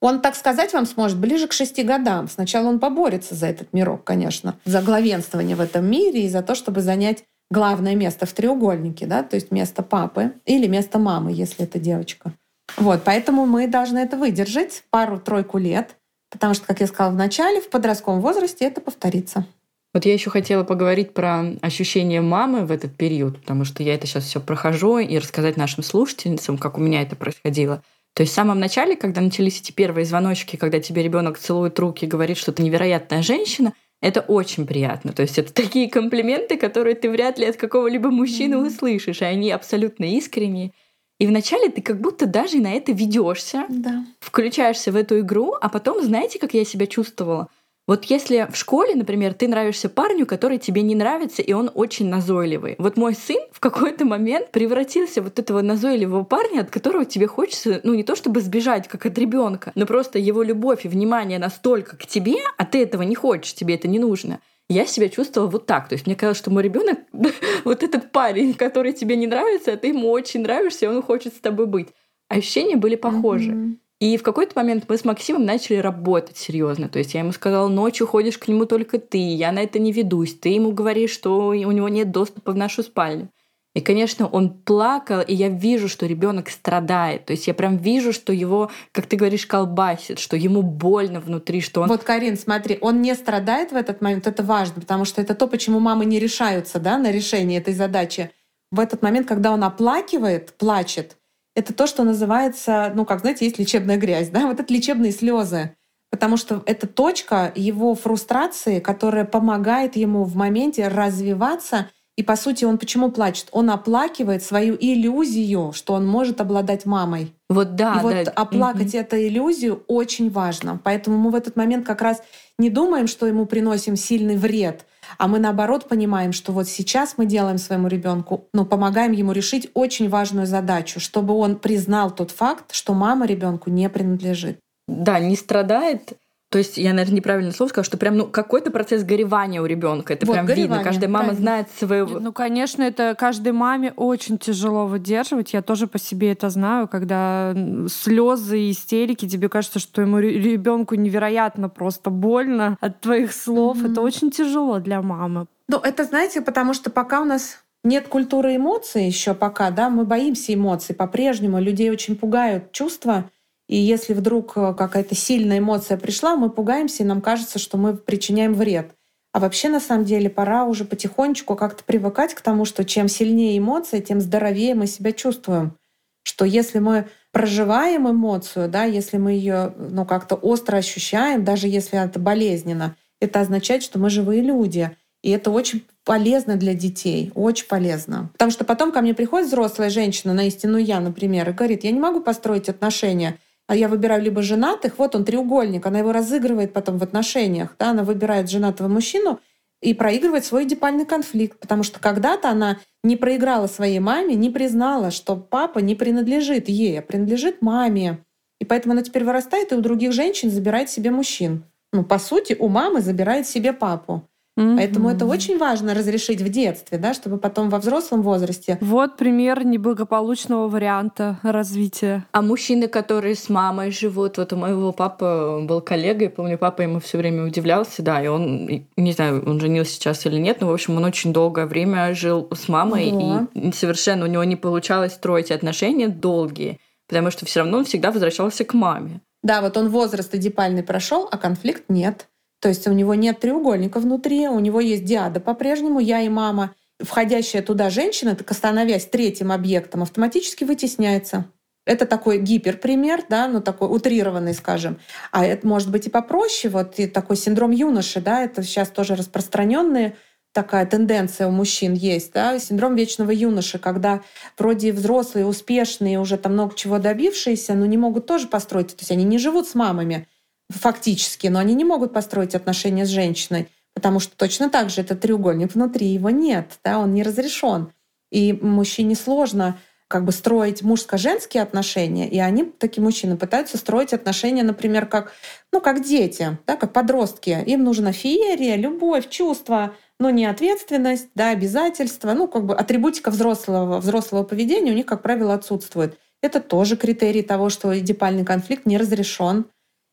Он, 0.00 0.20
так 0.22 0.34
сказать, 0.34 0.72
вам 0.72 0.86
сможет 0.86 1.18
ближе 1.18 1.46
к 1.46 1.52
шести 1.52 1.82
годам. 1.82 2.26
Сначала 2.26 2.68
он 2.68 2.80
поборется 2.80 3.34
за 3.34 3.46
этот 3.46 3.72
мирок, 3.72 4.02
конечно, 4.02 4.58
за 4.64 4.80
главенствование 4.80 5.56
в 5.56 5.60
этом 5.60 5.88
мире 5.88 6.24
и 6.24 6.28
за 6.28 6.42
то, 6.42 6.54
чтобы 6.54 6.80
занять 6.80 7.24
главное 7.50 7.94
место 7.94 8.26
в 8.26 8.32
треугольнике, 8.32 9.06
да, 9.06 9.22
то 9.22 9.36
есть 9.36 9.50
место 9.50 9.82
папы 9.82 10.32
или 10.46 10.66
место 10.66 10.98
мамы, 10.98 11.32
если 11.32 11.64
это 11.64 11.78
девочка. 11.78 12.32
Вот, 12.76 13.02
поэтому 13.04 13.46
мы 13.46 13.66
должны 13.66 13.98
это 13.98 14.16
выдержать 14.16 14.84
пару-тройку 14.90 15.58
лет, 15.58 15.96
потому 16.30 16.54
что, 16.54 16.66
как 16.66 16.80
я 16.80 16.86
сказала 16.86 17.12
в 17.12 17.16
начале, 17.16 17.60
в 17.60 17.68
подростковом 17.68 18.20
возрасте 18.20 18.64
это 18.64 18.80
повторится. 18.80 19.44
Вот 19.92 20.04
я 20.04 20.12
еще 20.12 20.30
хотела 20.30 20.62
поговорить 20.62 21.14
про 21.14 21.56
ощущение 21.62 22.20
мамы 22.20 22.64
в 22.64 22.70
этот 22.70 22.96
период, 22.96 23.40
потому 23.40 23.64
что 23.64 23.82
я 23.82 23.94
это 23.94 24.06
сейчас 24.06 24.24
все 24.24 24.40
прохожу 24.40 24.98
и 24.98 25.18
рассказать 25.18 25.56
нашим 25.56 25.82
слушательницам, 25.82 26.58
как 26.58 26.78
у 26.78 26.80
меня 26.80 27.02
это 27.02 27.16
происходило. 27.16 27.82
То 28.14 28.22
есть 28.22 28.32
в 28.32 28.36
самом 28.36 28.60
начале, 28.60 28.96
когда 28.96 29.20
начались 29.20 29.60
эти 29.60 29.72
первые 29.72 30.04
звоночки, 30.04 30.56
когда 30.56 30.78
тебе 30.78 31.02
ребенок 31.02 31.38
целует 31.38 31.78
руки 31.78 32.04
и 32.04 32.08
говорит, 32.08 32.38
что 32.38 32.52
ты 32.52 32.62
невероятная 32.62 33.22
женщина, 33.22 33.72
это 34.00 34.20
очень 34.20 34.66
приятно. 34.66 35.12
То 35.12 35.22
есть 35.22 35.38
это 35.38 35.52
такие 35.52 35.90
комплименты, 35.90 36.56
которые 36.56 36.94
ты 36.94 37.10
вряд 37.10 37.38
ли 37.38 37.46
от 37.46 37.56
какого-либо 37.56 38.10
мужчины 38.10 38.54
mm-hmm. 38.54 38.66
услышишь, 38.66 39.20
и 39.20 39.24
они 39.24 39.50
абсолютно 39.50 40.04
искренние. 40.04 40.72
И 41.18 41.26
вначале 41.26 41.68
ты 41.68 41.82
как 41.82 42.00
будто 42.00 42.26
даже 42.26 42.58
на 42.58 42.72
это 42.72 42.92
ведешься, 42.92 43.66
да. 43.68 44.06
включаешься 44.20 44.90
в 44.90 44.96
эту 44.96 45.20
игру, 45.20 45.54
а 45.60 45.68
потом, 45.68 46.02
знаете, 46.02 46.38
как 46.38 46.54
я 46.54 46.64
себя 46.64 46.86
чувствовала? 46.86 47.48
Вот 47.90 48.04
если 48.04 48.46
в 48.48 48.56
школе, 48.56 48.94
например, 48.94 49.34
ты 49.34 49.48
нравишься 49.48 49.88
парню, 49.88 50.24
который 50.24 50.58
тебе 50.58 50.82
не 50.82 50.94
нравится, 50.94 51.42
и 51.42 51.52
он 51.52 51.72
очень 51.74 52.06
назойливый. 52.06 52.76
Вот 52.78 52.96
мой 52.96 53.16
сын 53.16 53.40
в 53.50 53.58
какой-то 53.58 54.04
момент 54.04 54.52
превратился 54.52 55.20
вот 55.20 55.40
этого 55.40 55.60
назойливого 55.60 56.22
парня, 56.22 56.60
от 56.60 56.70
которого 56.70 57.04
тебе 57.04 57.26
хочется, 57.26 57.80
ну 57.82 57.94
не 57.94 58.04
то 58.04 58.14
чтобы 58.14 58.42
сбежать, 58.42 58.86
как 58.86 59.06
от 59.06 59.18
ребенка, 59.18 59.72
но 59.74 59.86
просто 59.86 60.20
его 60.20 60.44
любовь 60.44 60.84
и 60.84 60.88
внимание 60.88 61.40
настолько 61.40 61.96
к 61.96 62.06
тебе, 62.06 62.36
а 62.56 62.64
ты 62.64 62.80
этого 62.80 63.02
не 63.02 63.16
хочешь, 63.16 63.54
тебе 63.54 63.74
это 63.74 63.88
не 63.88 63.98
нужно. 63.98 64.38
Я 64.68 64.86
себя 64.86 65.08
чувствовала 65.08 65.50
вот 65.50 65.66
так. 65.66 65.88
То 65.88 65.94
есть 65.94 66.06
мне 66.06 66.14
казалось, 66.14 66.38
что 66.38 66.52
мой 66.52 66.62
ребенок 66.62 67.00
вот 67.64 67.82
этот 67.82 68.12
парень, 68.12 68.54
который 68.54 68.92
тебе 68.92 69.16
не 69.16 69.26
нравится, 69.26 69.72
а 69.72 69.76
ты 69.76 69.88
ему 69.88 70.12
очень 70.12 70.42
нравишься, 70.42 70.86
и 70.86 70.88
он 70.88 71.02
хочет 71.02 71.34
с 71.34 71.40
тобой 71.40 71.66
быть. 71.66 71.88
Ощущения 72.28 72.76
были 72.76 72.94
похожи. 72.94 73.50
Mm-hmm. 73.50 73.76
И 74.00 74.16
в 74.16 74.22
какой-то 74.22 74.52
момент 74.56 74.84
мы 74.88 74.96
с 74.96 75.04
Максимом 75.04 75.44
начали 75.44 75.76
работать 75.76 76.38
серьезно. 76.38 76.88
То 76.88 76.98
есть 76.98 77.12
я 77.12 77.20
ему 77.20 77.32
сказала, 77.32 77.68
ночью 77.68 78.06
ходишь 78.06 78.38
к 78.38 78.48
нему 78.48 78.64
только 78.64 78.98
ты, 78.98 79.18
я 79.18 79.52
на 79.52 79.60
это 79.60 79.78
не 79.78 79.92
ведусь. 79.92 80.34
Ты 80.34 80.48
ему 80.48 80.72
говоришь, 80.72 81.10
что 81.10 81.48
у 81.48 81.52
него 81.52 81.88
нет 81.88 82.10
доступа 82.10 82.52
в 82.52 82.56
нашу 82.56 82.82
спальню. 82.82 83.30
И, 83.74 83.80
конечно, 83.80 84.26
он 84.26 84.50
плакал, 84.50 85.20
и 85.20 85.32
я 85.32 85.48
вижу, 85.48 85.88
что 85.88 86.06
ребенок 86.06 86.48
страдает. 86.48 87.26
То 87.26 87.32
есть 87.32 87.46
я 87.46 87.54
прям 87.54 87.76
вижу, 87.76 88.12
что 88.12 88.32
его, 88.32 88.70
как 88.90 89.06
ты 89.06 89.16
говоришь, 89.16 89.46
колбасит, 89.46 90.18
что 90.18 90.36
ему 90.36 90.62
больно 90.62 91.20
внутри, 91.20 91.60
что 91.60 91.82
он... 91.82 91.88
Вот, 91.88 92.02
Карин, 92.02 92.36
смотри, 92.36 92.78
он 92.80 93.00
не 93.00 93.14
страдает 93.14 93.70
в 93.70 93.76
этот 93.76 94.00
момент, 94.00 94.26
это 94.26 94.42
важно, 94.42 94.80
потому 94.80 95.04
что 95.04 95.20
это 95.20 95.36
то, 95.36 95.46
почему 95.46 95.78
мамы 95.78 96.04
не 96.04 96.18
решаются 96.18 96.80
да, 96.80 96.98
на 96.98 97.12
решение 97.12 97.60
этой 97.60 97.74
задачи. 97.74 98.32
В 98.72 98.80
этот 98.80 99.02
момент, 99.02 99.28
когда 99.28 99.52
он 99.52 99.62
оплакивает, 99.62 100.52
плачет, 100.54 101.16
это 101.60 101.74
то, 101.74 101.86
что 101.86 102.04
называется, 102.04 102.90
ну, 102.94 103.04
как 103.04 103.20
знаете, 103.20 103.44
есть 103.44 103.58
лечебная 103.58 103.98
грязь, 103.98 104.30
да, 104.30 104.46
вот 104.46 104.58
это 104.60 104.72
лечебные 104.72 105.12
слезы. 105.12 105.76
Потому 106.10 106.36
что 106.36 106.62
это 106.66 106.88
точка 106.88 107.52
его 107.54 107.94
фрустрации, 107.94 108.80
которая 108.80 109.24
помогает 109.24 109.94
ему 109.94 110.24
в 110.24 110.34
моменте 110.34 110.88
развиваться. 110.88 111.88
И 112.16 112.22
по 112.24 112.34
сути 112.34 112.64
он 112.64 112.78
почему 112.78 113.12
плачет? 113.12 113.48
Он 113.52 113.70
оплакивает 113.70 114.42
свою 114.42 114.76
иллюзию, 114.80 115.72
что 115.72 115.94
он 115.94 116.06
может 116.06 116.40
обладать 116.40 116.84
мамой. 116.84 117.32
Вот 117.48 117.76
да. 117.76 117.98
И 117.98 118.02
вот 118.02 118.24
да. 118.24 118.32
оплакать 118.32 118.94
mm-hmm. 118.94 119.00
эту 119.00 119.16
иллюзию 119.16 119.84
очень 119.86 120.30
важно. 120.30 120.80
Поэтому 120.82 121.16
мы 121.16 121.30
в 121.30 121.36
этот 121.36 121.54
момент 121.54 121.86
как 121.86 122.02
раз 122.02 122.22
не 122.58 122.70
думаем, 122.70 123.06
что 123.06 123.26
ему 123.26 123.46
приносим 123.46 123.94
сильный 123.94 124.36
вред, 124.36 124.86
а 125.18 125.28
мы 125.28 125.38
наоборот 125.38 125.88
понимаем, 125.88 126.32
что 126.32 126.52
вот 126.52 126.68
сейчас 126.68 127.14
мы 127.16 127.26
делаем 127.26 127.58
своему 127.58 127.88
ребенку, 127.88 128.48
ну, 128.52 128.64
помогаем 128.64 129.12
ему 129.12 129.32
решить 129.32 129.70
очень 129.74 130.08
важную 130.08 130.46
задачу, 130.46 131.00
чтобы 131.00 131.34
он 131.34 131.56
признал 131.56 132.10
тот 132.10 132.30
факт, 132.30 132.72
что 132.72 132.94
мама 132.94 133.26
ребенку 133.26 133.70
не 133.70 133.88
принадлежит. 133.88 134.58
Да, 134.88 135.20
не 135.20 135.36
страдает, 135.36 136.14
то 136.50 136.58
есть 136.58 136.78
я, 136.78 136.92
наверное, 136.92 137.18
неправильно 137.18 137.52
слово 137.52 137.68
сказала, 137.68 137.84
что 137.84 137.96
прям 137.96 138.16
ну, 138.16 138.26
какой-то 138.26 138.72
процесс 138.72 139.04
горевания 139.04 139.62
у 139.62 139.66
ребенка. 139.66 140.14
Это 140.14 140.26
вот, 140.26 140.32
прям 140.32 140.46
горевание, 140.46 140.78
видно. 140.78 140.84
Каждая 140.84 141.08
мама 141.08 141.26
правильно. 141.26 141.42
знает 141.42 141.68
своего. 141.78 142.18
Ну, 142.18 142.32
конечно, 142.32 142.82
это 142.82 143.14
каждой 143.16 143.52
маме 143.52 143.92
очень 143.94 144.36
тяжело 144.36 144.86
выдерживать. 144.86 145.52
Я 145.52 145.62
тоже 145.62 145.86
по 145.86 146.00
себе 146.00 146.32
это 146.32 146.50
знаю, 146.50 146.88
когда 146.88 147.54
слезы 147.88 148.62
и 148.62 148.72
истерики, 148.72 149.28
тебе 149.28 149.48
кажется, 149.48 149.78
что 149.78 150.02
ему 150.02 150.18
ребенку 150.18 150.96
невероятно 150.96 151.68
просто 151.68 152.10
больно 152.10 152.76
от 152.80 153.00
твоих 153.00 153.32
слов. 153.32 153.78
Mm-hmm. 153.78 153.92
Это 153.92 154.00
очень 154.00 154.32
тяжело 154.32 154.80
для 154.80 155.02
мамы. 155.02 155.46
Ну, 155.68 155.78
это, 155.78 156.02
знаете, 156.02 156.40
потому 156.40 156.74
что 156.74 156.90
пока 156.90 157.20
у 157.20 157.24
нас 157.24 157.60
нет 157.84 158.08
культуры 158.08 158.56
эмоций 158.56 159.06
еще 159.06 159.34
пока, 159.34 159.70
да, 159.70 159.88
мы 159.88 160.04
боимся 160.04 160.52
эмоций 160.52 160.96
по-прежнему. 160.96 161.60
Людей 161.60 161.90
очень 161.90 162.16
пугают 162.16 162.72
чувства 162.72 163.30
и 163.70 163.76
если 163.76 164.14
вдруг 164.14 164.54
э, 164.56 164.74
какая-то 164.76 165.14
сильная 165.14 165.60
эмоция 165.60 165.96
пришла, 165.96 166.34
мы 166.34 166.50
пугаемся, 166.50 167.04
и 167.04 167.06
нам 167.06 167.20
кажется, 167.20 167.60
что 167.60 167.78
мы 167.78 167.96
причиняем 167.96 168.52
вред. 168.52 168.90
А 169.32 169.38
вообще, 169.38 169.68
на 169.68 169.78
самом 169.78 170.04
деле, 170.04 170.28
пора 170.28 170.64
уже 170.64 170.84
потихонечку 170.84 171.54
как-то 171.54 171.84
привыкать 171.84 172.34
к 172.34 172.40
тому, 172.40 172.64
что 172.64 172.84
чем 172.84 173.06
сильнее 173.06 173.56
эмоция, 173.56 174.00
тем 174.00 174.20
здоровее 174.20 174.74
мы 174.74 174.88
себя 174.88 175.12
чувствуем. 175.12 175.76
Что 176.24 176.44
если 176.44 176.80
мы 176.80 177.06
проживаем 177.30 178.10
эмоцию, 178.10 178.68
да, 178.68 178.82
если 178.82 179.18
мы 179.18 179.34
ее 179.34 179.72
ну, 179.78 180.04
как-то 180.04 180.34
остро 180.34 180.78
ощущаем, 180.78 181.44
даже 181.44 181.68
если 181.68 181.96
это 182.04 182.18
болезненно, 182.18 182.96
это 183.20 183.38
означает, 183.38 183.84
что 183.84 184.00
мы 184.00 184.10
живые 184.10 184.42
люди. 184.42 184.90
И 185.22 185.30
это 185.30 185.52
очень 185.52 185.84
полезно 186.04 186.56
для 186.56 186.74
детей, 186.74 187.30
очень 187.36 187.68
полезно. 187.68 188.30
Потому 188.32 188.50
что 188.50 188.64
потом 188.64 188.90
ко 188.90 189.00
мне 189.00 189.14
приходит 189.14 189.46
взрослая 189.46 189.90
женщина, 189.90 190.34
на 190.34 190.48
истину 190.48 190.76
я, 190.76 190.98
например, 190.98 191.48
и 191.48 191.52
говорит, 191.52 191.84
я 191.84 191.92
не 191.92 192.00
могу 192.00 192.20
построить 192.20 192.68
отношения 192.68 193.38
а 193.70 193.76
я 193.76 193.86
выбираю 193.86 194.20
либо 194.20 194.42
женатых, 194.42 194.98
вот 194.98 195.14
он 195.14 195.24
треугольник, 195.24 195.86
она 195.86 196.00
его 196.00 196.10
разыгрывает 196.10 196.72
потом 196.72 196.98
в 196.98 197.04
отношениях, 197.04 197.76
да, 197.78 197.90
она 197.90 198.02
выбирает 198.02 198.50
женатого 198.50 198.88
мужчину 198.88 199.38
и 199.80 199.94
проигрывает 199.94 200.44
свой 200.44 200.64
депальный 200.64 201.06
конфликт, 201.06 201.56
потому 201.60 201.84
что 201.84 202.00
когда-то 202.00 202.50
она 202.50 202.78
не 203.04 203.14
проиграла 203.14 203.68
своей 203.68 204.00
маме, 204.00 204.34
не 204.34 204.50
признала, 204.50 205.12
что 205.12 205.36
папа 205.36 205.78
не 205.78 205.94
принадлежит 205.94 206.68
ей, 206.68 206.98
а 206.98 207.02
принадлежит 207.02 207.62
маме. 207.62 208.24
И 208.58 208.64
поэтому 208.64 208.94
она 208.94 209.02
теперь 209.02 209.22
вырастает 209.22 209.70
и 209.70 209.76
у 209.76 209.80
других 209.80 210.12
женщин 210.12 210.50
забирает 210.50 210.90
себе 210.90 211.12
мужчин. 211.12 211.62
Ну, 211.92 212.02
по 212.02 212.18
сути, 212.18 212.56
у 212.58 212.66
мамы 212.66 213.00
забирает 213.00 213.46
себе 213.46 213.72
папу. 213.72 214.28
Mm-hmm. 214.58 214.76
Поэтому 214.76 215.10
это 215.10 215.26
очень 215.26 215.58
важно 215.58 215.94
разрешить 215.94 216.40
в 216.40 216.48
детстве, 216.48 216.98
да, 216.98 217.14
чтобы 217.14 217.38
потом 217.38 217.70
во 217.70 217.78
взрослом 217.78 218.22
возрасте. 218.22 218.78
Вот 218.80 219.16
пример 219.16 219.64
неблагополучного 219.64 220.68
варианта 220.68 221.38
развития. 221.42 222.26
А 222.32 222.42
мужчины, 222.42 222.88
которые 222.88 223.36
с 223.36 223.48
мамой 223.48 223.90
живут, 223.90 224.38
вот 224.38 224.52
у 224.52 224.56
моего 224.56 224.92
папы 224.92 225.60
был 225.62 225.80
коллега, 225.80 226.24
я 226.24 226.30
помню, 226.30 226.58
папа 226.58 226.82
ему 226.82 227.00
все 227.00 227.18
время 227.18 227.44
удивлялся, 227.44 228.02
да, 228.02 228.22
и 228.22 228.26
он, 228.26 228.66
не 228.96 229.12
знаю, 229.12 229.42
он 229.46 229.60
женился 229.60 229.92
сейчас 229.92 230.26
или 230.26 230.36
нет, 230.36 230.60
но, 230.60 230.68
в 230.68 230.72
общем, 230.72 230.96
он 230.96 231.04
очень 231.04 231.32
долгое 231.32 231.66
время 231.66 232.14
жил 232.14 232.48
с 232.52 232.68
мамой, 232.68 233.12
Ого. 233.12 233.46
и 233.54 233.72
совершенно 233.72 234.24
у 234.24 234.28
него 234.28 234.44
не 234.44 234.56
получалось 234.56 235.14
строить 235.14 235.50
отношения 235.50 236.08
долгие, 236.08 236.78
потому 237.08 237.30
что 237.30 237.46
все 237.46 237.60
равно 237.60 237.78
он 237.78 237.84
всегда 237.84 238.10
возвращался 238.10 238.64
к 238.64 238.74
маме. 238.74 239.20
Да, 239.42 239.62
вот 239.62 239.76
он 239.76 239.88
возраст 239.88 240.34
эдипальный 240.34 240.82
прошел, 240.82 241.28
а 241.30 241.38
конфликт 241.38 241.84
нет. 241.88 242.28
То 242.60 242.68
есть 242.68 242.86
у 242.86 242.92
него 242.92 243.14
нет 243.14 243.40
треугольника 243.40 244.00
внутри, 244.00 244.48
у 244.48 244.58
него 244.58 244.80
есть 244.80 245.04
диада 245.04 245.40
по-прежнему, 245.40 245.98
я 245.98 246.20
и 246.20 246.28
мама. 246.28 246.74
Входящая 246.98 247.62
туда 247.62 247.88
женщина, 247.88 248.36
так 248.36 248.52
становясь 248.52 249.06
третьим 249.06 249.50
объектом, 249.50 250.02
автоматически 250.02 250.64
вытесняется. 250.64 251.46
Это 251.86 252.04
такой 252.04 252.38
гиперпример, 252.38 253.24
да, 253.30 253.48
ну 253.48 253.62
такой 253.62 253.88
утрированный, 253.88 254.52
скажем. 254.52 254.98
А 255.32 255.46
это 255.46 255.66
может 255.66 255.90
быть 255.90 256.06
и 256.06 256.10
попроще, 256.10 256.70
вот 256.70 256.98
и 256.98 257.06
такой 257.06 257.36
синдром 257.36 257.70
юноши, 257.70 258.20
да, 258.20 258.44
это 258.44 258.62
сейчас 258.62 258.90
тоже 258.90 259.16
распространенная 259.16 260.14
такая 260.52 260.84
тенденция 260.84 261.46
у 261.46 261.50
мужчин 261.50 261.94
есть, 261.94 262.32
да, 262.32 262.58
синдром 262.58 262.96
вечного 262.96 263.30
юноши, 263.30 263.78
когда 263.78 264.20
вроде 264.58 264.92
взрослые, 264.92 265.46
успешные, 265.46 266.18
уже 266.18 266.36
там 266.36 266.54
много 266.54 266.74
чего 266.74 266.98
добившиеся, 266.98 267.74
но 267.74 267.86
не 267.86 267.96
могут 267.96 268.26
тоже 268.26 268.48
построить, 268.48 268.88
то 268.88 269.00
есть 269.00 269.12
они 269.12 269.24
не 269.24 269.38
живут 269.38 269.68
с 269.68 269.74
мамами 269.74 270.26
фактически, 270.70 271.48
но 271.48 271.58
они 271.58 271.74
не 271.74 271.84
могут 271.84 272.12
построить 272.12 272.54
отношения 272.54 273.04
с 273.04 273.08
женщиной, 273.08 273.68
потому 273.94 274.20
что 274.20 274.36
точно 274.36 274.70
так 274.70 274.90
же 274.90 275.00
этот 275.00 275.20
треугольник 275.20 275.74
внутри 275.74 276.06
его 276.06 276.30
нет, 276.30 276.78
да, 276.84 276.98
он 276.98 277.12
не 277.12 277.22
разрешен. 277.22 277.92
И 278.30 278.52
мужчине 278.52 279.16
сложно 279.16 279.78
как 280.10 280.24
бы 280.24 280.32
строить 280.32 280.82
мужско-женские 280.82 281.62
отношения, 281.62 282.28
и 282.28 282.40
они, 282.40 282.64
такие 282.64 283.00
мужчины, 283.00 283.36
пытаются 283.36 283.78
строить 283.78 284.12
отношения, 284.12 284.64
например, 284.64 285.06
как, 285.06 285.32
ну, 285.72 285.80
как 285.80 286.04
дети, 286.04 286.58
да, 286.66 286.74
как 286.74 286.92
подростки. 286.92 287.62
Им 287.66 287.84
нужна 287.84 288.10
феерия, 288.10 288.74
любовь, 288.74 289.28
чувства, 289.28 289.94
но 290.18 290.30
не 290.30 290.46
ответственность, 290.46 291.28
да, 291.36 291.50
обязательства, 291.50 292.32
ну, 292.32 292.48
как 292.48 292.66
бы 292.66 292.74
атрибутика 292.74 293.30
взрослого, 293.30 294.00
взрослого 294.00 294.42
поведения 294.42 294.90
у 294.90 294.96
них, 294.96 295.06
как 295.06 295.22
правило, 295.22 295.54
отсутствует. 295.54 296.18
Это 296.42 296.60
тоже 296.60 296.96
критерий 296.96 297.42
того, 297.42 297.68
что 297.68 297.96
эдипальный 297.96 298.44
конфликт 298.44 298.86
не 298.86 298.98
разрешен. 298.98 299.66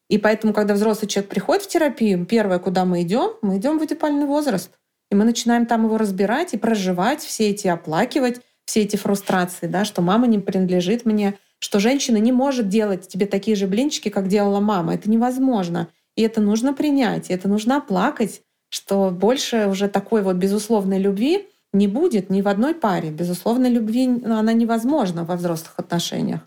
И 0.09 0.17
поэтому, 0.17 0.53
когда 0.53 0.73
взрослый 0.73 1.09
человек 1.09 1.29
приходит 1.29 1.63
в 1.63 1.67
терапию, 1.67 2.25
первое, 2.25 2.59
куда 2.59 2.85
мы 2.85 3.01
идем, 3.01 3.31
мы 3.41 3.57
идем 3.57 3.77
в 3.77 3.85
эдипальный 3.85 4.25
возраст. 4.25 4.71
И 5.11 5.15
мы 5.15 5.23
начинаем 5.23 5.65
там 5.65 5.85
его 5.85 5.97
разбирать 5.97 6.53
и 6.53 6.57
проживать, 6.57 7.21
все 7.21 7.49
эти 7.49 7.67
оплакивать, 7.67 8.41
все 8.65 8.81
эти 8.81 8.95
фрустрации, 8.95 9.67
да, 9.67 9.85
что 9.85 10.01
мама 10.01 10.27
не 10.27 10.39
принадлежит 10.39 11.05
мне, 11.05 11.37
что 11.59 11.79
женщина 11.79 12.17
не 12.17 12.31
может 12.31 12.67
делать 12.67 13.07
тебе 13.07 13.25
такие 13.25 13.55
же 13.55 13.67
блинчики, 13.67 14.09
как 14.09 14.27
делала 14.27 14.59
мама. 14.59 14.93
Это 14.93 15.09
невозможно. 15.09 15.87
И 16.15 16.21
это 16.21 16.41
нужно 16.41 16.73
принять, 16.73 17.29
и 17.29 17.33
это 17.33 17.47
нужно 17.47 17.77
оплакать, 17.77 18.41
что 18.69 19.11
больше 19.11 19.67
уже 19.67 19.87
такой 19.87 20.21
вот 20.21 20.35
безусловной 20.35 20.99
любви 20.99 21.47
не 21.73 21.87
будет 21.87 22.29
ни 22.29 22.41
в 22.41 22.47
одной 22.47 22.75
паре. 22.75 23.11
Безусловной 23.11 23.69
любви 23.69 24.05
она 24.25 24.53
невозможна 24.53 25.23
во 25.23 25.35
взрослых 25.35 25.73
отношениях. 25.77 26.41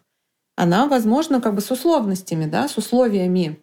Она 0.56 0.86
возможна 0.86 1.40
как 1.40 1.54
бы 1.54 1.60
с 1.60 1.70
условностями, 1.70 2.46
да, 2.46 2.68
с 2.68 2.76
условиями. 2.76 3.60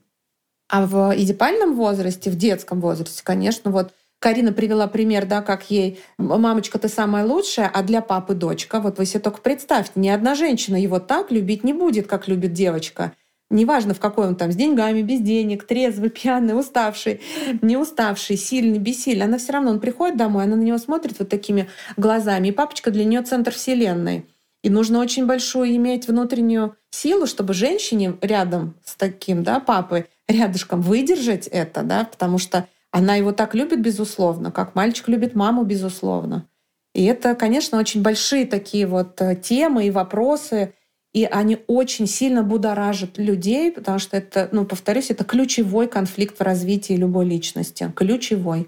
А 0.69 0.85
в 0.85 1.13
идипальном 1.15 1.75
возрасте, 1.75 2.29
в 2.29 2.35
детском 2.35 2.81
возрасте, 2.81 3.21
конечно, 3.23 3.71
вот 3.71 3.93
Карина 4.19 4.51
привела 4.51 4.87
пример, 4.87 5.25
да, 5.25 5.41
как 5.41 5.69
ей 5.69 5.99
«мамочка, 6.17 6.79
ты 6.79 6.89
самая 6.89 7.25
лучшая», 7.25 7.69
а 7.71 7.83
для 7.83 8.01
папы 8.01 8.33
дочка. 8.33 8.79
Вот 8.79 8.97
вы 8.97 9.05
себе 9.05 9.19
только 9.19 9.41
представьте, 9.41 9.93
ни 9.95 10.09
одна 10.09 10.33
женщина 10.33 10.75
его 10.75 10.99
так 10.99 11.31
любить 11.31 11.63
не 11.63 11.73
будет, 11.73 12.07
как 12.07 12.27
любит 12.27 12.53
девочка. 12.53 13.13
Неважно, 13.49 13.93
в 13.93 13.99
какой 13.99 14.27
он 14.27 14.35
там, 14.35 14.51
с 14.51 14.55
деньгами, 14.55 15.03
без 15.03 15.21
денег, 15.21 15.65
трезвый, 15.65 16.09
пьяный, 16.09 16.59
уставший, 16.59 17.21
не 17.61 17.77
уставший, 17.77 18.37
сильный, 18.37 18.79
бессильный. 18.79 19.25
Она 19.25 19.37
все 19.37 19.53
равно, 19.53 19.71
он 19.71 19.79
приходит 19.79 20.17
домой, 20.17 20.45
она 20.45 20.55
на 20.55 20.63
него 20.63 20.79
смотрит 20.79 21.19
вот 21.19 21.29
такими 21.29 21.69
глазами. 21.95 22.49
И 22.49 22.51
папочка 22.51 22.91
для 22.91 23.05
нее 23.05 23.21
центр 23.21 23.53
вселенной. 23.53 24.25
И 24.67 24.69
нужно 24.69 24.99
очень 24.99 25.27
большую 25.27 25.73
иметь 25.77 26.09
внутреннюю 26.09 26.75
силу, 26.89 27.25
чтобы 27.25 27.53
женщине 27.53 28.17
рядом 28.19 28.75
с 28.83 28.95
таким 28.97 29.41
да, 29.41 29.61
папой, 29.61 30.07
рядышком 30.27 30.81
выдержать 30.81 31.47
это, 31.47 31.83
да, 31.83 32.03
потому 32.03 32.37
что 32.37 32.67
она 32.91 33.15
его 33.15 33.31
так 33.31 33.55
любит, 33.55 33.81
безусловно, 33.81 34.51
как 34.51 34.75
мальчик 34.75 35.07
любит 35.07 35.35
маму, 35.35 35.63
безусловно. 35.63 36.49
И 36.93 37.05
это, 37.05 37.33
конечно, 37.33 37.79
очень 37.79 38.01
большие 38.01 38.45
такие 38.45 38.87
вот 38.87 39.21
э, 39.21 39.37
темы 39.37 39.87
и 39.87 39.89
вопросы, 39.89 40.73
и 41.13 41.23
они 41.23 41.59
очень 41.67 42.05
сильно 42.05 42.43
будоражат 42.43 43.17
людей, 43.17 43.71
потому 43.71 43.99
что 43.99 44.17
это, 44.17 44.49
ну, 44.51 44.65
повторюсь, 44.65 45.11
это 45.11 45.23
ключевой 45.23 45.87
конфликт 45.87 46.39
в 46.39 46.43
развитии 46.43 46.91
любой 46.91 47.23
личности. 47.23 47.89
Ключевой. 47.95 48.67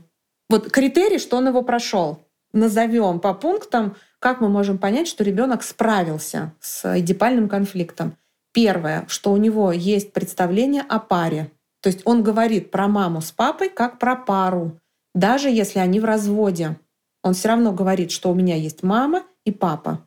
Вот 0.49 0.71
критерий, 0.71 1.19
что 1.19 1.35
он 1.35 1.49
его 1.49 1.61
прошел. 1.61 2.19
Назовем 2.53 3.19
по 3.19 3.33
пунктам, 3.33 3.97
как 4.19 4.41
мы 4.41 4.49
можем 4.49 4.77
понять, 4.77 5.07
что 5.07 5.23
ребенок 5.23 5.63
справился 5.63 6.53
с 6.59 6.97
эдипальным 6.97 7.49
конфликтом. 7.49 8.17
Первое, 8.53 9.05
что 9.07 9.31
у 9.31 9.37
него 9.37 9.71
есть 9.71 10.13
представление 10.13 10.81
о 10.81 10.99
паре. 10.99 11.51
То 11.81 11.87
есть 11.87 12.01
он 12.05 12.23
говорит 12.23 12.71
про 12.71 12.87
маму 12.87 13.21
с 13.21 13.31
папой 13.31 13.69
как 13.69 13.99
про 13.99 14.15
пару, 14.15 14.79
даже 15.13 15.49
если 15.49 15.79
они 15.79 15.99
в 15.99 16.05
разводе. 16.05 16.77
Он 17.23 17.33
все 17.33 17.49
равно 17.49 17.71
говорит, 17.71 18.11
что 18.11 18.31
у 18.31 18.35
меня 18.35 18.55
есть 18.55 18.83
мама 18.83 19.23
и 19.45 19.51
папа. 19.51 20.05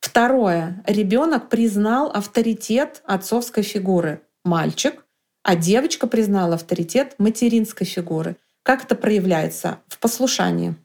Второе. 0.00 0.82
Ребенок 0.86 1.48
признал 1.48 2.10
авторитет 2.10 3.02
отцовской 3.04 3.62
фигуры. 3.62 4.22
Мальчик, 4.44 5.04
а 5.42 5.56
девочка 5.56 6.06
признала 6.06 6.54
авторитет 6.54 7.14
материнской 7.18 7.86
фигуры. 7.86 8.36
Как 8.62 8.84
это 8.84 8.94
проявляется? 8.94 9.80
В 9.88 9.98
послушании. 9.98 10.76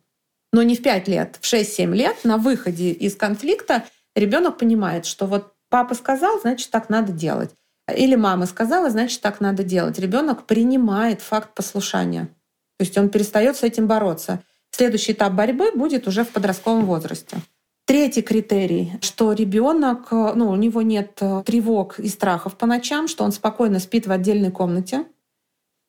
Но 0.55 0.63
не 0.63 0.77
в 0.77 0.81
5 0.81 1.09
лет, 1.09 1.37
в 1.41 1.53
6-7 1.53 1.93
лет 1.93 2.23
на 2.23 2.37
выходе 2.37 2.91
из 2.91 3.17
конфликта 3.17 3.83
ребенок 4.15 4.57
понимает, 4.57 5.05
что 5.05 5.25
вот 5.25 5.51
папа 5.69 5.95
сказал, 5.95 6.39
значит 6.39 6.71
так 6.71 6.87
надо 6.87 7.11
делать. 7.11 7.49
Или 7.93 8.15
мама 8.15 8.45
сказала, 8.45 8.89
значит, 8.89 9.19
так 9.19 9.41
надо 9.41 9.63
делать. 9.63 9.99
Ребенок 9.99 10.45
принимает 10.45 11.19
факт 11.19 11.53
послушания. 11.55 12.27
То 12.77 12.85
есть 12.85 12.97
он 12.97 13.09
перестает 13.09 13.57
с 13.57 13.63
этим 13.63 13.87
бороться. 13.87 14.43
Следующий 14.71 15.11
этап 15.11 15.33
борьбы 15.33 15.73
будет 15.75 16.07
уже 16.07 16.23
в 16.23 16.29
подростковом 16.29 16.85
возрасте. 16.85 17.35
Третий 17.85 18.21
критерий, 18.21 18.93
что 19.01 19.33
ребенок, 19.33 20.09
ну, 20.11 20.51
у 20.51 20.55
него 20.55 20.81
нет 20.83 21.17
э, 21.19 21.43
тревог 21.45 21.99
и 21.99 22.07
страхов 22.07 22.55
по 22.55 22.65
ночам, 22.65 23.09
что 23.09 23.25
он 23.25 23.33
спокойно 23.33 23.79
спит 23.79 24.07
в 24.07 24.11
отдельной 24.13 24.51
комнате. 24.51 25.03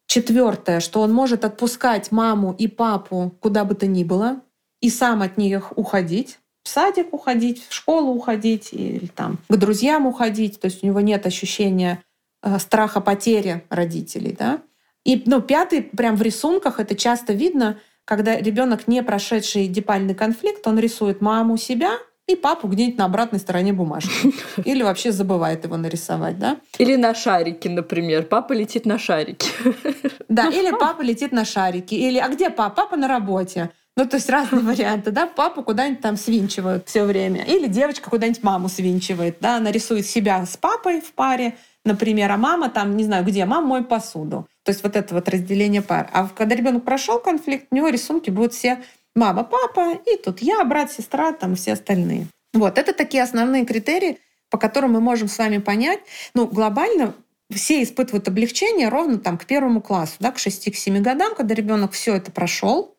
Четвертое, 0.08 0.80
что 0.80 1.02
он 1.02 1.12
может 1.12 1.44
отпускать 1.44 2.10
маму 2.10 2.52
и 2.58 2.66
папу 2.66 3.32
куда 3.40 3.64
бы 3.64 3.76
то 3.76 3.86
ни 3.86 4.02
было 4.02 4.40
и 4.81 4.91
сам 4.91 5.22
от 5.22 5.37
них 5.37 5.77
уходить 5.77 6.39
в 6.66 6.68
садик 6.68 7.14
уходить, 7.14 7.64
в 7.68 7.72
школу 7.72 8.12
уходить 8.12 8.70
или 8.72 9.07
там 9.07 9.39
к 9.49 9.57
друзьям 9.57 10.05
уходить. 10.05 10.59
То 10.59 10.64
есть 10.66 10.83
у 10.83 10.87
него 10.87 11.01
нет 11.01 11.24
ощущения 11.24 12.03
э, 12.43 12.59
страха 12.59 13.01
потери 13.01 13.62
родителей. 13.70 14.35
Да? 14.37 14.59
И 15.05 15.22
ну, 15.27 15.41
пятый, 15.41 15.83
прям 15.83 16.16
в 16.16 16.22
рисунках 16.22 16.81
это 16.81 16.97
часто 16.97 17.33
видно, 17.33 17.79
когда 18.05 18.37
ребенок, 18.37 18.89
не 18.89 19.05
прошедший 19.05 19.68
депальный 19.68 20.16
конфликт, 20.16 20.66
он 20.66 20.81
рисует 20.81 21.20
маму 21.20 21.57
себя 21.57 21.99
и 22.27 22.35
папу 22.35 22.66
где-нибудь 22.66 22.99
на 22.99 23.05
обратной 23.05 23.39
стороне 23.39 23.72
бумажки. 23.72 24.35
Или 24.64 24.83
вообще 24.83 25.12
забывает 25.12 25.62
его 25.62 25.77
нарисовать, 25.77 26.41
да? 26.41 26.57
Или 26.79 26.97
на 26.97 27.14
шарике, 27.14 27.70
например. 27.70 28.24
Папа 28.24 28.53
летит 28.53 28.87
на 28.87 28.99
шарике. 28.99 29.49
Да, 30.29 30.49
или 30.53 30.72
папа 30.72 31.03
летит 31.03 31.31
на 31.31 31.45
шарике. 31.45 31.95
Или 31.95 32.18
а 32.18 32.29
где 32.29 32.51
папа? 32.51 32.83
Папа 32.83 32.97
на 32.97 33.07
работе. 33.07 33.70
Ну, 33.97 34.07
то 34.07 34.16
есть 34.16 34.28
разные 34.28 34.62
варианты, 34.62 35.11
да, 35.11 35.26
папу 35.26 35.62
куда-нибудь 35.62 36.03
там 36.03 36.16
свинчивают 36.16 36.88
все 36.88 37.05
время. 37.05 37.44
Или 37.44 37.66
девочка 37.66 38.11
куда-нибудь 38.11 38.42
маму 38.42 38.68
свинчивает, 38.68 39.38
да, 39.40 39.57
она 39.57 39.70
рисует 39.70 40.07
себя 40.07 40.44
с 40.44 40.57
папой 40.57 41.01
в 41.01 41.12
паре, 41.12 41.57
например, 41.84 42.30
а 42.30 42.36
мама 42.36 42.68
там, 42.68 42.97
не 42.97 43.05
знаю 43.05 43.24
где, 43.24 43.44
мама 43.44 43.66
мой 43.66 43.84
посуду. 43.84 44.47
То 44.64 44.70
есть 44.70 44.82
вот 44.82 44.97
это 44.97 45.14
вот 45.14 45.28
разделение 45.28 45.82
пар. 45.82 46.11
А 46.12 46.28
когда 46.28 46.55
ребенок 46.55 46.84
прошел 46.84 47.20
конфликт, 47.20 47.68
у 47.70 47.74
него 47.74 47.88
рисунки 47.88 48.30
будут 48.30 48.53
все 48.53 48.82
мама, 49.14 49.44
папа, 49.44 49.94
и 49.94 50.16
тут 50.22 50.40
я, 50.40 50.62
брат, 50.64 50.92
сестра, 50.92 51.32
там 51.32 51.55
все 51.55 51.72
остальные. 51.72 52.26
Вот, 52.53 52.78
это 52.78 52.92
такие 52.92 53.22
основные 53.22 53.64
критерии, 53.64 54.18
по 54.51 54.59
которым 54.59 54.92
мы 54.92 55.01
можем 55.01 55.28
с 55.28 55.38
вами 55.38 55.59
понять, 55.59 56.01
ну, 56.34 56.47
глобально 56.47 57.14
все 57.51 57.82
испытывают 57.82 58.26
облегчение 58.28 58.88
ровно 58.88 59.18
там 59.18 59.38
к 59.38 59.47
первому 59.47 59.80
классу, 59.80 60.16
да, 60.18 60.32
к 60.32 60.36
6-7 60.36 61.01
годам, 61.01 61.34
когда 61.34 61.55
ребенок 61.55 61.92
все 61.92 62.16
это 62.16 62.30
прошел, 62.32 62.95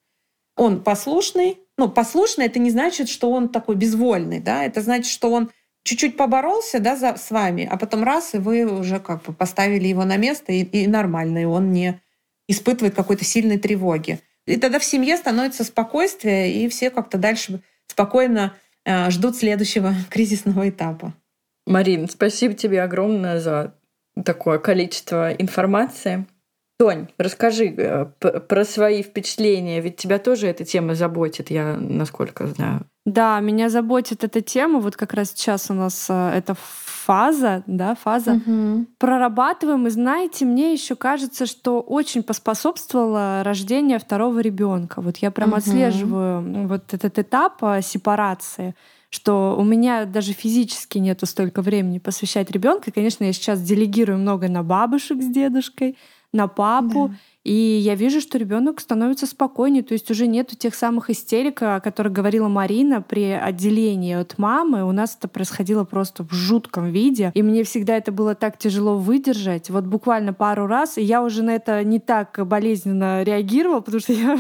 он 0.58 0.84
послушный. 0.84 1.60
Ну, 1.78 1.88
послушный 1.88 2.47
это 2.47 2.60
не 2.60 2.72
значит, 2.72 3.08
что 3.08 3.32
он 3.32 3.49
такой 3.49 3.76
безвольный, 3.76 4.39
да, 4.39 4.64
это 4.64 4.82
значит, 4.82 5.12
что 5.12 5.32
он 5.32 5.51
чуть-чуть 5.84 6.18
поборолся, 6.18 6.80
да, 6.80 6.97
за, 6.97 7.16
с 7.16 7.32
вами, 7.32 7.68
а 7.72 7.78
потом 7.78 8.03
раз, 8.03 8.34
и 8.34 8.39
вы 8.39 8.66
уже 8.66 8.99
как 8.99 9.24
бы 9.24 9.34
поставили 9.34 9.88
его 9.88 10.03
на 10.03 10.18
место, 10.18 10.51
и, 10.51 10.64
и 10.64 10.88
нормально, 10.88 11.43
и 11.43 11.45
он 11.45 11.72
не 11.72 12.01
испытывает 12.49 12.95
какой-то 12.95 13.24
сильной 13.24 13.58
тревоги. 13.58 14.20
И 14.45 14.58
тогда 14.58 14.80
в 14.80 14.84
семье 14.84 15.16
становится 15.18 15.64
спокойствие, 15.64 16.51
и 16.51 16.68
все 16.68 16.89
как-то 16.89 17.18
дальше 17.18 17.62
спокойно 17.88 18.55
э, 18.86 19.10
ждут 19.12 19.38
следующего 19.38 19.93
кризисного 20.10 20.68
этапа. 20.70 21.14
Марин, 21.66 22.10
спасибо 22.10 22.53
тебе 22.53 22.82
огромное 22.82 23.39
за 23.39 23.76
такое 24.26 24.58
количество 24.58 25.32
информации. 25.32 26.26
Тонь, 26.80 27.08
расскажи 27.18 27.74
э, 27.76 28.06
про 28.06 28.64
свои 28.64 29.02
впечатления, 29.02 29.82
ведь 29.82 29.98
тебя 29.98 30.20
тоже 30.20 30.48
эта 30.48 30.64
тема 30.64 30.94
заботит, 30.94 31.50
я 31.50 31.76
насколько 31.76 32.46
знаю. 32.46 32.86
Да, 33.04 33.40
меня 33.40 33.70
заботит 33.70 34.24
эта 34.24 34.42
тема. 34.42 34.80
Вот 34.80 34.96
как 34.96 35.14
раз 35.14 35.30
сейчас 35.30 35.72
у 35.72 35.74
нас 35.74 36.08
э, 36.10 36.32
эта 36.36 36.56
фаза, 36.56 37.64
да, 37.66 37.96
фаза. 37.96 38.34
Угу. 38.34 38.86
Прорабатываем. 39.00 39.88
И 39.88 39.90
знаете, 39.90 40.46
мне 40.46 40.74
еще 40.74 40.96
кажется, 40.96 41.46
что 41.48 41.80
очень 41.80 42.22
поспособствовало 42.22 43.44
рождение 43.44 43.98
второго 43.98 44.40
ребенка. 44.40 45.02
Вот 45.02 45.18
я 45.18 45.32
прям 45.32 45.50
угу. 45.50 45.58
отслеживаю 45.58 46.68
вот 46.68 46.94
этот 46.94 47.18
этап 47.18 47.64
э, 47.64 47.82
сепарации 47.82 48.76
что 49.10 49.56
у 49.58 49.64
меня 49.64 50.04
даже 50.04 50.34
физически 50.34 50.98
нету 50.98 51.26
столько 51.26 51.62
времени 51.62 51.98
посвящать 51.98 52.52
ребенка. 52.52 52.92
Конечно, 52.92 53.24
я 53.24 53.32
сейчас 53.32 53.62
делегирую 53.62 54.20
много 54.20 54.50
на 54.50 54.64
бабушек 54.64 55.22
с 55.22 55.28
дедушкой, 55.28 55.98
на 56.34 56.48
папу. 56.48 57.08
Да. 57.10 57.16
И 57.48 57.80
я 57.82 57.95
вижу, 57.95 58.20
что 58.20 58.38
ребенок 58.38 58.82
становится 58.82 59.26
спокойнее, 59.26 59.82
то 59.82 59.93
есть 59.93 60.12
уже 60.12 60.28
нету 60.28 60.58
тех 60.58 60.76
самых 60.76 61.10
истерик, 61.10 61.62
о 61.62 61.80
которых 61.80 62.12
говорила 62.12 62.50
Марина 62.50 63.02
при 63.02 63.32
отделении 63.32 64.16
от 64.16 64.38
мамы. 64.38 64.84
У 64.84 64.91
нас 64.91 65.16
это 65.18 65.30
происходило 65.30 65.86
просто 65.86 66.26
в 66.26 66.34
жутком 66.34 66.91
виде, 66.91 67.32
и 67.34 67.41
мне 67.41 67.64
всегда 67.64 67.95
это 67.95 68.12
было 68.12 68.36
так 68.36 68.58
тяжело 68.58 68.98
выдержать. 68.98 69.70
Вот 69.70 69.86
буквально 69.86 70.34
пару 70.34 70.68
раз, 70.68 70.98
и 70.98 71.04
я 71.04 71.24
уже 71.24 71.41
на 71.41 71.52
это 71.52 71.86
не 71.86 72.00
так 72.00 72.38
болезненно 72.45 73.24
реагировала, 73.24 73.80
потому 73.80 74.02
что 74.02 74.12
я 74.12 74.38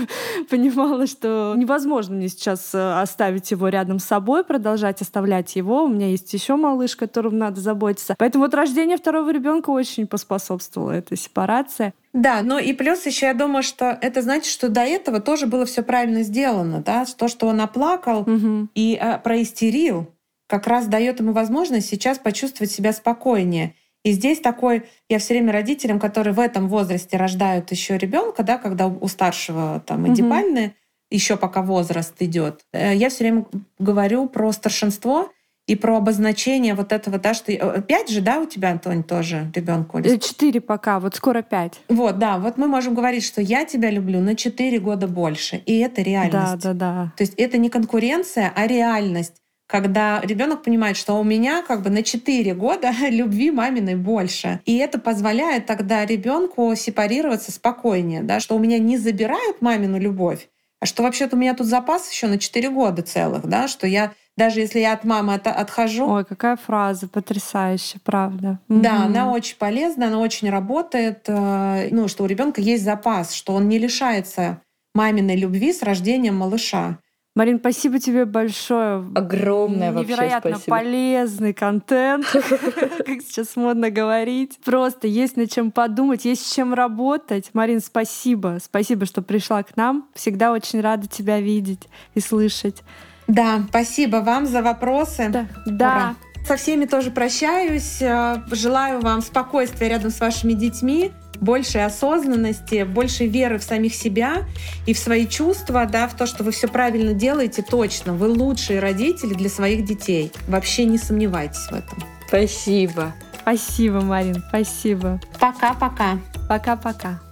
понимала, 0.49 1.07
что 1.07 1.53
невозможно 1.55 2.17
мне 2.17 2.27
сейчас 2.27 2.75
э, 2.75 2.99
оставить 2.99 3.51
его 3.51 3.69
рядом 3.69 3.99
с 3.99 4.03
собой, 4.03 4.43
продолжать 4.43 5.01
оставлять 5.01 5.55
его. 5.55 5.85
У 5.85 5.87
меня 5.87 6.09
есть 6.09 6.33
еще 6.33 6.57
малыш, 6.57 6.97
которым 6.97 7.37
надо 7.37 7.61
заботиться. 7.61 8.15
Поэтому 8.17 8.43
вот 8.43 8.53
рождение 8.53 8.97
второго 8.97 9.31
ребенка 9.31 9.69
очень 9.69 10.07
поспособствовало 10.07 10.91
этой 10.91 11.17
сепарации. 11.17 11.93
Да, 12.17 12.41
ну 12.41 12.57
и 12.57 12.73
плюс 12.73 13.05
еще 13.05 13.27
я 13.27 13.35
думаю, 13.35 13.61
что 13.61 13.95
это 14.01 14.23
значит, 14.23 14.51
что 14.51 14.69
до 14.69 14.81
этого 14.81 15.19
тоже 15.19 15.45
было 15.45 15.67
все 15.67 15.83
правильно 15.83 16.23
сделано, 16.23 16.81
да, 16.81 17.05
то, 17.05 17.27
что 17.27 17.45
он 17.45 17.61
оплакал 17.61 18.21
угу. 18.21 18.69
и 18.73 18.97
а, 18.99 19.19
проистерил, 19.19 20.11
как 20.47 20.65
раз 20.65 20.87
дает 20.87 21.19
ему 21.19 21.31
возможность 21.31 21.87
сейчас 21.87 22.17
почувствовать 22.17 22.71
себя 22.71 22.91
спокойнее. 22.91 23.75
И 24.03 24.13
здесь 24.13 24.39
такой, 24.39 24.85
я 25.09 25.19
все 25.19 25.35
время 25.35 25.53
родителям, 25.53 25.99
которые 25.99 26.33
в 26.33 26.39
этом 26.39 26.69
возрасте 26.69 27.17
рождают 27.17 27.69
еще 27.69 27.99
ребенка, 27.99 28.41
да, 28.41 28.57
когда 28.57 28.87
у 28.87 29.07
старшего 29.07 29.83
там 29.85 30.11
эдипальные, 30.11 30.69
угу. 30.69 30.73
еще 31.11 31.37
пока 31.37 31.61
возраст 31.61 32.15
идет, 32.19 32.61
э, 32.73 32.95
я 32.95 33.09
все 33.09 33.25
время 33.25 33.45
говорю 33.77 34.27
про 34.27 34.51
старшинство 34.53 35.29
и 35.67 35.75
про 35.75 35.97
обозначение 35.97 36.73
вот 36.73 36.93
этого, 36.93 37.19
да, 37.19 37.33
что 37.33 37.51
э, 37.51 37.81
пять 37.81 38.09
же, 38.09 38.21
да, 38.21 38.39
у 38.39 38.45
тебя, 38.45 38.71
Антонь, 38.71 39.03
тоже 39.03 39.51
ребенку? 39.53 39.99
Э, 39.99 40.17
четыре 40.17 40.61
пока, 40.61 40.99
вот 40.99 41.15
скоро 41.15 41.41
пять. 41.41 41.81
Вот, 41.89 42.17
да, 42.17 42.37
вот 42.39 42.57
мы 42.57 42.67
можем 42.67 42.95
говорить, 42.95 43.23
что 43.23 43.41
я 43.41 43.65
тебя 43.65 43.91
люблю 43.91 44.21
на 44.21 44.35
четыре 44.35 44.79
года 44.79 45.07
больше, 45.07 45.57
и 45.57 45.77
это 45.79 46.01
реальность. 46.01 46.63
Да, 46.63 46.73
да, 46.73 46.73
да. 46.73 47.13
То 47.17 47.23
есть 47.23 47.33
это 47.35 47.57
не 47.57 47.69
конкуренция, 47.69 48.51
а 48.55 48.65
реальность 48.65 49.35
когда 49.69 50.21
ребенок 50.21 50.63
понимает, 50.63 50.95
что 50.95 51.19
у 51.19 51.25
меня 51.25 51.61
как 51.61 51.81
бы 51.81 51.89
на 51.89 52.01
4 52.01 52.53
года 52.53 52.89
любви 53.09 53.51
маминой 53.51 53.95
больше. 53.95 54.61
И 54.63 54.77
это 54.77 54.97
позволяет 54.97 55.65
тогда 55.65 56.05
ребенку 56.05 56.73
сепарироваться 56.75 57.51
спокойнее, 57.51 58.23
да, 58.23 58.39
что 58.39 58.55
у 58.55 58.59
меня 58.59 58.79
не 58.79 58.97
забирают 58.97 59.61
мамину 59.61 59.99
любовь, 59.99 60.47
а 60.79 60.85
что 60.85 61.03
вообще-то 61.03 61.35
у 61.35 61.39
меня 61.39 61.53
тут 61.53 61.67
запас 61.67 62.09
еще 62.09 62.27
на 62.27 62.39
4 62.39 62.69
года 62.69 63.01
целых, 63.01 63.45
да, 63.45 63.67
что 63.67 63.85
я 63.87 64.13
даже 64.37 64.59
если 64.59 64.79
я 64.79 64.93
от 64.93 65.03
мамы 65.03 65.33
от, 65.33 65.47
отхожу. 65.47 66.07
Ой, 66.07 66.23
какая 66.23 66.55
фраза 66.55 67.07
потрясающая, 67.07 67.99
правда. 68.03 68.59
Да, 68.69 68.93
угу. 68.93 69.03
она 69.05 69.31
очень 69.31 69.57
полезна, 69.57 70.07
она 70.07 70.19
очень 70.19 70.49
работает. 70.49 71.23
Э, 71.27 71.89
ну, 71.91 72.07
что 72.07 72.23
у 72.23 72.27
ребенка 72.27 72.61
есть 72.61 72.83
запас, 72.83 73.33
что 73.33 73.53
он 73.53 73.67
не 73.67 73.79
лишается 73.79 74.61
маминой 74.93 75.35
любви 75.35 75.73
с 75.73 75.81
рождением 75.81 76.35
малыша. 76.35 76.99
Марин, 77.37 77.59
спасибо 77.59 77.99
тебе 77.99 78.25
большое. 78.25 79.05
Огромное 79.13 79.91
Невероятно 79.91 80.49
вообще 80.49 80.63
спасибо. 80.63 80.75
полезный 80.75 81.53
контент, 81.53 82.25
как 82.31 83.21
сейчас 83.21 83.55
модно 83.55 83.91
говорить. 83.91 84.57
Просто 84.65 85.05
есть 85.07 85.37
над 85.37 85.51
чем 85.51 85.69
подумать, 85.69 86.25
есть 86.25 86.47
с 86.47 86.55
чем 86.55 86.73
работать. 86.73 87.51
Марин, 87.53 87.79
спасибо. 87.79 88.57
Спасибо, 88.59 89.05
что 89.05 89.21
пришла 89.21 89.61
к 89.61 89.77
нам. 89.77 90.07
Всегда 90.15 90.51
очень 90.51 90.81
рада 90.81 91.07
тебя 91.07 91.39
видеть 91.39 91.87
и 92.15 92.21
слышать. 92.21 92.81
Да, 93.27 93.63
спасибо 93.69 94.17
вам 94.17 94.45
за 94.45 94.61
вопросы. 94.61 95.29
Да. 95.29 95.47
да. 95.65 96.15
Со 96.47 96.55
всеми 96.55 96.85
тоже 96.85 97.11
прощаюсь. 97.11 98.01
Э, 98.01 98.41
желаю 98.51 99.01
вам 99.01 99.21
спокойствия 99.21 99.89
рядом 99.89 100.11
с 100.11 100.19
вашими 100.21 100.53
детьми, 100.53 101.11
большей 101.41 101.83
осознанности, 101.85 102.83
большей 102.83 103.27
веры 103.27 103.59
в 103.59 103.63
самих 103.63 103.93
себя 103.93 104.45
и 104.85 104.93
в 104.93 104.99
свои 104.99 105.27
чувства, 105.27 105.85
да, 105.85 106.07
в 106.07 106.15
то, 106.15 106.25
что 106.25 106.43
вы 106.43 106.51
все 106.51 106.67
правильно 106.67 107.13
делаете, 107.13 107.63
точно. 107.63 108.13
Вы 108.13 108.29
лучшие 108.29 108.79
родители 108.79 109.33
для 109.33 109.49
своих 109.49 109.83
детей. 109.83 110.31
Вообще 110.47 110.85
не 110.85 110.97
сомневайтесь 110.97 111.67
в 111.69 111.73
этом. 111.73 112.03
Спасибо. 112.27 113.13
Спасибо, 113.41 114.01
Марин, 114.01 114.43
спасибо. 114.49 115.19
Пока-пока. 115.39 116.19
Пока-пока. 116.49 117.26